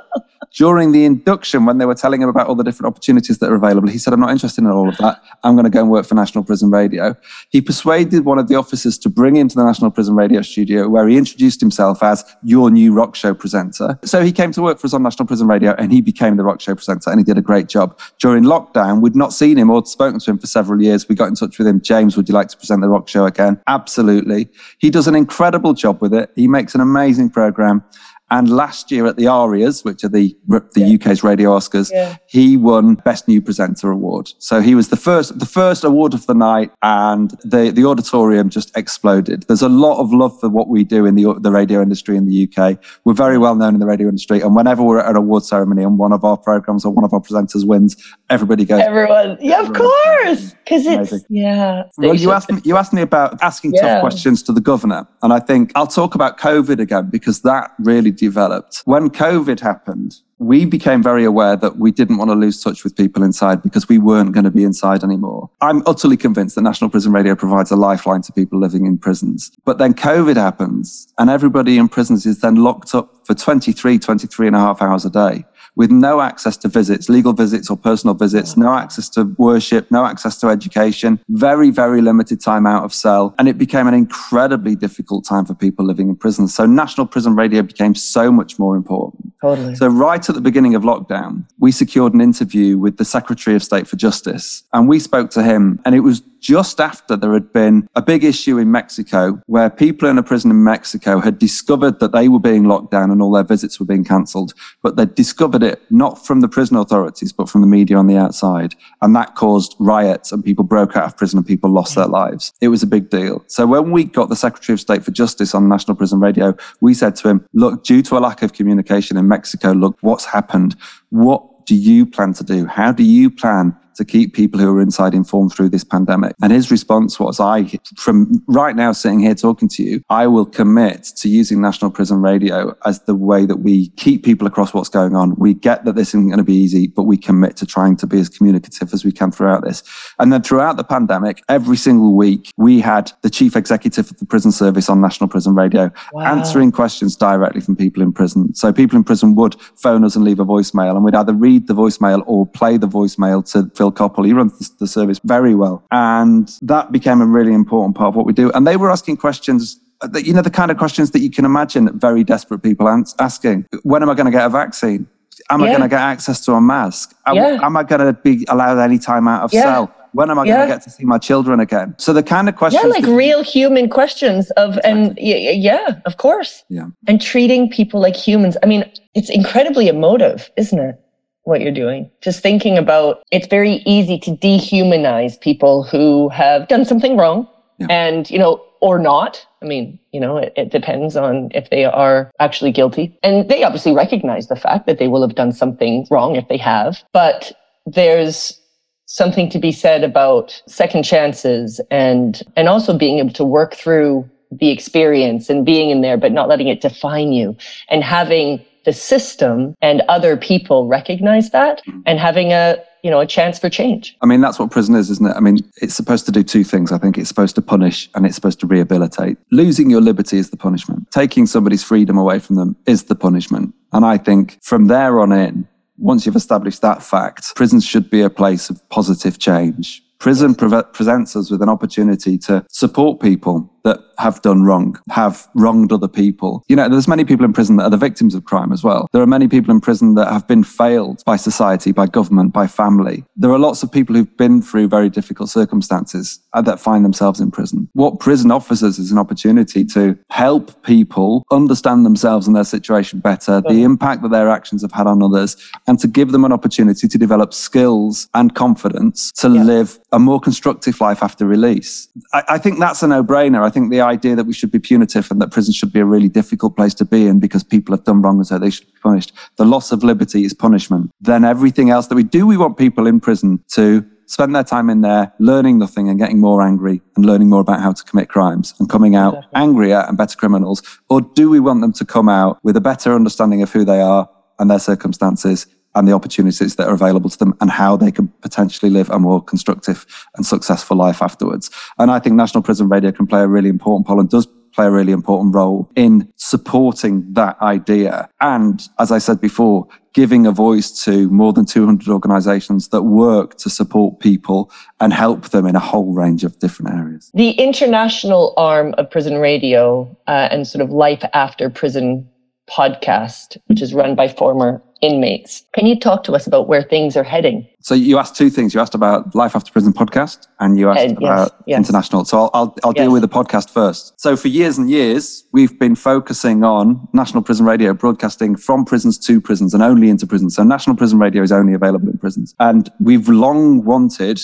During 0.55 0.93
the 0.93 1.05
induction, 1.05 1.67
when 1.67 1.79
they 1.79 1.87
were 1.87 1.95
telling 1.95 2.23
him 2.23 2.29
about 2.29 2.47
all 2.47 2.55
the 2.55 2.65
different 2.65 2.87
opportunities 2.87 3.39
that 3.39 3.51
are 3.51 3.55
available, 3.55 3.89
he 3.89 3.99
said, 3.99 4.13
I'm 4.13 4.21
not 4.21 4.31
interested 4.31 4.63
in 4.65 4.71
all 4.71 4.89
of 4.89 4.97
that. 4.99 5.23
I'm 5.45 5.55
going 5.55 5.65
to 5.65 5.71
go 5.71 5.81
and 5.81 5.91
work 5.91 6.07
for 6.07 6.15
National 6.15 6.45
Prison 6.45 6.71
Radio. 6.71 7.15
He 7.51 7.61
persuaded 7.61 8.25
one 8.25 8.39
of 8.39 8.49
the 8.49 8.55
officers 8.55 8.99
to 8.99 9.09
bring 9.09 9.37
him 9.37 9.49
to 9.49 9.57
the 9.57 9.65
National 9.65 9.91
Prison 9.91 10.15
Radio 10.15 10.43
studio, 10.43 10.89
where 10.89 11.09
he 11.09 11.17
introduced 11.17 11.61
himself 11.61 12.03
as 12.03 12.25
your 12.43 12.71
new 12.71 12.93
rock 12.93 13.15
show 13.15 13.35
presenter. 13.35 13.99
So 14.05 14.23
he 14.23 14.33
came 14.33 14.53
to 14.53 14.63
work 14.63 14.79
for 14.79 14.87
us 14.87 14.95
on 14.95 15.03
National 15.03 15.27
Prison 15.27 15.47
Radio 15.47 15.75
and 15.79 15.93
he 15.93 16.01
became 16.01 16.37
the 16.37 16.45
rock 16.45 16.61
show 16.61 16.75
presenter 16.75 17.11
and 17.11 17.21
he 17.21 17.25
did 17.25 17.39
a 17.39 17.43
great 17.43 17.69
job. 17.69 17.99
During 18.19 18.45
lockdown, 18.45 19.01
we'd 19.01 19.17
not 19.17 19.33
seen 19.33 19.59
him 19.59 19.71
or 19.71 19.85
spoken 19.87 20.21
to 20.21 20.31
him 20.31 20.39
for 20.39 20.47
several 20.47 20.81
years. 20.83 21.09
We 21.09 21.15
got 21.15 21.29
in 21.29 21.35
touch 21.35 21.59
with 21.59 21.67
him. 21.67 21.81
James, 21.81 22.17
would 22.17 22.29
you 22.29 22.35
like 22.35 22.49
to 22.49 22.57
present 22.57 22.81
the 22.81 22.89
rock 22.89 23.09
show 23.09 23.25
again? 23.25 23.61
Absolutely. 23.67 24.49
He 24.79 24.91
does 24.91 25.07
an 25.07 25.15
incredible 25.15 25.75
job 25.75 26.01
with 26.01 26.15
it. 26.15 26.31
He 26.35 26.49
makes 26.49 26.75
an 26.75 26.81
amazing 26.81 27.31
program. 27.31 27.85
And 28.29 28.49
last 28.49 28.91
year 28.91 29.07
at 29.07 29.17
the 29.17 29.29
ARIAs, 29.29 29.85
which 29.85 30.03
are 30.03 30.09
the 30.09 30.37
the 30.49 30.69
yeah. 30.77 30.95
UK's 30.95 31.23
radio 31.23 31.57
Oscars, 31.57 31.93
yeah. 31.93 32.17
he 32.27 32.57
won 32.57 32.97
Best 32.97 33.29
New 33.29 33.41
Presenter 33.41 33.91
award. 33.91 34.33
So 34.39 34.61
he 34.61 34.75
was 34.75 34.89
the 34.89 34.97
first 34.97 35.39
the 35.39 35.47
first 35.47 35.85
award 35.85 36.13
of 36.13 36.27
the 36.27 36.35
night, 36.35 36.73
and 36.83 37.31
the 37.45 37.71
the 37.71 37.85
auditorium 37.85 38.51
just 38.51 38.77
exploded. 38.77 39.45
There's 39.45 39.63
a 39.63 39.69
lot 39.69 40.01
of 40.01 40.13
love 40.13 40.39
for 40.41 40.49
what 40.49 40.67
we 40.67 40.83
do 40.83 41.07
in 41.07 41.15
the 41.15 41.35
the 41.39 41.53
radio 41.53 41.81
industry 41.81 42.17
in 42.17 42.27
the 42.27 42.49
UK. 42.49 42.83
We're 43.05 43.15
very 43.15 43.39
well 43.39 43.55
known 43.55 43.75
in 43.75 43.81
the 43.81 43.87
radio 43.87 44.09
industry, 44.09 44.41
and 44.41 44.57
whenever 44.57 44.83
we're 44.83 44.99
at 44.99 45.09
an 45.09 45.17
award 45.17 45.45
ceremony 45.45 45.85
and 45.85 45.97
one 45.97 46.13
of 46.13 46.25
our 46.25 46.37
programs 46.37 46.85
or 46.85 46.93
one 46.93 47.05
of 47.05 47.13
our 47.13 47.21
presenters 47.21 47.65
wins, 47.65 47.97
everybody 48.29 48.65
goes. 48.65 48.81
Everyone, 48.81 49.39
yeah, 49.41 49.61
of 49.61 49.73
course, 49.73 50.53
because 50.65 50.85
it's 50.85 51.25
yeah. 51.29 51.85
Well, 51.97 52.15
you 52.15 52.33
asked 52.33 52.51
me 52.51 52.61
you 52.65 52.77
asked 52.77 52.93
me 52.93 53.03
about 53.03 53.41
asking 53.41 53.75
yeah. 53.75 53.83
tough 53.83 54.01
questions 54.01 54.43
to 54.45 54.53
the 54.53 54.61
governor, 54.61 55.07
and 55.23 55.33
I 55.33 55.39
think 55.39 55.71
I'll 55.77 55.87
talk 55.87 56.17
about 56.17 56.39
COVID 56.39 56.81
again 56.81 57.09
because 57.09 57.43
that 57.43 57.71
really 57.79 58.16
developed. 58.17 58.83
When 58.85 59.11
COVID 59.11 59.61
happened, 59.61 60.17
we 60.39 60.65
became 60.65 61.03
very 61.03 61.25
aware 61.25 61.57
that 61.57 61.79
we 61.79 61.91
didn't 61.91 62.19
want 62.19 62.31
to 62.31 62.35
lose 62.35 62.63
touch 62.63 62.85
with 62.85 62.97
people 62.97 63.23
inside 63.23 63.63
because 63.63 63.89
we 63.89 63.99
weren't 63.99 64.33
going 64.33 64.45
to 64.45 64.51
be 64.51 64.65
inside 64.65 65.03
anymore. 65.03 65.49
I'm 65.61 65.83
utterly 65.87 66.17
convinced 66.17 66.57
that 66.57 66.63
National 66.63 66.91
Prison 66.91 67.13
Radio 67.13 67.35
provides 67.35 67.71
a 67.71 67.77
lifeline 67.77 68.23
to 68.23 68.33
people 68.33 68.59
living 68.59 68.85
in 68.85 68.99
prisons. 68.99 69.51
But 69.65 69.79
then 69.79 69.95
COVID 69.95 70.37
happens 70.37 71.13
and 71.19 71.31
everybody 71.31 71.79
in 71.79 71.89
prisons 71.89 72.27
is 72.27 72.41
then 72.41 72.57
locked 72.57 72.95
up 72.95 73.27
for 73.27 73.35
23, 73.35 73.99
23 73.99 74.47
and 74.47 74.57
a 74.57 74.59
half 74.59 74.83
hours 74.83 75.05
a 75.05 75.11
day 75.11 75.45
with 75.77 75.91
no 75.91 76.21
access 76.21 76.57
to 76.57 76.69
visits, 76.69 77.09
legal 77.09 77.33
visits 77.33 77.71
or 77.71 77.77
personal 77.77 78.15
visits, 78.15 78.57
no 78.57 78.75
access 78.75 79.09
to 79.11 79.25
worship, 79.39 79.91
no 79.91 80.05
access 80.05 80.41
to 80.41 80.49
education, 80.49 81.21
very, 81.29 81.71
very 81.71 82.01
limited 82.01 82.41
time 82.41 82.67
out 82.67 82.85
of 82.85 82.93
cell. 82.93 83.35
And 83.39 83.49
it 83.49 83.59
became 83.59 83.87
an 83.87 83.95
incredibly 83.95 84.75
difficult 84.75 85.25
time 85.27 85.45
for 85.45 85.55
people 85.55 85.85
living 85.85 86.09
in 86.09 86.17
prison. 86.17 86.49
So 86.49 86.67
National 86.67 87.07
Prison 87.07 87.37
Radio 87.37 87.63
became 87.63 87.95
so 87.95 88.33
much 88.33 88.59
more 88.59 88.75
important. 88.75 89.33
Totally. 89.43 89.75
So 89.77 89.89
right 89.89 90.27
at 90.29 90.35
the 90.35 90.41
beginning 90.41 90.75
of 90.75 90.83
lockdown, 90.83 91.45
we 91.59 91.71
secured 91.71 92.15
an 92.15 92.21
interview 92.21 92.79
with 92.79 92.97
the 92.97 93.05
Secretary 93.05 93.55
of 93.55 93.63
State 93.63 93.87
for 93.87 93.97
Justice 93.97 94.65
and 94.73 94.89
we 94.89 94.99
spoke 94.99 95.31
to 95.31 95.43
him 95.43 95.79
and 95.85 95.95
it 95.95 96.01
was 96.01 96.23
just 96.41 96.81
after 96.81 97.17
there 97.17 97.33
had 97.33 97.53
been 97.53 97.89
a 97.95 98.03
big 98.03 98.25
issue 98.25 98.59
in 98.59 98.71
Mexico 98.71 99.41
where 99.47 99.71
people 99.71 100.09
in 100.09 100.19
a 100.19 100.23
prison 100.23 100.51
in 100.51 100.63
Mexico 100.65 101.21
had 101.21 101.39
discovered 101.39 102.01
that 102.01 102.13
they 102.13 102.29
were 102.29 102.41
being 102.41 102.65
locked 102.65 102.91
down 102.91 103.11
and 103.11 103.21
all 103.21 103.33
their 103.33 103.45
visits 103.45 103.79
were 103.81 103.87
being 103.87 104.05
cancelled. 104.05 104.55
But 104.83 104.97
they 104.97 105.07
discovered 105.07 105.63
it 105.63 105.83
not 105.91 106.25
from 106.27 106.41
the 106.41 106.49
prison 106.49 106.77
authorities, 106.77 107.33
but 107.33 107.49
from 107.49 107.61
the 107.61 107.67
media 107.67 107.97
on 107.97 108.07
the 108.07 108.17
outside. 108.17 108.75
And 109.03 109.15
that 109.17 109.35
caused 109.35 109.75
riots 109.79 110.33
and 110.33 110.45
people 110.45 110.65
broke 110.65 110.97
out 110.97 111.05
of 111.05 111.17
prison 111.17 111.39
and 111.39 111.47
people 111.47 111.71
lost 111.71 111.95
their 111.95 112.07
lives. 112.07 112.53
It 112.61 112.69
was 112.69 112.83
a 112.83 112.87
big 112.87 113.11
deal. 113.11 113.45
So 113.47 113.67
when 113.67 113.91
we 113.91 114.05
got 114.05 114.29
the 114.29 114.37
Secretary 114.37 114.75
of 114.75 114.81
State 114.81 115.05
for 115.05 115.11
Justice 115.11 115.55
on 115.55 115.69
National 115.69 115.97
Prison 115.97 116.21
Radio, 116.21 116.57
we 116.81 116.95
said 116.95 117.17
to 117.17 117.29
him, 117.29 117.47
look, 117.53 117.85
due 117.85 118.03
to 118.03 118.17
a 118.17 118.21
lack 118.21 118.43
of 118.43 118.53
communication 118.53 119.17
in 119.17 119.29
Mexico, 119.29 119.73
look 119.73 119.97
what's 120.01 120.25
happened. 120.25 120.77
What 121.11 121.67
do 121.67 121.75
you 121.75 122.07
plan 122.07 122.33
to 122.35 122.45
do? 122.45 122.67
How 122.67 122.93
do 122.93 123.03
you 123.03 123.31
plan 123.31 123.77
to 123.97 124.05
keep 124.05 124.35
people 124.35 124.61
who 124.61 124.77
are 124.77 124.81
inside 124.81 125.15
informed 125.15 125.53
through 125.53 125.69
this 125.69 125.85
pandemic. 125.85 126.35
And 126.43 126.53
his 126.53 126.71
response 126.71 127.19
was, 127.19 127.41
I, 127.41 127.67
from 127.97 128.43
right 128.47 128.77
now 128.77 128.93
sitting 128.93 129.21
here 129.21 129.35
talking 129.35 129.69
to 129.71 129.83
you, 129.83 130.03
I 130.09 130.27
will 130.27 130.47
commit 130.47 131.05
to 131.17 131.29
using 131.29 131.61
National 131.61 131.91
Prison 131.91 132.21
Radio 132.21 132.77
as 132.85 133.01
the 133.03 133.15
way 133.15 133.47
that 133.47 133.59
we 133.59 133.89
keep 133.91 134.25
people 134.25 134.47
across 134.47 134.73
what's 134.73 134.89
going 134.89 135.17
on. 135.17 135.35
We 135.37 135.55
get 135.55 135.85
that 135.85 135.95
this 135.95 136.09
isn't 136.09 136.29
going 136.29 136.39
to 136.39 136.45
be 136.45 136.55
easy, 136.55 136.87
but 136.87 137.05
we 137.05 137.17
commit 137.17 137.57
to 137.57 137.67
trying 137.67 137.97
to 137.97 138.07
be 138.07 138.21
as 138.21 138.29
communicative 138.29 138.93
as 138.93 139.05
we 139.05 139.13
can 139.13 139.31
throughout 139.31 139.65
this. 139.65 139.83
And 140.19 140.33
then 140.33 140.43
throughout 140.43 140.77
the 140.77 140.85
pandemic, 140.85 141.43
every 141.49 141.77
single 141.77 142.15
week, 142.15 142.53
we 142.57 142.81
had 142.81 143.13
the 143.23 143.31
chief 143.31 143.57
executive 143.57 144.11
of 144.11 144.19
the 144.19 144.27
prison 144.27 144.53
service 144.53 144.89
on 144.89 145.01
National 145.01 145.29
Prison 145.29 145.55
Radio 145.55 145.91
wow. 146.13 146.25
answering 146.25 146.73
questions 146.73 147.17
directly 147.17 147.61
from 147.61 147.77
people 147.77 148.03
in 148.03 148.13
prison. 148.13 148.55
So 148.55 148.73
people 148.73 148.97
in 148.97 149.05
prison 149.05 149.35
would 149.35 149.57
phone 149.77 150.05
us 150.05 150.17
and 150.17 150.25
leave 150.25 150.41
a 150.41 150.45
voicemail, 150.45 150.95
and 150.95 151.05
we'd 151.05 151.15
either 151.15 151.33
read 151.33 151.67
the 151.67 151.75
voicemail 151.75 152.23
or 152.27 152.47
play 152.47 152.77
the 152.77 152.89
voicemail 152.89 153.45
to 153.53 153.71
Phil. 153.91 154.25
He 154.25 154.33
runs 154.33 154.71
the 154.71 154.87
service 154.87 155.21
very 155.25 155.55
well. 155.55 155.85
And 155.91 156.51
that 156.63 156.93
became 156.93 157.21
a 157.21 157.27
really 157.27 157.53
important 157.53 157.97
part 157.97 158.09
of 158.09 158.17
what 158.17 158.27
we 158.27 158.33
do. 158.33 158.51
And 158.53 158.67
they 158.67 158.77
were 158.77 158.91
asking 158.91 159.19
questions 159.19 159.79
uh, 160.01 160.09
that, 160.09 160.27
you 160.27 160.35
know, 160.35 160.43
the 160.43 160.51
kind 160.51 160.71
of 160.71 160.77
questions 160.77 161.13
that 161.13 161.21
you 161.21 161.31
can 161.31 161.45
imagine 161.45 161.99
very 161.99 162.25
desperate 162.25 162.63
people 162.63 162.89
asking. 163.19 163.67
When 163.83 164.03
am 164.03 164.11
I 164.11 164.15
going 164.15 164.27
to 164.27 164.33
get 164.33 164.45
a 164.45 164.51
vaccine? 164.51 165.07
Am 165.51 165.61
yeah. 165.61 165.67
I 165.67 165.69
going 165.71 165.83
to 165.83 165.89
get 165.89 166.01
access 166.01 166.45
to 166.47 166.53
a 166.53 166.61
mask? 166.61 167.15
Am, 167.27 167.37
yeah. 167.37 167.59
am 167.63 167.77
I 167.77 167.83
going 167.83 168.01
to 168.01 168.13
be 168.21 168.45
allowed 168.49 168.79
any 168.79 168.99
time 168.99 169.29
out 169.29 169.43
of 169.43 169.53
yeah. 169.53 169.63
cell? 169.63 169.95
When 170.13 170.31
am 170.31 170.39
I 170.39 170.47
going 170.47 170.61
to 170.61 170.75
get 170.75 170.83
to 170.83 170.91
see 170.91 171.05
my 171.05 171.19
children 171.19 171.61
again? 171.61 171.95
So 171.99 172.15
the 172.15 172.23
kind 172.23 172.49
of 172.49 172.57
questions, 172.57 172.83
yeah, 172.83 172.89
like 172.89 173.05
real 173.05 173.43
human 173.43 173.91
questions 173.91 174.51
of, 174.53 174.79
exactly. 174.79 174.91
and 174.91 175.19
yeah, 175.19 176.01
of 176.07 176.17
course, 176.17 176.65
yeah, 176.71 176.87
and 177.07 177.21
treating 177.21 177.69
people 177.69 178.01
like 178.01 178.17
humans. 178.17 178.57
I 178.63 178.67
mean, 178.67 178.91
it's 179.15 179.29
incredibly 179.29 179.89
emotive, 179.89 180.51
isn't 180.57 180.79
it? 180.79 180.99
What 181.47 181.61
you're 181.61 181.73
doing. 181.73 182.11
Just 182.21 182.43
thinking 182.43 182.77
about 182.77 183.23
it's 183.31 183.47
very 183.47 183.83
easy 183.87 184.19
to 184.19 184.33
dehumanize 184.33 185.41
people 185.41 185.85
who 185.85 186.29
have 186.29 186.69
done 186.69 186.85
something 186.85 187.17
wrong 187.17 187.49
yeah. 187.79 187.87
and, 187.89 188.29
you 188.31 188.39
know, 188.39 188.63
or 188.81 188.99
not. 188.99 189.47
I 189.63 189.67
mean, 189.67 189.99
you 190.13 190.21
know, 190.21 190.37
it, 190.37 190.53
it, 190.57 190.71
depends 190.71 191.17
on 191.17 191.51
if 191.55 191.71
they 191.71 191.85
are 191.85 192.31
actually 192.41 192.73
guilty. 192.73 193.17
And 193.23 193.49
they 193.49 193.63
obviously 193.63 193.95
recognize 193.95 194.49
the 194.49 194.57
fact 194.57 194.87
that 194.87 194.99
they 194.99 195.09
will 195.09 195.23
have 195.23 195.37
done 195.37 195.53
something 195.53 196.07
wrong 196.11 196.37
if 196.37 196.49
they 196.49 196.59
have. 196.59 197.03
But 197.13 197.53
there's 197.87 198.61
something 199.07 199.49
to 199.51 199.59
be 199.59 199.71
said 199.71 200.03
about 200.03 200.61
second 200.67 201.05
chances 201.05 201.81
and 201.93 202.43
and 202.57 202.69
also 202.69 202.97
being 202.97 203.19
able 203.19 203.33
to 203.33 203.45
work 203.45 203.75
through 203.75 204.29
the 204.51 204.71
experience 204.71 205.49
and 205.49 205.65
being 205.65 205.91
in 205.91 206.01
there 206.01 206.17
but 206.17 206.33
not 206.33 206.49
letting 206.49 206.67
it 206.67 206.81
define 206.81 207.33
you 207.33 207.57
and 207.89 208.03
having 208.03 208.65
the 208.87 208.93
system 208.95 209.75
and 209.83 210.01
other 210.09 210.37
people 210.37 210.87
recognize 210.87 211.51
that 211.51 211.83
and 212.07 212.19
having 212.19 212.53
a 212.53 212.79
you 213.03 213.11
know 213.11 213.21
a 213.21 213.27
chance 213.27 213.59
for 213.59 213.69
change. 213.69 214.17
I 214.23 214.27
mean 214.27 214.41
that's 214.41 214.59
what 214.59 214.71
prison 214.71 214.95
is 214.95 215.11
isn't 215.11 215.27
it? 215.27 215.35
I 215.37 215.41
mean 215.41 215.59
it's 215.83 215.95
supposed 215.95 216.25
to 216.27 216.33
do 216.33 216.43
two 216.43 216.65
things 216.65 216.91
i 216.93 216.99
think. 216.99 217.19
It's 217.19 217.29
supposed 217.29 217.55
to 217.57 217.63
punish 217.63 218.09
and 218.15 218.25
it's 218.25 218.35
supposed 218.35 218.61
to 218.61 218.67
rehabilitate. 218.67 219.37
Losing 219.51 219.91
your 219.91 220.01
liberty 220.01 220.39
is 220.39 220.51
the 220.51 220.57
punishment. 220.57 221.11
Taking 221.11 221.47
somebody's 221.47 221.85
freedom 221.85 222.17
away 222.17 222.39
from 222.39 222.57
them 222.57 222.75
is 222.87 223.05
the 223.05 223.15
punishment. 223.15 223.75
And 223.93 224.07
i 224.07 224.17
think 224.17 224.59
from 224.63 224.87
there 224.87 225.21
on 225.21 225.33
in 225.33 225.69
once 225.99 226.25
you've 226.25 226.37
established 226.37 226.81
that 226.83 227.03
fact 227.03 227.55
prisons 227.57 227.85
should 227.85 228.09
be 228.09 228.23
a 228.23 228.31
place 228.31 228.71
of 228.71 228.89
positive 228.89 229.39
change. 229.39 230.03
Prison 230.19 230.55
pre- 230.55 230.83
presents 230.95 231.37
us 231.37 231.51
with 231.51 231.61
an 231.61 231.69
opportunity 231.69 232.39
to 232.39 232.65
support 232.71 233.21
people 233.21 233.71
that 233.87 234.01
have 234.19 234.43
done 234.43 234.65
wrong, 234.65 234.99
have 235.11 235.47
wronged 235.55 235.93
other 235.93 236.09
people. 236.09 236.65
You 236.69 236.75
know, 236.75 236.89
there's 236.89 237.07
many 237.07 237.25
people 237.25 237.45
in 237.45 237.53
prison 237.53 237.77
that 237.77 237.85
are 237.85 237.91
the 237.91 237.97
victims 237.97 238.35
of 238.35 238.45
crime 238.45 238.73
as 238.73 238.83
well. 238.83 239.07
There 239.13 239.23
are 239.23 239.27
many 239.29 239.47
people 239.47 239.71
in 239.71 239.81
prison 239.81 240.17
that 240.17 240.33
have 240.33 240.49
been 240.49 240.65
failed 240.65 241.23
by 241.25 241.37
society, 241.37 241.93
by 241.93 242.07
government, 242.07 242.53
by 242.53 242.67
family. 242.67 243.25
There 243.37 243.53
are 243.53 243.61
lots 243.61 243.85
of 243.85 243.93
people 243.93 244.17
who've 244.17 244.37
been 244.37 244.61
through 244.61 244.89
very 244.89 245.09
difficult 245.09 245.51
circumstances 245.51 246.41
uh, 246.53 246.63
that 246.63 246.81
find 246.81 247.05
themselves 247.05 247.39
in 247.39 247.53
prison. 247.53 247.89
What 247.93 248.19
prison 248.19 248.51
offers 248.51 248.83
us 248.83 248.99
is 248.99 249.13
an 249.13 249.19
opportunity 249.19 249.85
to 249.85 250.19
help 250.31 250.83
people 250.83 251.45
understand 251.53 252.05
themselves 252.05 252.49
and 252.49 252.57
their 252.57 252.65
situation 252.65 253.21
better, 253.21 253.63
the 253.69 253.85
impact 253.85 254.23
that 254.23 254.31
their 254.31 254.49
actions 254.49 254.83
have 254.83 254.93
had 254.93 255.07
on 255.07 255.23
others, 255.23 255.57
and 255.87 256.01
to 256.01 256.09
give 256.09 256.33
them 256.33 256.45
an 256.45 256.53
opportunity 256.53 257.07
to 257.07 257.19
develop 257.19 257.55
skills 257.55 258.29
and 258.35 258.57
confidence 258.57 259.31
to 259.33 259.49
yeah. 259.51 259.63
live 259.63 260.01
a 260.11 260.19
more 260.19 260.41
constructive 260.41 261.01
life 261.01 261.23
after 261.23 261.47
release. 261.47 262.09
I, 262.33 262.43
I 262.49 262.59
think 262.59 262.81
that's 262.81 263.03
a 263.05 263.07
no 263.07 263.23
brainer 263.23 263.65
think 263.77 263.91
the 263.91 264.01
idea 264.01 264.35
that 264.35 264.45
we 264.45 264.55
should 264.55 264.71
be 264.71 264.79
punitive 264.79 265.31
and 265.31 265.39
that 265.43 265.51
prison 265.51 265.75
should 265.75 265.93
be 265.93 266.01
a 266.01 266.05
really 266.05 266.31
difficult 266.31 266.77
place 266.77 266.95
to 266.95 267.05
be 267.05 267.27
in 267.27 267.39
because 267.39 267.63
people 267.63 267.95
have 267.95 268.05
done 268.05 268.23
wrong 268.23 268.39
and 268.39 268.47
so 268.47 268.59
they 268.59 268.71
should 268.71 268.87
be 268.87 269.01
punished. 269.03 269.33
The 269.57 269.67
loss 269.67 269.93
of 269.93 270.03
liberty 270.03 270.45
is 270.47 270.55
punishment. 270.55 271.11
Then 271.21 271.45
everything 271.45 271.91
else 271.91 272.07
that 272.07 272.15
we 272.15 272.23
do, 272.23 272.47
we 272.47 272.57
want 272.57 272.79
people 272.79 273.07
in 273.07 273.21
prison 273.21 273.63
to 273.73 274.03
spend 274.25 274.55
their 274.55 274.65
time 274.65 274.89
in 274.89 275.03
there 275.03 275.31
learning 275.39 275.79
nothing 275.79 276.09
and 276.09 276.19
getting 276.19 276.41
more 276.41 276.63
angry 276.63 277.03
and 277.17 277.27
learning 277.27 277.51
more 277.51 277.61
about 277.61 277.81
how 277.81 277.93
to 277.93 278.03
commit 278.05 278.31
crimes 278.31 278.75
and 278.81 278.89
coming 278.89 279.15
out 279.15 279.35
exactly. 279.35 279.63
angrier 279.63 280.05
and 280.09 280.17
better 280.17 280.37
criminals? 280.39 280.83
Or 281.11 281.21
do 281.21 281.51
we 281.51 281.61
want 281.61 281.83
them 281.83 281.93
to 281.93 282.05
come 282.07 282.31
out 282.31 282.59
with 282.63 282.79
a 282.79 282.81
better 282.81 283.15
understanding 283.15 283.61
of 283.61 283.71
who 283.71 283.85
they 283.85 284.01
are 284.01 284.27
and 284.59 284.71
their 284.71 284.79
circumstances 284.79 285.67
and 285.97 286.07
the 286.07 286.13
opportunities 286.13 286.77
that 286.77 286.87
are 286.87 286.95
available 286.95 287.31
to 287.31 287.39
them 287.39 287.55
and 287.61 287.71
how 287.71 287.97
they 287.97 288.13
can 288.13 288.29
potentially 288.43 288.91
live 288.91 289.11
a 289.11 289.19
more 289.19 289.43
constructive 289.43 290.07
and 290.37 290.47
successful 290.47 290.97
life 290.97 291.23
afterwards. 291.23 291.71
And 291.99 292.11
I 292.11 292.21
think 292.21 292.37
National 292.37 292.63
Prison 292.63 292.89
Radio 292.89 293.11
can 293.11 293.27
play 293.27 293.41
a 293.41 293.49
really 293.49 293.71
important 293.71 294.09
role 294.09 294.21
and 294.21 294.29
does 294.29 294.47
play 294.77 294.87
a 294.87 294.91
really 294.91 295.13
important 295.13 295.55
role 295.55 295.91
in 295.97 296.31
supporting 296.37 297.33
that 297.33 297.61
idea. 297.63 298.29
And 298.43 298.87
as 298.99 299.11
I 299.11 299.19
said 299.19 299.41
before, 299.41 299.89
giving 300.13 300.47
a 300.47 300.53
voice 300.53 301.05
to 301.05 301.31
more 301.31 301.53
than 301.53 301.65
200 301.65 302.09
organizations 302.09 302.89
that 302.89 303.03
work 303.03 303.57
to 303.57 303.71
support 303.71 304.21
people 304.21 304.71
and 305.01 305.13
help 305.13 305.49
them 305.49 305.67
in 305.67 305.77
a 305.77 305.81
whole 305.81 306.13
range 306.13 306.45
of 306.45 306.59
different 306.59 306.95
areas. 306.95 307.31
The 307.35 307.51
international 307.53 308.53
arm 308.59 308.95
of 308.99 309.11
Prison 309.11 309.39
Radio 309.39 310.15
uh, 310.27 310.49
and 310.51 310.67
sort 310.67 310.83
of 310.83 310.91
life 310.91 311.25
after 311.33 311.71
prison 311.71 312.29
podcast, 312.69 313.57
which 313.67 313.81
is 313.81 313.95
run 313.95 314.15
by 314.15 314.29
former 314.29 314.83
inmates. 315.03 315.65
Can 315.73 315.87
you 315.87 315.99
talk 315.99 316.25
to 316.25 316.33
us 316.33 316.47
about 316.47 316.69
where 316.69 316.83
things 316.83 317.17
are 317.17 317.23
heading? 317.23 317.67
So 317.81 317.95
you 317.95 318.19
asked 318.19 318.35
two 318.35 318.51
things. 318.51 318.75
You 318.75 318.81
asked 318.81 318.95
about 318.95 319.35
Life 319.35 319.55
After 319.55 319.71
Prison 319.71 319.93
podcast, 319.93 320.49
and 320.59 320.79
you 320.79 320.91
asked 320.91 321.01
uh, 321.01 321.09
yes, 321.09 321.17
about 321.21 321.63
yes. 321.67 321.79
international. 321.79 322.25
So 322.25 322.39
I'll 322.39 322.51
I'll, 322.55 322.77
I'll 322.83 322.93
yes. 322.97 323.05
deal 323.05 323.13
with 323.13 323.23
the 323.23 323.29
podcast 323.29 323.71
first. 323.71 324.19
So 324.21 324.37
for 324.37 324.49
years 324.49 324.77
and 324.79 324.91
years, 324.91 325.45
we've 325.53 325.79
been 325.79 325.95
focusing 325.95 326.65
on 326.65 327.07
National 327.13 327.43
Prison 327.43 327.65
Radio 327.65 327.95
broadcasting 327.95 328.57
from 328.57 328.85
prisons 328.85 329.19
to 329.27 329.41
prisons 329.41 329.73
and 329.73 329.83
only 329.83 330.09
into 330.09 330.27
prisons. 330.27 330.57
So 330.57 330.65
National 330.65 330.97
Prison 330.97 331.19
Radio 331.19 331.43
is 331.43 331.53
only 331.53 331.75
available 331.75 332.09
in 332.09 332.19
prisons, 332.19 332.55
and 332.59 332.91
we've 332.99 333.29
long 333.29 333.85
wanted 333.85 334.41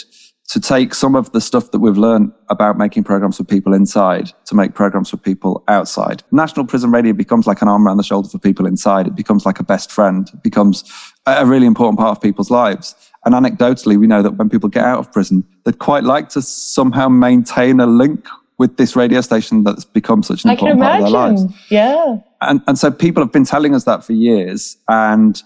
to 0.49 0.61
take 0.61 0.95
some 0.95 1.15
of 1.15 1.33
the 1.33 1.41
stuff 1.41 1.71
that 1.71 1.79
we've 1.79 1.97
learned 1.97 2.33
about 2.51 2.77
making 2.77 3.05
programs 3.05 3.37
for 3.37 3.45
people 3.45 3.73
inside 3.73 4.31
to 4.45 4.55
make 4.55 4.75
programs 4.75 5.09
for 5.09 5.17
people 5.17 5.65
outside. 5.69 6.23
National 6.31 6.67
Prison 6.67 6.91
Radio 6.91 7.13
becomes 7.13 7.47
like 7.47 7.63
an 7.63 7.69
arm 7.69 7.87
around 7.87 7.97
the 7.97 8.03
shoulder 8.03 8.29
for 8.29 8.39
people 8.39 8.67
inside. 8.67 9.07
It 9.07 9.15
becomes 9.15 9.47
like 9.47 9.61
a 9.61 9.65
best 9.65 9.91
friend. 9.91 10.29
It 10.35 10.43
becomes 10.43 10.85
a 11.27 11.47
really 11.47 11.67
important 11.67 11.99
part 11.99 12.17
of 12.17 12.23
people's 12.23 12.51
lives. 12.51 12.95
And 13.25 13.35
anecdotally, 13.35 13.99
we 13.99 14.07
know 14.07 14.23
that 14.23 14.33
when 14.33 14.51
people 14.51 14.69
get 14.69 14.85
out 14.85 14.99
of 14.99 15.13
prison, 15.13 15.45
they'd 15.65 15.79
quite 15.79 16.05
like 16.05 16.29
to 16.31 16.43
somehow 16.43 17.09
maintain 17.09 17.81
a 17.81 17.87
link 17.87 18.27
with 18.59 18.77
this 18.77 18.95
radio 18.95 19.21
station 19.21 19.65
that's 19.65 19.85
become 19.85 20.23
such 20.23 20.45
an 20.45 20.51
I 20.51 20.53
important 20.55 20.81
part 20.81 20.97
of 20.97 21.03
their 21.03 21.11
lives. 21.11 21.45
Yeah. 21.71 22.17
And, 22.41 22.61
and 22.67 22.79
so 22.79 22.91
people 22.91 23.23
have 23.23 23.33
been 23.33 23.45
telling 23.45 23.75
us 23.75 23.85
that 23.85 24.05
for 24.05 24.13
years. 24.13 24.77
And 24.89 25.41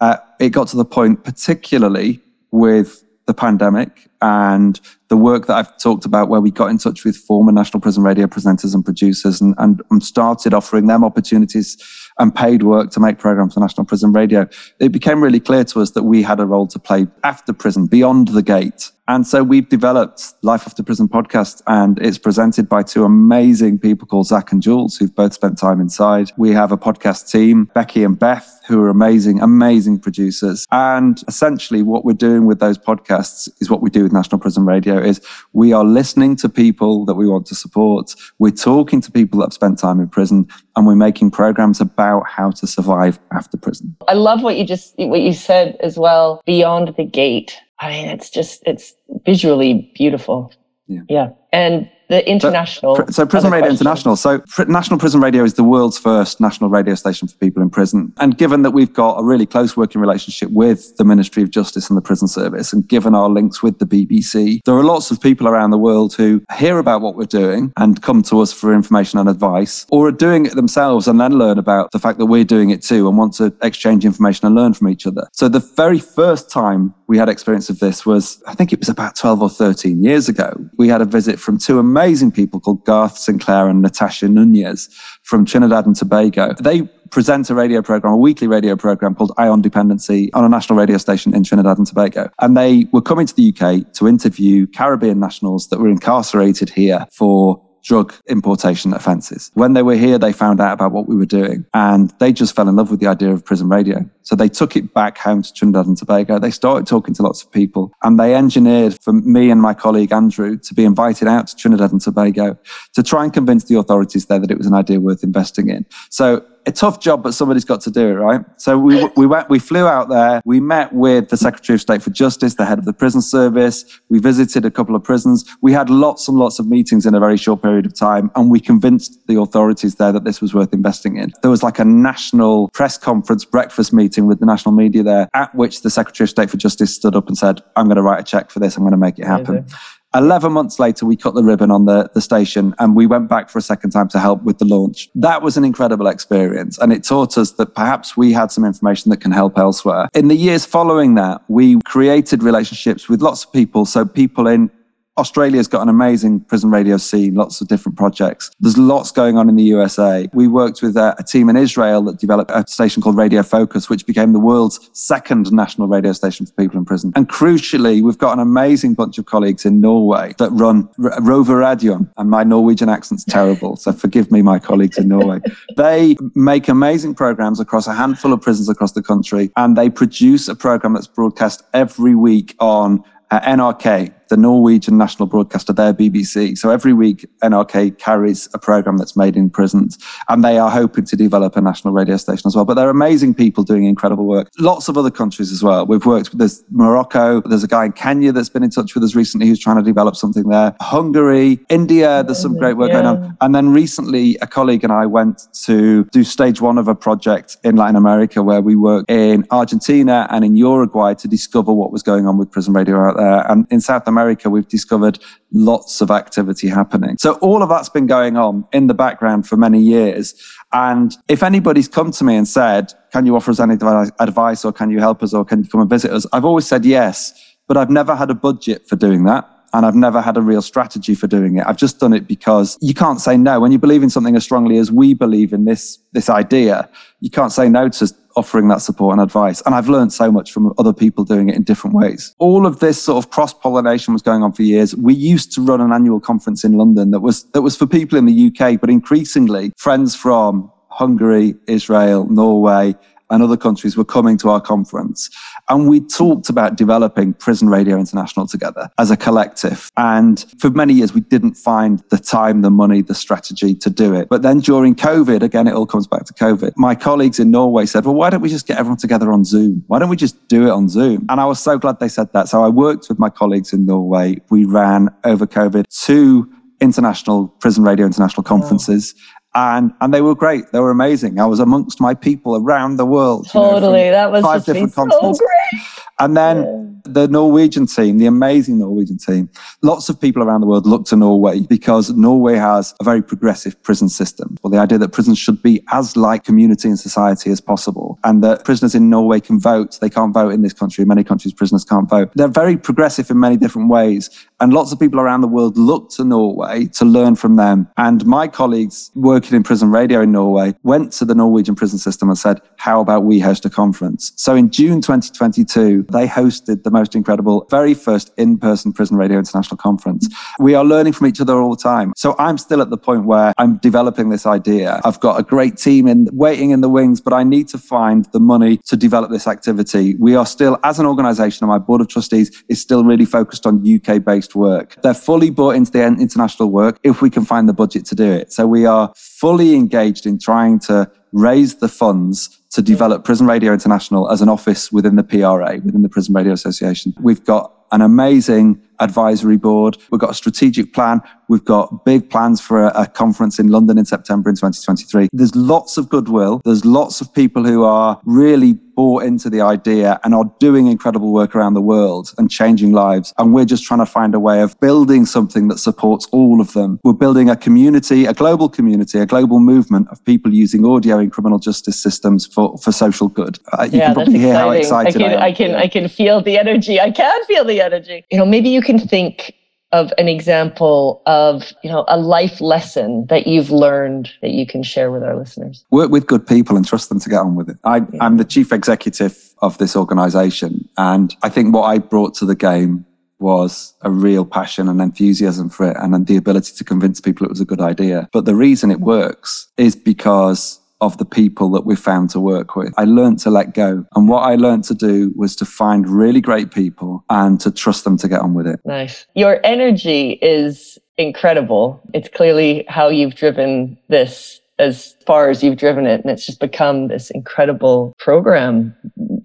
uh, 0.00 0.18
it 0.40 0.50
got 0.50 0.68
to 0.68 0.76
the 0.76 0.84
point, 0.84 1.24
particularly 1.24 2.20
with 2.50 3.02
the 3.32 3.40
pandemic 3.40 4.08
and 4.20 4.78
the 5.08 5.16
work 5.16 5.46
that 5.46 5.56
I've 5.56 5.78
talked 5.78 6.04
about, 6.04 6.28
where 6.28 6.40
we 6.40 6.50
got 6.50 6.68
in 6.68 6.78
touch 6.78 7.04
with 7.04 7.16
former 7.16 7.50
National 7.50 7.80
Prison 7.80 8.02
Radio 8.02 8.26
presenters 8.26 8.74
and 8.74 8.84
producers 8.84 9.40
and, 9.40 9.54
and, 9.58 10.02
started 10.02 10.52
offering 10.52 10.86
them 10.86 11.02
opportunities 11.02 11.76
and 12.18 12.34
paid 12.34 12.62
work 12.62 12.90
to 12.90 13.00
make 13.00 13.18
programs 13.18 13.54
for 13.54 13.60
National 13.60 13.84
Prison 13.84 14.12
Radio, 14.12 14.48
it 14.78 14.90
became 14.90 15.22
really 15.22 15.40
clear 15.40 15.64
to 15.64 15.80
us 15.80 15.92
that 15.92 16.02
we 16.02 16.22
had 16.22 16.40
a 16.40 16.46
role 16.46 16.66
to 16.68 16.78
play 16.78 17.06
after 17.24 17.52
prison, 17.52 17.86
beyond 17.86 18.28
the 18.28 18.42
gate. 18.42 18.90
And 19.08 19.26
so 19.26 19.42
we've 19.42 19.68
developed 19.68 20.32
Life 20.42 20.62
After 20.64 20.82
Prison 20.82 21.08
podcast, 21.08 21.60
and 21.66 21.98
it's 21.98 22.18
presented 22.18 22.68
by 22.68 22.84
two 22.84 23.04
amazing 23.04 23.80
people 23.80 24.06
called 24.06 24.28
Zach 24.28 24.52
and 24.52 24.62
Jules, 24.62 24.96
who've 24.96 25.14
both 25.14 25.34
spent 25.34 25.58
time 25.58 25.80
inside. 25.80 26.30
We 26.36 26.52
have 26.52 26.70
a 26.70 26.78
podcast 26.78 27.30
team, 27.30 27.68
Becky 27.74 28.04
and 28.04 28.16
Beth, 28.16 28.60
who 28.68 28.80
are 28.80 28.88
amazing, 28.88 29.40
amazing 29.40 29.98
producers. 29.98 30.68
And 30.70 31.20
essentially, 31.26 31.82
what 31.82 32.04
we're 32.04 32.12
doing 32.12 32.46
with 32.46 32.60
those 32.60 32.78
podcasts 32.78 33.50
is 33.60 33.68
what 33.68 33.82
we 33.82 33.90
do 33.90 34.04
with 34.04 34.12
National 34.12 34.38
Prison 34.38 34.64
Radio: 34.64 34.98
is 34.98 35.20
we 35.52 35.72
are 35.72 35.84
listening 35.84 36.36
to 36.36 36.48
people 36.48 37.04
that 37.06 37.14
we 37.14 37.26
want 37.26 37.46
to 37.46 37.56
support. 37.56 38.14
We're 38.38 38.50
talking 38.50 39.00
to 39.00 39.10
people 39.10 39.40
that 39.40 39.46
have 39.46 39.52
spent 39.52 39.80
time 39.80 39.98
in 39.98 40.08
prison, 40.08 40.46
and 40.76 40.86
we're 40.86 40.94
making 40.94 41.30
programs 41.30 41.80
about 41.80 42.26
how 42.26 42.50
to 42.50 42.66
survive 42.66 43.18
after 43.32 43.56
prison. 43.56 43.96
I 44.08 44.14
love 44.14 44.42
what 44.42 44.56
you 44.56 44.66
just 44.66 44.94
what 44.98 45.20
you 45.20 45.32
said 45.32 45.76
as 45.80 45.98
well. 45.98 46.42
Beyond 46.46 46.94
the 46.96 47.04
gate 47.04 47.56
I 47.82 47.88
mean, 47.90 48.08
it's 48.08 48.30
just, 48.30 48.62
it's 48.64 48.94
visually 49.26 49.92
beautiful. 49.96 50.52
Yeah. 50.86 51.00
yeah. 51.08 51.28
And 51.52 51.90
the 52.08 52.28
international. 52.28 52.96
So, 52.96 53.06
so 53.10 53.26
Prison 53.26 53.50
Radio. 53.50 53.70
International. 53.70 54.16
So 54.16 54.42
National 54.68 54.98
Prison 54.98 55.20
Radio 55.20 55.44
is 55.44 55.54
the 55.54 55.64
world's 55.64 55.98
first 55.98 56.40
national 56.40 56.68
radio 56.68 56.94
station 56.94 57.26
for 57.26 57.36
people 57.36 57.62
in 57.62 57.70
prison. 57.70 58.12
And 58.18 58.36
given 58.36 58.62
that 58.62 58.72
we've 58.72 58.92
got 58.92 59.18
a 59.18 59.24
really 59.24 59.46
close 59.46 59.76
working 59.76 60.00
relationship 60.00 60.50
with 60.50 60.96
the 60.96 61.04
Ministry 61.04 61.42
of 61.42 61.50
Justice 61.50 61.88
and 61.88 61.96
the 61.96 62.02
Prison 62.02 62.28
Service, 62.28 62.72
and 62.72 62.86
given 62.86 63.14
our 63.14 63.30
links 63.30 63.62
with 63.62 63.78
the 63.78 63.86
BBC, 63.86 64.62
there 64.64 64.74
are 64.74 64.84
lots 64.84 65.10
of 65.10 65.20
people 65.20 65.48
around 65.48 65.70
the 65.70 65.78
world 65.78 66.14
who 66.14 66.42
hear 66.56 66.78
about 66.78 67.00
what 67.00 67.14
we're 67.14 67.24
doing 67.24 67.72
and 67.78 68.02
come 68.02 68.22
to 68.24 68.40
us 68.40 68.52
for 68.52 68.74
information 68.74 69.18
and 69.18 69.28
advice, 69.28 69.86
or 69.90 70.08
are 70.08 70.12
doing 70.12 70.44
it 70.44 70.54
themselves 70.54 71.08
and 71.08 71.20
then 71.20 71.32
learn 71.38 71.58
about 71.58 71.90
the 71.92 71.98
fact 71.98 72.18
that 72.18 72.26
we're 72.26 72.44
doing 72.44 72.70
it 72.70 72.82
too 72.82 73.08
and 73.08 73.16
want 73.16 73.32
to 73.34 73.54
exchange 73.62 74.04
information 74.04 74.46
and 74.46 74.54
learn 74.54 74.74
from 74.74 74.88
each 74.88 75.06
other. 75.06 75.26
So 75.32 75.48
the 75.48 75.60
very 75.60 75.98
first 75.98 76.50
time 76.50 76.94
we 77.06 77.18
had 77.18 77.28
experience 77.28 77.68
of 77.68 77.78
this 77.78 78.04
was, 78.06 78.42
I 78.46 78.54
think 78.54 78.72
it 78.72 78.78
was 78.78 78.88
about 78.88 79.16
12 79.16 79.42
or 79.42 79.50
13 79.50 80.02
years 80.02 80.28
ago. 80.28 80.54
We 80.78 80.88
had 80.88 81.00
a 81.00 81.04
visit 81.04 81.38
from 81.38 81.58
two 81.58 81.78
amazing 81.78 82.01
people 82.32 82.60
called 82.60 82.84
Garth 82.84 83.16
Sinclair 83.16 83.68
and 83.68 83.80
Natasha 83.80 84.28
Nunez 84.28 84.88
from 85.22 85.44
Trinidad 85.44 85.86
and 85.86 85.94
Tobago. 85.94 86.54
They 86.60 86.82
present 87.10 87.48
a 87.50 87.54
radio 87.54 87.82
program, 87.82 88.14
a 88.14 88.16
weekly 88.16 88.48
radio 88.48 88.74
program 88.74 89.14
called 89.14 89.32
Ion 89.38 89.60
Dependency 89.60 90.32
on 90.32 90.44
a 90.44 90.48
national 90.48 90.78
radio 90.78 90.98
station 90.98 91.34
in 91.34 91.44
Trinidad 91.44 91.78
and 91.78 91.86
Tobago. 91.86 92.30
And 92.40 92.56
they 92.56 92.86
were 92.92 93.02
coming 93.02 93.26
to 93.26 93.34
the 93.34 93.54
UK 93.54 93.92
to 93.94 94.08
interview 94.08 94.66
Caribbean 94.66 95.20
nationals 95.20 95.68
that 95.68 95.78
were 95.78 95.88
incarcerated 95.88 96.70
here 96.70 97.06
for 97.12 97.62
drug 97.82 98.14
importation 98.28 98.92
offences. 98.92 99.50
When 99.54 99.72
they 99.72 99.82
were 99.82 99.96
here, 99.96 100.18
they 100.18 100.32
found 100.32 100.60
out 100.60 100.72
about 100.72 100.92
what 100.92 101.08
we 101.08 101.16
were 101.16 101.26
doing 101.26 101.66
and 101.74 102.12
they 102.18 102.32
just 102.32 102.54
fell 102.54 102.68
in 102.68 102.76
love 102.76 102.90
with 102.90 103.00
the 103.00 103.06
idea 103.06 103.30
of 103.32 103.44
prison 103.44 103.68
radio. 103.68 104.08
So 104.22 104.36
they 104.36 104.48
took 104.48 104.76
it 104.76 104.94
back 104.94 105.18
home 105.18 105.42
to 105.42 105.52
Trinidad 105.52 105.86
and 105.86 105.96
Tobago. 105.96 106.38
They 106.38 106.50
started 106.50 106.86
talking 106.86 107.14
to 107.14 107.22
lots 107.22 107.42
of 107.42 107.50
people 107.50 107.92
and 108.02 108.18
they 108.18 108.34
engineered 108.34 108.98
for 109.00 109.12
me 109.12 109.50
and 109.50 109.60
my 109.60 109.74
colleague 109.74 110.12
Andrew 110.12 110.56
to 110.58 110.74
be 110.74 110.84
invited 110.84 111.28
out 111.28 111.48
to 111.48 111.56
Trinidad 111.56 111.92
and 111.92 112.00
Tobago 112.00 112.56
to 112.94 113.02
try 113.02 113.24
and 113.24 113.32
convince 113.32 113.64
the 113.64 113.78
authorities 113.78 114.26
there 114.26 114.38
that 114.38 114.50
it 114.50 114.58
was 114.58 114.66
an 114.66 114.74
idea 114.74 115.00
worth 115.00 115.24
investing 115.24 115.68
in. 115.68 115.84
So 116.10 116.44
a 116.66 116.72
tough 116.72 117.00
job, 117.00 117.22
but 117.22 117.34
somebody's 117.34 117.64
got 117.64 117.80
to 117.82 117.90
do 117.90 118.08
it, 118.08 118.14
right? 118.14 118.40
So 118.56 118.78
we, 118.78 119.04
we 119.16 119.26
went, 119.26 119.48
we 119.48 119.58
flew 119.58 119.86
out 119.86 120.08
there. 120.08 120.40
We 120.44 120.60
met 120.60 120.92
with 120.92 121.28
the 121.28 121.36
Secretary 121.36 121.74
of 121.74 121.80
State 121.80 122.02
for 122.02 122.10
Justice, 122.10 122.54
the 122.54 122.64
head 122.64 122.78
of 122.78 122.84
the 122.84 122.92
prison 122.92 123.22
service. 123.22 123.84
We 124.08 124.18
visited 124.18 124.64
a 124.64 124.70
couple 124.70 124.94
of 124.94 125.02
prisons. 125.02 125.44
We 125.60 125.72
had 125.72 125.90
lots 125.90 126.28
and 126.28 126.36
lots 126.36 126.58
of 126.58 126.66
meetings 126.66 127.06
in 127.06 127.14
a 127.14 127.20
very 127.20 127.36
short 127.36 127.62
period 127.62 127.86
of 127.86 127.94
time, 127.94 128.30
and 128.34 128.50
we 128.50 128.60
convinced 128.60 129.26
the 129.26 129.40
authorities 129.40 129.96
there 129.96 130.12
that 130.12 130.24
this 130.24 130.40
was 130.40 130.54
worth 130.54 130.72
investing 130.72 131.16
in. 131.16 131.32
There 131.42 131.50
was 131.50 131.62
like 131.62 131.78
a 131.78 131.84
national 131.84 132.68
press 132.70 132.98
conference 132.98 133.44
breakfast 133.44 133.92
meeting 133.92 134.26
with 134.26 134.40
the 134.40 134.46
national 134.46 134.74
media 134.74 135.02
there, 135.02 135.28
at 135.34 135.54
which 135.54 135.82
the 135.82 135.90
Secretary 135.90 136.24
of 136.24 136.30
State 136.30 136.50
for 136.50 136.56
Justice 136.56 136.94
stood 136.94 137.16
up 137.16 137.28
and 137.28 137.36
said, 137.36 137.62
"I'm 137.76 137.86
going 137.86 137.96
to 137.96 138.02
write 138.02 138.20
a 138.20 138.24
check 138.24 138.50
for 138.50 138.60
this. 138.60 138.76
I'm 138.76 138.82
going 138.82 138.92
to 138.92 138.96
make 138.96 139.18
it 139.18 139.26
happen." 139.26 139.66
11 140.14 140.52
months 140.52 140.78
later, 140.78 141.06
we 141.06 141.16
cut 141.16 141.34
the 141.34 141.42
ribbon 141.42 141.70
on 141.70 141.86
the, 141.86 142.10
the 142.14 142.20
station 142.20 142.74
and 142.78 142.94
we 142.94 143.06
went 143.06 143.28
back 143.28 143.48
for 143.48 143.58
a 143.58 143.62
second 143.62 143.90
time 143.90 144.08
to 144.08 144.18
help 144.18 144.42
with 144.42 144.58
the 144.58 144.64
launch. 144.64 145.08
That 145.14 145.42
was 145.42 145.56
an 145.56 145.64
incredible 145.64 146.06
experience. 146.06 146.78
And 146.78 146.92
it 146.92 147.04
taught 147.04 147.38
us 147.38 147.52
that 147.52 147.74
perhaps 147.74 148.16
we 148.16 148.32
had 148.32 148.52
some 148.52 148.64
information 148.64 149.10
that 149.10 149.20
can 149.20 149.32
help 149.32 149.58
elsewhere. 149.58 150.08
In 150.14 150.28
the 150.28 150.36
years 150.36 150.66
following 150.66 151.14
that, 151.14 151.42
we 151.48 151.80
created 151.82 152.42
relationships 152.42 153.08
with 153.08 153.22
lots 153.22 153.44
of 153.44 153.52
people. 153.52 153.86
So 153.86 154.04
people 154.04 154.46
in 154.46 154.70
Australia's 155.18 155.68
got 155.68 155.82
an 155.82 155.90
amazing 155.90 156.40
prison 156.40 156.70
radio 156.70 156.96
scene, 156.96 157.34
lots 157.34 157.60
of 157.60 157.68
different 157.68 157.98
projects. 157.98 158.50
There's 158.60 158.78
lots 158.78 159.10
going 159.10 159.36
on 159.36 159.48
in 159.48 159.56
the 159.56 159.62
USA. 159.64 160.26
We 160.32 160.48
worked 160.48 160.80
with 160.80 160.96
a, 160.96 161.14
a, 161.18 161.22
team 161.22 161.50
in 161.50 161.56
Israel 161.56 162.00
that 162.02 162.18
developed 162.18 162.50
a 162.54 162.64
station 162.66 163.02
called 163.02 163.16
Radio 163.16 163.42
Focus, 163.42 163.90
which 163.90 164.06
became 164.06 164.32
the 164.32 164.40
world's 164.40 164.88
second 164.94 165.52
national 165.52 165.88
radio 165.88 166.12
station 166.12 166.46
for 166.46 166.52
people 166.52 166.78
in 166.78 166.86
prison. 166.86 167.12
And 167.14 167.28
crucially, 167.28 168.02
we've 168.02 168.16
got 168.16 168.32
an 168.32 168.38
amazing 168.38 168.94
bunch 168.94 169.18
of 169.18 169.26
colleagues 169.26 169.66
in 169.66 169.82
Norway 169.82 170.34
that 170.38 170.50
run 170.50 170.88
R- 171.02 171.20
Rover 171.20 171.58
Radion. 171.58 172.10
And 172.16 172.30
my 172.30 172.42
Norwegian 172.42 172.88
accent's 172.88 173.24
terrible, 173.24 173.76
so 173.76 173.92
forgive 173.92 174.30
me, 174.30 174.40
my 174.40 174.58
colleagues 174.58 174.96
in 174.96 175.08
Norway. 175.08 175.40
they 175.76 176.16
make 176.34 176.68
amazing 176.68 177.14
programs 177.14 177.60
across 177.60 177.86
a 177.86 177.94
handful 177.94 178.32
of 178.32 178.40
prisons 178.40 178.68
across 178.70 178.92
the 178.92 179.02
country, 179.02 179.50
and 179.56 179.76
they 179.76 179.90
produce 179.90 180.48
a 180.48 180.54
program 180.54 180.94
that's 180.94 181.06
broadcast 181.06 181.62
every 181.74 182.14
week 182.14 182.54
on 182.60 183.04
uh, 183.32 183.40
NRK, 183.40 184.12
the 184.32 184.36
Norwegian 184.38 184.96
national 184.96 185.26
broadcaster, 185.26 185.74
their 185.74 185.92
BBC. 185.92 186.56
So 186.56 186.70
every 186.70 186.94
week, 186.94 187.26
NRK 187.42 187.98
carries 187.98 188.48
a 188.54 188.58
program 188.58 188.96
that's 188.96 189.14
made 189.14 189.36
in 189.36 189.50
prisons, 189.50 189.98
and 190.30 190.42
they 190.42 190.56
are 190.56 190.70
hoping 190.70 191.04
to 191.04 191.16
develop 191.16 191.54
a 191.54 191.60
national 191.60 191.92
radio 191.92 192.16
station 192.16 192.44
as 192.46 192.56
well. 192.56 192.64
But 192.64 192.74
they're 192.74 192.88
amazing 192.88 193.34
people 193.34 193.62
doing 193.62 193.84
incredible 193.84 194.24
work. 194.24 194.48
Lots 194.58 194.88
of 194.88 194.96
other 194.96 195.10
countries 195.10 195.52
as 195.52 195.62
well. 195.62 195.84
We've 195.84 196.06
worked 196.06 196.30
with 196.30 196.38
there's 196.38 196.64
Morocco, 196.70 197.42
there's 197.42 197.62
a 197.62 197.68
guy 197.68 197.84
in 197.84 197.92
Kenya 197.92 198.32
that's 198.32 198.48
been 198.48 198.62
in 198.62 198.70
touch 198.70 198.94
with 198.94 199.04
us 199.04 199.14
recently 199.14 199.46
who's 199.46 199.60
trying 199.60 199.76
to 199.76 199.82
develop 199.82 200.16
something 200.16 200.48
there. 200.48 200.74
Hungary, 200.80 201.60
India, 201.68 202.24
there's 202.24 202.40
some 202.40 202.56
great 202.56 202.78
work 202.78 202.88
yeah. 202.88 203.02
going 203.02 203.06
on. 203.06 203.36
And 203.42 203.54
then 203.54 203.68
recently, 203.68 204.38
a 204.40 204.46
colleague 204.46 204.82
and 204.82 204.94
I 204.94 205.04
went 205.04 205.46
to 205.64 206.04
do 206.04 206.24
stage 206.24 206.62
one 206.62 206.78
of 206.78 206.88
a 206.88 206.94
project 206.94 207.58
in 207.64 207.76
Latin 207.76 207.96
America 207.96 208.42
where 208.42 208.62
we 208.62 208.76
worked 208.76 209.10
in 209.10 209.44
Argentina 209.50 210.26
and 210.30 210.42
in 210.42 210.56
Uruguay 210.56 211.12
to 211.12 211.28
discover 211.28 211.70
what 211.74 211.92
was 211.92 212.02
going 212.02 212.26
on 212.26 212.38
with 212.38 212.50
prison 212.50 212.72
radio 212.72 212.98
out 212.98 213.18
there. 213.18 213.50
And 213.50 213.66
in 213.70 213.82
South 213.82 214.08
America, 214.08 214.21
we've 214.50 214.68
discovered 214.68 215.18
lots 215.52 216.00
of 216.00 216.10
activity 216.10 216.68
happening. 216.68 217.16
So 217.18 217.34
all 217.34 217.62
of 217.62 217.68
that's 217.68 217.88
been 217.88 218.06
going 218.06 218.36
on 218.36 218.66
in 218.72 218.86
the 218.86 218.94
background 218.94 219.46
for 219.46 219.56
many 219.56 219.80
years. 219.80 220.34
And 220.72 221.16
if 221.28 221.42
anybody's 221.42 221.88
come 221.88 222.10
to 222.12 222.24
me 222.24 222.36
and 222.36 222.48
said, 222.48 222.92
can 223.12 223.26
you 223.26 223.36
offer 223.36 223.50
us 223.50 223.60
any 223.60 223.74
advice 224.18 224.64
or 224.64 224.72
can 224.72 224.90
you 224.90 225.00
help 225.00 225.22
us 225.22 225.34
or 225.34 225.44
can 225.44 225.62
you 225.62 225.68
come 225.68 225.80
and 225.80 225.90
visit 225.90 226.10
us? 226.10 226.26
I've 226.32 226.44
always 226.44 226.66
said 226.66 226.84
yes, 226.84 227.32
but 227.68 227.76
I've 227.76 227.90
never 227.90 228.14
had 228.14 228.30
a 228.30 228.34
budget 228.34 228.88
for 228.88 228.96
doing 228.96 229.24
that 229.24 229.48
and 229.74 229.86
I've 229.86 229.94
never 229.94 230.20
had 230.20 230.36
a 230.36 230.42
real 230.42 230.62
strategy 230.62 231.14
for 231.14 231.26
doing 231.26 231.56
it. 231.56 231.66
I've 231.66 231.76
just 231.76 231.98
done 231.98 232.12
it 232.12 232.28
because 232.28 232.76
you 232.80 232.94
can't 232.94 233.20
say 233.20 233.36
no 233.36 233.58
when 233.60 233.72
you 233.72 233.78
believe 233.78 234.02
in 234.02 234.10
something 234.10 234.36
as 234.36 234.44
strongly 234.44 234.76
as 234.78 234.92
we 234.92 235.14
believe 235.14 235.52
in 235.52 235.64
this 235.64 235.98
this 236.12 236.28
idea. 236.28 236.88
You 237.20 237.30
can't 237.30 237.52
say 237.52 237.68
no 237.68 237.88
to 237.88 238.14
offering 238.36 238.68
that 238.68 238.82
support 238.82 239.12
and 239.12 239.20
advice. 239.20 239.62
And 239.66 239.74
I've 239.74 239.88
learned 239.88 240.12
so 240.12 240.30
much 240.30 240.52
from 240.52 240.72
other 240.78 240.92
people 240.92 241.24
doing 241.24 241.48
it 241.48 241.56
in 241.56 241.62
different 241.62 241.94
ways. 241.94 242.34
All 242.38 242.66
of 242.66 242.80
this 242.80 243.02
sort 243.02 243.24
of 243.24 243.30
cross 243.30 243.52
pollination 243.52 244.12
was 244.12 244.22
going 244.22 244.42
on 244.42 244.52
for 244.52 244.62
years. 244.62 244.94
We 244.96 245.14
used 245.14 245.52
to 245.52 245.60
run 245.60 245.80
an 245.80 245.92
annual 245.92 246.20
conference 246.20 246.64
in 246.64 246.72
London 246.72 247.10
that 247.10 247.20
was 247.20 247.44
that 247.50 247.62
was 247.62 247.76
for 247.76 247.86
people 247.86 248.18
in 248.18 248.26
the 248.26 248.46
UK, 248.48 248.80
but 248.80 248.90
increasingly 248.90 249.72
friends 249.76 250.14
from 250.14 250.70
Hungary, 250.88 251.54
Israel, 251.66 252.28
Norway, 252.28 252.94
and 253.32 253.42
other 253.42 253.56
countries 253.56 253.96
were 253.96 254.04
coming 254.04 254.36
to 254.38 254.50
our 254.50 254.60
conference. 254.60 255.30
And 255.68 255.88
we 255.88 256.00
talked 256.00 256.48
about 256.48 256.76
developing 256.76 257.32
Prison 257.34 257.68
Radio 257.68 257.98
International 257.98 258.46
together 258.46 258.90
as 258.98 259.10
a 259.10 259.16
collective. 259.16 259.90
And 259.96 260.44
for 260.58 260.70
many 260.70 260.94
years, 260.94 261.12
we 261.14 261.22
didn't 261.22 261.54
find 261.54 262.02
the 262.10 262.18
time, 262.18 262.62
the 262.62 262.70
money, 262.70 263.02
the 263.02 263.14
strategy 263.14 263.74
to 263.74 263.90
do 263.90 264.14
it. 264.14 264.28
But 264.28 264.42
then 264.42 264.60
during 264.60 264.94
COVID, 264.94 265.42
again, 265.42 265.66
it 265.66 265.74
all 265.74 265.86
comes 265.86 266.06
back 266.06 266.24
to 266.26 266.34
COVID. 266.34 266.74
My 266.76 266.94
colleagues 266.94 267.40
in 267.40 267.50
Norway 267.50 267.86
said, 267.86 268.04
well, 268.04 268.14
why 268.14 268.30
don't 268.30 268.42
we 268.42 268.48
just 268.48 268.66
get 268.66 268.78
everyone 268.78 268.98
together 268.98 269.32
on 269.32 269.44
Zoom? 269.44 269.82
Why 269.86 269.98
don't 269.98 270.10
we 270.10 270.16
just 270.16 270.48
do 270.48 270.66
it 270.66 270.70
on 270.70 270.88
Zoom? 270.88 271.26
And 271.28 271.40
I 271.40 271.46
was 271.46 271.60
so 271.60 271.78
glad 271.78 271.98
they 272.00 272.08
said 272.08 272.32
that. 272.34 272.48
So 272.48 272.62
I 272.62 272.68
worked 272.68 273.08
with 273.08 273.18
my 273.18 273.30
colleagues 273.30 273.72
in 273.72 273.86
Norway. 273.86 274.40
We 274.50 274.66
ran 274.66 275.08
over 275.24 275.46
COVID 275.46 275.84
two 275.88 276.52
international 276.80 277.48
prison 277.60 277.84
radio 277.84 278.04
international 278.04 278.42
conferences 278.42 279.14
and 279.54 279.92
and 280.00 280.14
they 280.14 280.22
were 280.22 280.34
great. 280.34 280.70
They 280.72 280.80
were 280.80 280.90
amazing. 280.90 281.38
I 281.38 281.46
was 281.46 281.60
amongst 281.60 282.00
my 282.00 282.14
people 282.14 282.56
around 282.56 282.96
the 282.96 283.06
world. 283.06 283.48
Totally, 283.48 284.06
you 284.06 284.06
know, 284.06 284.12
that 284.12 284.32
was 284.32 284.42
five 284.42 284.64
different 284.64 284.94
continents. 284.94 285.38
So 285.38 285.44
great. 285.44 285.82
And 286.18 286.36
then. 286.36 287.01
The 287.04 287.28
Norwegian 287.28 287.86
team, 287.86 288.18
the 288.18 288.26
amazing 288.26 288.78
Norwegian 288.78 289.18
team, 289.18 289.50
lots 289.82 290.08
of 290.08 290.20
people 290.20 290.42
around 290.42 290.60
the 290.60 290.66
world 290.66 290.86
look 290.86 291.06
to 291.06 291.16
Norway 291.16 291.60
because 291.60 292.10
Norway 292.10 292.56
has 292.56 292.94
a 293.00 293.04
very 293.04 293.22
progressive 293.22 293.80
prison 293.82 294.08
system. 294.08 294.56
Well, 294.62 294.70
the 294.70 294.78
idea 294.78 294.98
that 294.98 295.12
prisons 295.12 295.38
should 295.38 295.62
be 295.62 295.82
as 295.92 296.16
like 296.16 296.44
community 296.44 296.88
and 296.88 296.98
society 296.98 297.50
as 297.50 297.60
possible, 297.60 298.18
and 298.24 298.42
that 298.44 298.64
prisoners 298.64 298.94
in 298.94 299.10
Norway 299.10 299.40
can 299.40 299.60
vote. 299.60 299.98
They 300.00 300.10
can't 300.10 300.32
vote 300.32 300.52
in 300.52 300.62
this 300.62 300.72
country. 300.72 301.02
In 301.02 301.08
many 301.08 301.24
countries, 301.24 301.52
prisoners 301.52 301.84
can't 301.84 302.08
vote. 302.08 302.30
They're 302.34 302.48
very 302.48 302.76
progressive 302.76 303.30
in 303.30 303.40
many 303.40 303.56
different 303.56 303.88
ways. 303.88 304.30
And 304.60 304.72
lots 304.72 304.92
of 304.92 305.00
people 305.00 305.18
around 305.18 305.40
the 305.40 305.48
world 305.48 305.76
look 305.76 306.10
to 306.10 306.24
Norway 306.24 306.86
to 306.86 307.04
learn 307.04 307.34
from 307.34 307.56
them. 307.56 307.88
And 307.96 308.24
my 308.26 308.46
colleagues 308.46 309.10
working 309.16 309.56
in 309.56 309.64
prison 309.64 309.90
radio 309.90 310.20
in 310.20 310.30
Norway 310.30 310.74
went 310.84 311.12
to 311.14 311.24
the 311.24 311.34
Norwegian 311.34 311.74
prison 311.74 311.98
system 311.98 312.28
and 312.28 312.38
said, 312.38 312.60
How 312.76 313.00
about 313.00 313.24
we 313.24 313.40
host 313.40 313.64
a 313.64 313.70
conference? 313.70 314.32
So 314.36 314.54
in 314.54 314.70
June 314.70 315.00
2022, 315.00 316.06
they 316.10 316.28
hosted 316.28 316.84
the 316.84 316.91
most 316.92 317.14
incredible, 317.14 317.66
very 317.70 317.94
first 317.94 318.32
in 318.36 318.58
person 318.58 318.92
Prison 318.92 319.16
Radio 319.16 319.38
International 319.38 319.76
Conference. 319.76 320.28
We 320.58 320.74
are 320.74 320.84
learning 320.84 321.14
from 321.14 321.26
each 321.26 321.40
other 321.40 321.54
all 321.54 321.74
the 321.74 321.82
time. 321.82 322.12
So 322.16 322.36
I'm 322.38 322.58
still 322.58 322.80
at 322.80 322.90
the 322.90 322.96
point 322.96 323.24
where 323.24 323.52
I'm 323.58 323.78
developing 323.78 324.30
this 324.30 324.46
idea. 324.46 325.00
I've 325.04 325.20
got 325.20 325.40
a 325.40 325.42
great 325.42 325.76
team 325.76 326.06
in 326.06 326.28
waiting 326.32 326.70
in 326.70 326.80
the 326.80 326.88
wings, 326.88 327.20
but 327.20 327.32
I 327.32 327.42
need 327.42 327.68
to 327.68 327.78
find 327.78 328.26
the 328.32 328.40
money 328.40 328.76
to 328.86 328.96
develop 328.96 329.30
this 329.30 329.46
activity. 329.46 330.14
We 330.16 330.36
are 330.36 330.46
still, 330.46 330.78
as 330.84 330.98
an 330.98 331.06
organization, 331.06 331.64
and 331.64 331.68
my 331.68 331.78
board 331.78 332.00
of 332.00 332.08
trustees 332.08 332.62
is 332.68 332.80
still 332.80 333.04
really 333.04 333.24
focused 333.24 333.66
on 333.66 333.82
UK 333.84 334.22
based 334.22 334.54
work. 334.54 334.96
They're 335.02 335.14
fully 335.14 335.50
bought 335.50 335.76
into 335.76 335.90
the 335.90 336.04
international 336.04 336.70
work 336.70 336.98
if 337.02 337.22
we 337.22 337.30
can 337.30 337.44
find 337.44 337.68
the 337.68 337.72
budget 337.72 338.04
to 338.06 338.14
do 338.14 338.30
it. 338.30 338.52
So 338.52 338.66
we 338.66 338.86
are 338.86 339.12
fully 339.16 339.74
engaged 339.74 340.26
in 340.26 340.38
trying 340.38 340.78
to 340.80 341.10
raise 341.32 341.76
the 341.76 341.88
funds 341.88 342.58
to 342.70 342.82
develop 342.82 343.24
Prison 343.24 343.46
Radio 343.46 343.72
International 343.72 344.30
as 344.30 344.40
an 344.40 344.48
office 344.48 344.92
within 344.92 345.16
the 345.16 345.24
PRA, 345.24 345.80
within 345.84 346.02
the 346.02 346.08
Prison 346.08 346.34
Radio 346.34 346.52
Association. 346.52 347.14
We've 347.20 347.44
got 347.44 347.81
an 347.92 348.00
amazing 348.00 348.80
advisory 349.02 349.56
board. 349.56 349.98
We've 350.10 350.20
got 350.20 350.30
a 350.30 350.34
strategic 350.34 350.92
plan. 350.92 351.20
We've 351.48 351.64
got 351.64 352.04
big 352.04 352.30
plans 352.30 352.60
for 352.60 352.84
a, 352.84 353.02
a, 353.02 353.06
conference 353.06 353.58
in 353.58 353.68
London 353.68 353.98
in 353.98 354.06
September 354.06 354.48
in 354.48 354.56
2023. 354.56 355.28
There's 355.32 355.54
lots 355.54 355.98
of 355.98 356.08
goodwill. 356.08 356.62
There's 356.64 356.84
lots 356.84 357.20
of 357.20 357.32
people 357.34 357.64
who 357.64 357.84
are 357.84 358.20
really 358.24 358.74
bought 358.94 359.24
into 359.24 359.50
the 359.50 359.60
idea 359.60 360.20
and 360.24 360.34
are 360.34 360.50
doing 360.60 360.86
incredible 360.86 361.32
work 361.32 361.54
around 361.54 361.74
the 361.74 361.80
world 361.80 362.32
and 362.38 362.50
changing 362.50 362.92
lives. 362.92 363.32
And 363.38 363.52
we're 363.52 363.64
just 363.64 363.84
trying 363.84 364.00
to 364.00 364.06
find 364.06 364.34
a 364.34 364.40
way 364.40 364.62
of 364.62 364.78
building 364.80 365.26
something 365.26 365.68
that 365.68 365.78
supports 365.78 366.26
all 366.32 366.60
of 366.60 366.72
them. 366.72 367.00
We're 367.02 367.12
building 367.12 367.50
a 367.50 367.56
community, 367.56 368.26
a 368.26 368.34
global 368.34 368.68
community, 368.68 369.18
a 369.18 369.26
global 369.26 369.60
movement 369.60 370.08
of 370.08 370.24
people 370.24 370.52
using 370.52 370.84
audio 370.86 371.18
in 371.18 371.30
criminal 371.30 371.58
justice 371.58 372.00
systems 372.02 372.46
for, 372.46 372.76
for 372.78 372.92
social 372.92 373.28
good. 373.28 373.58
Uh, 373.72 373.84
you 373.84 373.98
yeah, 373.98 374.06
can 374.06 374.14
probably 374.14 374.38
hear 374.38 374.54
how 374.54 374.70
excited 374.70 375.16
I 375.16 375.28
can, 375.28 375.38
I, 375.38 375.44
I 375.44 375.52
can, 375.52 375.74
I 375.74 375.88
can 375.88 376.08
feel 376.08 376.42
the 376.42 376.58
energy. 376.58 377.00
I 377.00 377.10
can 377.10 377.44
feel 377.44 377.64
the 377.64 377.80
energy. 377.82 378.24
You 378.30 378.38
know, 378.38 378.46
maybe 378.46 378.68
you 378.68 378.80
can 378.80 378.98
think 378.98 379.54
of 379.92 380.10
an 380.16 380.26
example 380.26 381.22
of 381.26 381.72
you 381.82 381.90
know 381.90 382.04
a 382.08 382.18
life 382.18 382.60
lesson 382.60 383.26
that 383.26 383.46
you've 383.46 383.70
learned 383.70 384.30
that 384.40 384.50
you 384.50 384.66
can 384.66 384.82
share 384.82 385.10
with 385.10 385.22
our 385.22 385.36
listeners 385.36 385.84
work 385.90 386.10
with 386.10 386.26
good 386.26 386.46
people 386.46 386.76
and 386.76 386.86
trust 386.86 387.08
them 387.08 387.20
to 387.20 387.28
get 387.28 387.38
on 387.38 387.54
with 387.54 387.68
it 387.68 387.76
I, 387.84 387.98
yeah. 387.98 388.04
i'm 388.20 388.38
the 388.38 388.44
chief 388.44 388.72
executive 388.72 389.38
of 389.58 389.78
this 389.78 389.94
organization 389.94 390.88
and 390.96 391.34
i 391.42 391.48
think 391.48 391.74
what 391.74 391.82
i 391.82 391.98
brought 391.98 392.34
to 392.36 392.46
the 392.46 392.56
game 392.56 393.04
was 393.38 393.94
a 394.02 394.10
real 394.10 394.44
passion 394.44 394.88
and 394.88 395.00
enthusiasm 395.00 395.68
for 395.68 395.90
it 395.90 395.96
and 395.98 396.26
the 396.26 396.36
ability 396.36 396.72
to 396.76 396.84
convince 396.84 397.20
people 397.20 397.44
it 397.44 397.50
was 397.50 397.60
a 397.60 397.66
good 397.66 397.80
idea 397.80 398.28
but 398.32 398.44
the 398.44 398.54
reason 398.54 398.90
it 398.90 399.00
works 399.00 399.68
is 399.76 399.94
because 399.94 400.80
of 401.02 401.18
the 401.18 401.24
people 401.24 401.68
that 401.72 401.84
we 401.84 401.96
found 401.96 402.30
to 402.30 402.40
work 402.40 402.76
with. 402.76 402.94
I 402.96 403.04
learned 403.04 403.40
to 403.40 403.50
let 403.50 403.74
go. 403.74 404.06
And 404.14 404.28
what 404.28 404.44
I 404.44 404.54
learned 404.54 404.84
to 404.84 404.94
do 404.94 405.32
was 405.36 405.56
to 405.56 405.66
find 405.66 406.08
really 406.08 406.40
great 406.40 406.70
people 406.70 407.24
and 407.28 407.60
to 407.60 407.72
trust 407.72 408.04
them 408.04 408.16
to 408.18 408.28
get 408.28 408.40
on 408.40 408.54
with 408.54 408.68
it. 408.68 408.80
Nice. 408.84 409.26
Your 409.34 409.60
energy 409.64 410.38
is 410.40 410.98
incredible. 411.18 412.00
It's 412.14 412.28
clearly 412.28 412.84
how 412.88 413.08
you've 413.08 413.34
driven 413.34 413.98
this 414.08 414.60
as 414.78 415.16
far 415.26 415.50
as 415.50 415.62
you've 415.62 415.76
driven 415.76 416.06
it. 416.06 416.22
And 416.22 416.30
it's 416.30 416.46
just 416.46 416.60
become 416.60 417.08
this 417.08 417.30
incredible 417.30 418.14
program, 418.18 418.94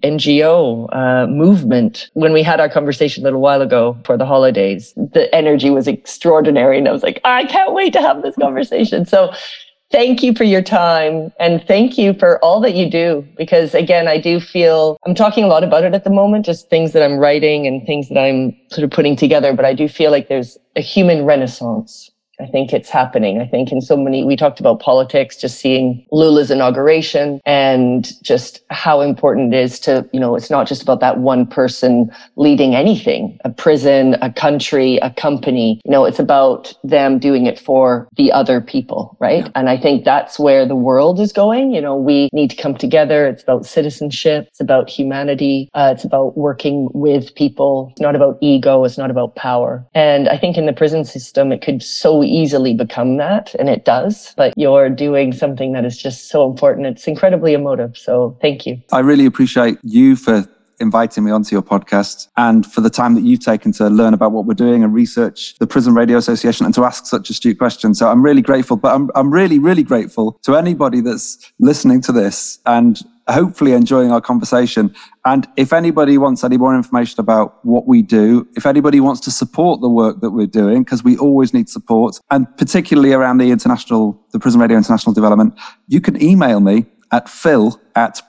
NGO 0.02 0.88
uh, 0.94 1.26
movement. 1.26 2.08
When 2.14 2.32
we 2.32 2.42
had 2.42 2.60
our 2.60 2.68
conversation 2.68 3.22
a 3.22 3.24
little 3.24 3.40
while 3.40 3.62
ago 3.62 3.98
for 4.04 4.16
the 4.16 4.26
holidays, 4.26 4.94
the 4.96 5.28
energy 5.34 5.70
was 5.70 5.88
extraordinary. 5.88 6.78
And 6.78 6.88
I 6.88 6.92
was 6.92 7.02
like, 7.02 7.20
I 7.24 7.44
can't 7.44 7.74
wait 7.74 7.92
to 7.94 8.00
have 8.00 8.22
this 8.22 8.36
conversation. 8.36 9.04
So 9.04 9.32
Thank 9.90 10.22
you 10.22 10.34
for 10.34 10.44
your 10.44 10.60
time 10.60 11.32
and 11.40 11.64
thank 11.66 11.96
you 11.96 12.12
for 12.12 12.38
all 12.44 12.60
that 12.60 12.74
you 12.74 12.90
do. 12.90 13.26
Because 13.38 13.74
again, 13.74 14.06
I 14.06 14.20
do 14.20 14.38
feel 14.38 14.98
I'm 15.06 15.14
talking 15.14 15.44
a 15.44 15.46
lot 15.46 15.64
about 15.64 15.82
it 15.84 15.94
at 15.94 16.04
the 16.04 16.10
moment, 16.10 16.44
just 16.44 16.68
things 16.68 16.92
that 16.92 17.02
I'm 17.02 17.16
writing 17.16 17.66
and 17.66 17.86
things 17.86 18.08
that 18.10 18.18
I'm 18.18 18.54
sort 18.70 18.84
of 18.84 18.90
putting 18.90 19.16
together. 19.16 19.54
But 19.54 19.64
I 19.64 19.72
do 19.72 19.88
feel 19.88 20.10
like 20.10 20.28
there's 20.28 20.58
a 20.76 20.82
human 20.82 21.24
renaissance 21.24 22.10
I 22.40 22.46
think 22.46 22.72
it's 22.72 22.88
happening. 22.88 23.40
I 23.40 23.46
think 23.46 23.72
in 23.72 23.80
so 23.80 23.96
many, 23.96 24.24
we 24.24 24.36
talked 24.36 24.60
about 24.60 24.80
politics, 24.80 25.36
just 25.36 25.58
seeing 25.58 26.06
Lula's 26.12 26.50
inauguration 26.50 27.40
and 27.44 28.10
just 28.22 28.62
how 28.70 29.00
important 29.00 29.54
it 29.54 29.60
is 29.60 29.80
to, 29.80 30.08
you 30.12 30.20
know, 30.20 30.36
it's 30.36 30.50
not 30.50 30.68
just 30.68 30.82
about 30.82 31.00
that 31.00 31.18
one 31.18 31.46
person 31.46 32.10
leading 32.36 32.74
anything, 32.74 33.38
a 33.44 33.50
prison, 33.50 34.16
a 34.22 34.32
country, 34.32 34.98
a 34.98 35.10
company. 35.10 35.80
You 35.84 35.90
know, 35.90 36.04
it's 36.04 36.18
about 36.18 36.74
them 36.84 37.18
doing 37.18 37.46
it 37.46 37.58
for 37.58 38.08
the 38.16 38.30
other 38.32 38.60
people, 38.60 39.16
right? 39.20 39.44
Yeah. 39.44 39.52
And 39.54 39.68
I 39.68 39.76
think 39.76 40.04
that's 40.04 40.38
where 40.38 40.66
the 40.66 40.76
world 40.76 41.20
is 41.20 41.32
going. 41.32 41.72
You 41.72 41.80
know, 41.80 41.96
we 41.96 42.28
need 42.32 42.50
to 42.50 42.56
come 42.56 42.76
together. 42.76 43.26
It's 43.26 43.42
about 43.42 43.66
citizenship. 43.66 44.46
It's 44.48 44.60
about 44.60 44.88
humanity. 44.88 45.70
Uh, 45.74 45.92
it's 45.94 46.04
about 46.04 46.36
working 46.36 46.88
with 46.94 47.34
people. 47.34 47.88
It's 47.92 48.00
not 48.00 48.14
about 48.14 48.38
ego. 48.40 48.84
It's 48.84 48.98
not 48.98 49.10
about 49.10 49.34
power. 49.34 49.84
And 49.94 50.28
I 50.28 50.38
think 50.38 50.56
in 50.56 50.66
the 50.66 50.72
prison 50.72 51.04
system, 51.04 51.50
it 51.52 51.62
could 51.62 51.82
so 51.82 52.22
easily 52.28 52.74
become 52.74 53.16
that, 53.16 53.54
and 53.58 53.68
it 53.68 53.84
does. 53.84 54.34
But 54.36 54.54
you're 54.56 54.90
doing 54.90 55.32
something 55.32 55.72
that 55.72 55.84
is 55.84 55.96
just 55.96 56.28
so 56.28 56.48
important. 56.48 56.86
It's 56.86 57.06
incredibly 57.06 57.54
emotive. 57.54 57.96
So 57.96 58.36
thank 58.40 58.66
you. 58.66 58.80
I 58.92 59.00
really 59.00 59.26
appreciate 59.26 59.78
you 59.82 60.16
for 60.16 60.46
inviting 60.80 61.24
me 61.24 61.30
onto 61.30 61.54
your 61.54 61.62
podcast 61.62 62.28
and 62.36 62.64
for 62.64 62.80
the 62.80 62.90
time 62.90 63.14
that 63.14 63.24
you've 63.24 63.40
taken 63.40 63.72
to 63.72 63.88
learn 63.88 64.14
about 64.14 64.32
what 64.32 64.44
we're 64.44 64.54
doing 64.54 64.84
and 64.84 64.94
research 64.94 65.54
the 65.58 65.66
Prison 65.66 65.94
Radio 65.94 66.16
Association 66.16 66.64
and 66.66 66.74
to 66.74 66.84
ask 66.84 67.06
such 67.06 67.30
astute 67.30 67.58
questions. 67.58 67.98
So 67.98 68.08
I'm 68.08 68.22
really 68.22 68.42
grateful, 68.42 68.76
but 68.76 68.94
I'm, 68.94 69.10
I'm 69.14 69.32
really, 69.32 69.58
really 69.58 69.82
grateful 69.82 70.38
to 70.42 70.56
anybody 70.56 71.00
that's 71.00 71.52
listening 71.58 72.00
to 72.02 72.12
this 72.12 72.60
and 72.66 73.00
hopefully 73.28 73.72
enjoying 73.72 74.10
our 74.10 74.20
conversation. 74.20 74.94
And 75.24 75.46
if 75.56 75.72
anybody 75.72 76.18
wants 76.18 76.44
any 76.44 76.56
more 76.56 76.74
information 76.74 77.20
about 77.20 77.64
what 77.64 77.86
we 77.86 78.02
do, 78.02 78.48
if 78.56 78.66
anybody 78.66 79.00
wants 79.00 79.20
to 79.22 79.30
support 79.30 79.80
the 79.80 79.88
work 79.88 80.20
that 80.20 80.30
we're 80.30 80.46
doing, 80.46 80.82
because 80.82 81.04
we 81.04 81.16
always 81.18 81.52
need 81.52 81.68
support, 81.68 82.18
and 82.30 82.46
particularly 82.56 83.12
around 83.12 83.38
the 83.38 83.50
international, 83.50 84.20
the 84.32 84.38
Prison 84.38 84.60
Radio 84.60 84.76
International 84.76 85.12
development, 85.12 85.58
you 85.86 86.00
can 86.00 86.20
email 86.22 86.60
me 86.60 86.86
at 87.12 87.28
phil 87.28 87.80
at 87.94 88.22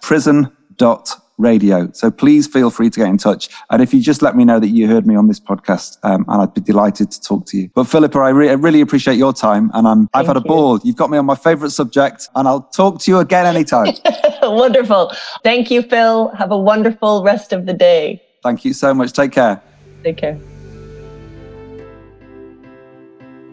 prison.radio. 1.40 1.92
So 1.94 2.12
please 2.12 2.48
feel 2.48 2.70
free 2.70 2.90
to 2.90 3.00
get 3.00 3.10
in 3.10 3.18
touch. 3.18 3.50
And 3.70 3.82
if 3.82 3.94
you 3.94 4.02
just 4.02 4.22
let 4.22 4.36
me 4.36 4.46
know 4.46 4.60
that 4.60 4.70
you 4.70 4.88
heard 4.88 5.08
me 5.08 5.16
on 5.16 5.28
this 5.28 5.40
podcast, 5.40 5.98
um, 6.04 6.26
and 6.28 6.42
I'd 6.42 6.54
be 6.54 6.62
delighted 6.62 7.12
to 7.12 7.22
talk 7.22 7.46
to 7.48 7.58
you. 7.58 7.70
But 7.74 7.86
Philippa, 7.86 8.20
I, 8.20 8.30
re- 8.30 8.50
I 8.50 8.54
really 8.54 8.82
appreciate 8.82 9.18
your 9.18 9.34
time 9.34 9.72
and 9.74 9.88
I'm, 9.88 10.10
I've 10.14 10.28
had 10.28 10.38
a 10.38 10.42
ball. 10.42 10.80
You've 10.84 10.96
got 10.96 11.10
me 11.10 11.18
on 11.18 11.26
my 11.26 11.36
favorite 11.36 11.72
subject 11.72 12.30
and 12.36 12.48
I'll 12.48 12.64
talk 12.64 13.00
to 13.02 13.12
you 13.12 13.20
again 13.20 13.46
anytime. 13.46 13.94
Wonderful. 14.44 15.14
Thank 15.44 15.72
you, 15.72 15.82
Phil. 15.82 16.30
Have 16.36 16.52
a 16.52 16.58
wonderful 16.58 17.24
rest 17.24 17.54
of 17.54 17.66
the 17.66 17.74
day. 17.74 18.22
Thank 18.42 18.64
you 18.64 18.74
so 18.74 18.94
much. 18.94 19.12
Take 19.14 19.34
care. 19.34 19.62
Take 20.04 20.18
care. 20.18 20.40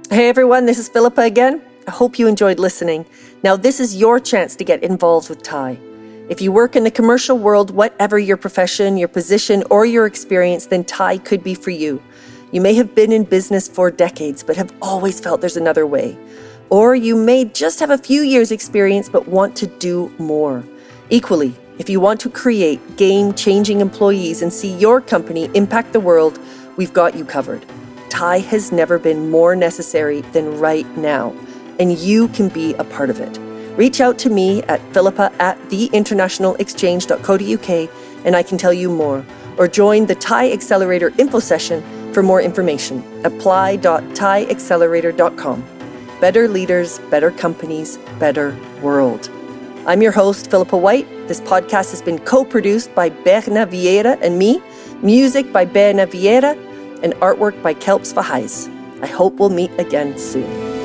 Hey 0.09 0.29
everyone, 0.29 0.67
this 0.67 0.79
is 0.79 0.89
Philippa 0.89 1.23
again. 1.23 1.61
I 1.89 1.91
hope 1.91 2.19
you 2.19 2.29
enjoyed 2.29 2.61
listening. 2.61 3.05
Now, 3.43 3.57
this 3.57 3.81
is 3.81 3.97
your 3.97 4.21
chance 4.21 4.55
to 4.57 4.65
get 4.65 4.83
involved 4.85 5.29
with 5.29 5.43
TIE. 5.43 5.79
If 6.29 6.41
you 6.41 6.51
work 6.51 6.75
in 6.75 6.85
the 6.85 6.91
commercial 6.91 7.39
world, 7.39 7.71
whatever 7.71 8.19
your 8.19 8.37
profession, 8.37 8.97
your 8.97 9.09
position, 9.09 9.63
or 9.71 9.87
your 9.87 10.07
experience, 10.07 10.67
then 10.67 10.85
TIE 10.85 11.19
could 11.19 11.45
be 11.45 11.55
for 11.55 11.71
you. 11.71 12.03
You 12.53 12.61
may 12.61 12.75
have 12.75 12.95
been 12.95 13.13
in 13.13 13.25
business 13.25 13.69
for 13.69 13.91
decades, 13.91 14.43
but 14.43 14.57
have 14.57 14.73
always 14.83 15.21
felt 15.21 15.41
there's 15.41 15.57
another 15.57 15.87
way. 15.87 16.19
Or 16.69 16.95
you 16.95 17.15
may 17.15 17.45
just 17.45 17.79
have 17.81 17.91
a 17.91 17.99
few 17.99 18.23
years' 18.23 18.51
experience, 18.51 19.09
but 19.09 19.29
want 19.29 19.55
to 19.57 19.67
do 19.67 20.13
more. 20.19 20.65
Equally, 21.11 21.55
if 21.79 21.89
you 21.89 22.01
want 22.01 22.21
to 22.21 22.31
create 22.31 22.97
game 22.97 23.33
changing 23.35 23.81
employees 23.81 24.43
and 24.43 24.53
see 24.53 24.77
your 24.77 25.01
company 25.01 25.49
impact 25.55 25.93
the 25.93 26.01
world, 26.01 26.41
we've 26.77 26.93
got 26.93 27.15
you 27.15 27.25
covered. 27.25 27.65
TIE 28.09 28.39
has 28.39 28.73
never 28.73 28.99
been 28.99 29.31
more 29.31 29.55
necessary 29.55 30.23
than 30.33 30.59
right 30.59 30.87
now 30.97 31.35
and 31.79 31.99
you 31.99 32.29
can 32.29 32.49
be 32.49 32.75
a 32.75 32.85
part 32.85 33.11
of 33.11 33.21
it. 33.21 33.46
Reach 33.77 34.01
out 34.01 34.19
to 34.21 34.31
me 34.31 34.63
at 34.65 34.81
philippa 34.95 35.31
at 35.39 35.59
theinternationalexchange.co.uk 35.69 37.91
and 38.25 38.35
I 38.35 38.43
can 38.43 38.59
tell 38.59 38.73
you 38.73 38.91
more. 38.91 39.25
Or 39.59 39.69
join 39.69 40.07
the 40.07 40.15
TIE 40.15 40.51
Accelerator 40.53 41.13
info 41.19 41.39
session 41.39 41.83
for 42.13 42.23
more 42.23 42.41
information. 42.43 43.03
apply.tieaccelerator.com. 43.25 45.65
Better 46.21 46.49
leaders, 46.49 46.99
better 47.11 47.31
companies, 47.31 47.99
better 48.19 48.57
world. 48.83 49.31
I'm 49.87 50.03
your 50.03 50.13
host, 50.13 50.51
Philippa 50.51 50.77
White. 50.77 51.07
This 51.29 51.41
podcast 51.41 51.91
has 51.91 52.03
been 52.03 52.19
co 52.19 52.45
produced 52.45 52.95
by 52.95 53.09
Berna 53.11 53.67
Vieira 53.67 54.19
and 54.21 54.39
me, 54.39 54.61
music 55.03 55.53
by 55.53 55.65
Berna 55.65 56.07
Vieira, 56.07 56.57
and 57.03 57.15
artwork 57.15 57.63
by 57.63 57.75
Kelps 57.75 58.13
Vahais. 58.13 58.69
I 59.03 59.07
hope 59.07 59.35
we'll 59.35 59.51
meet 59.51 59.71
again 59.79 60.19
soon. 60.19 60.76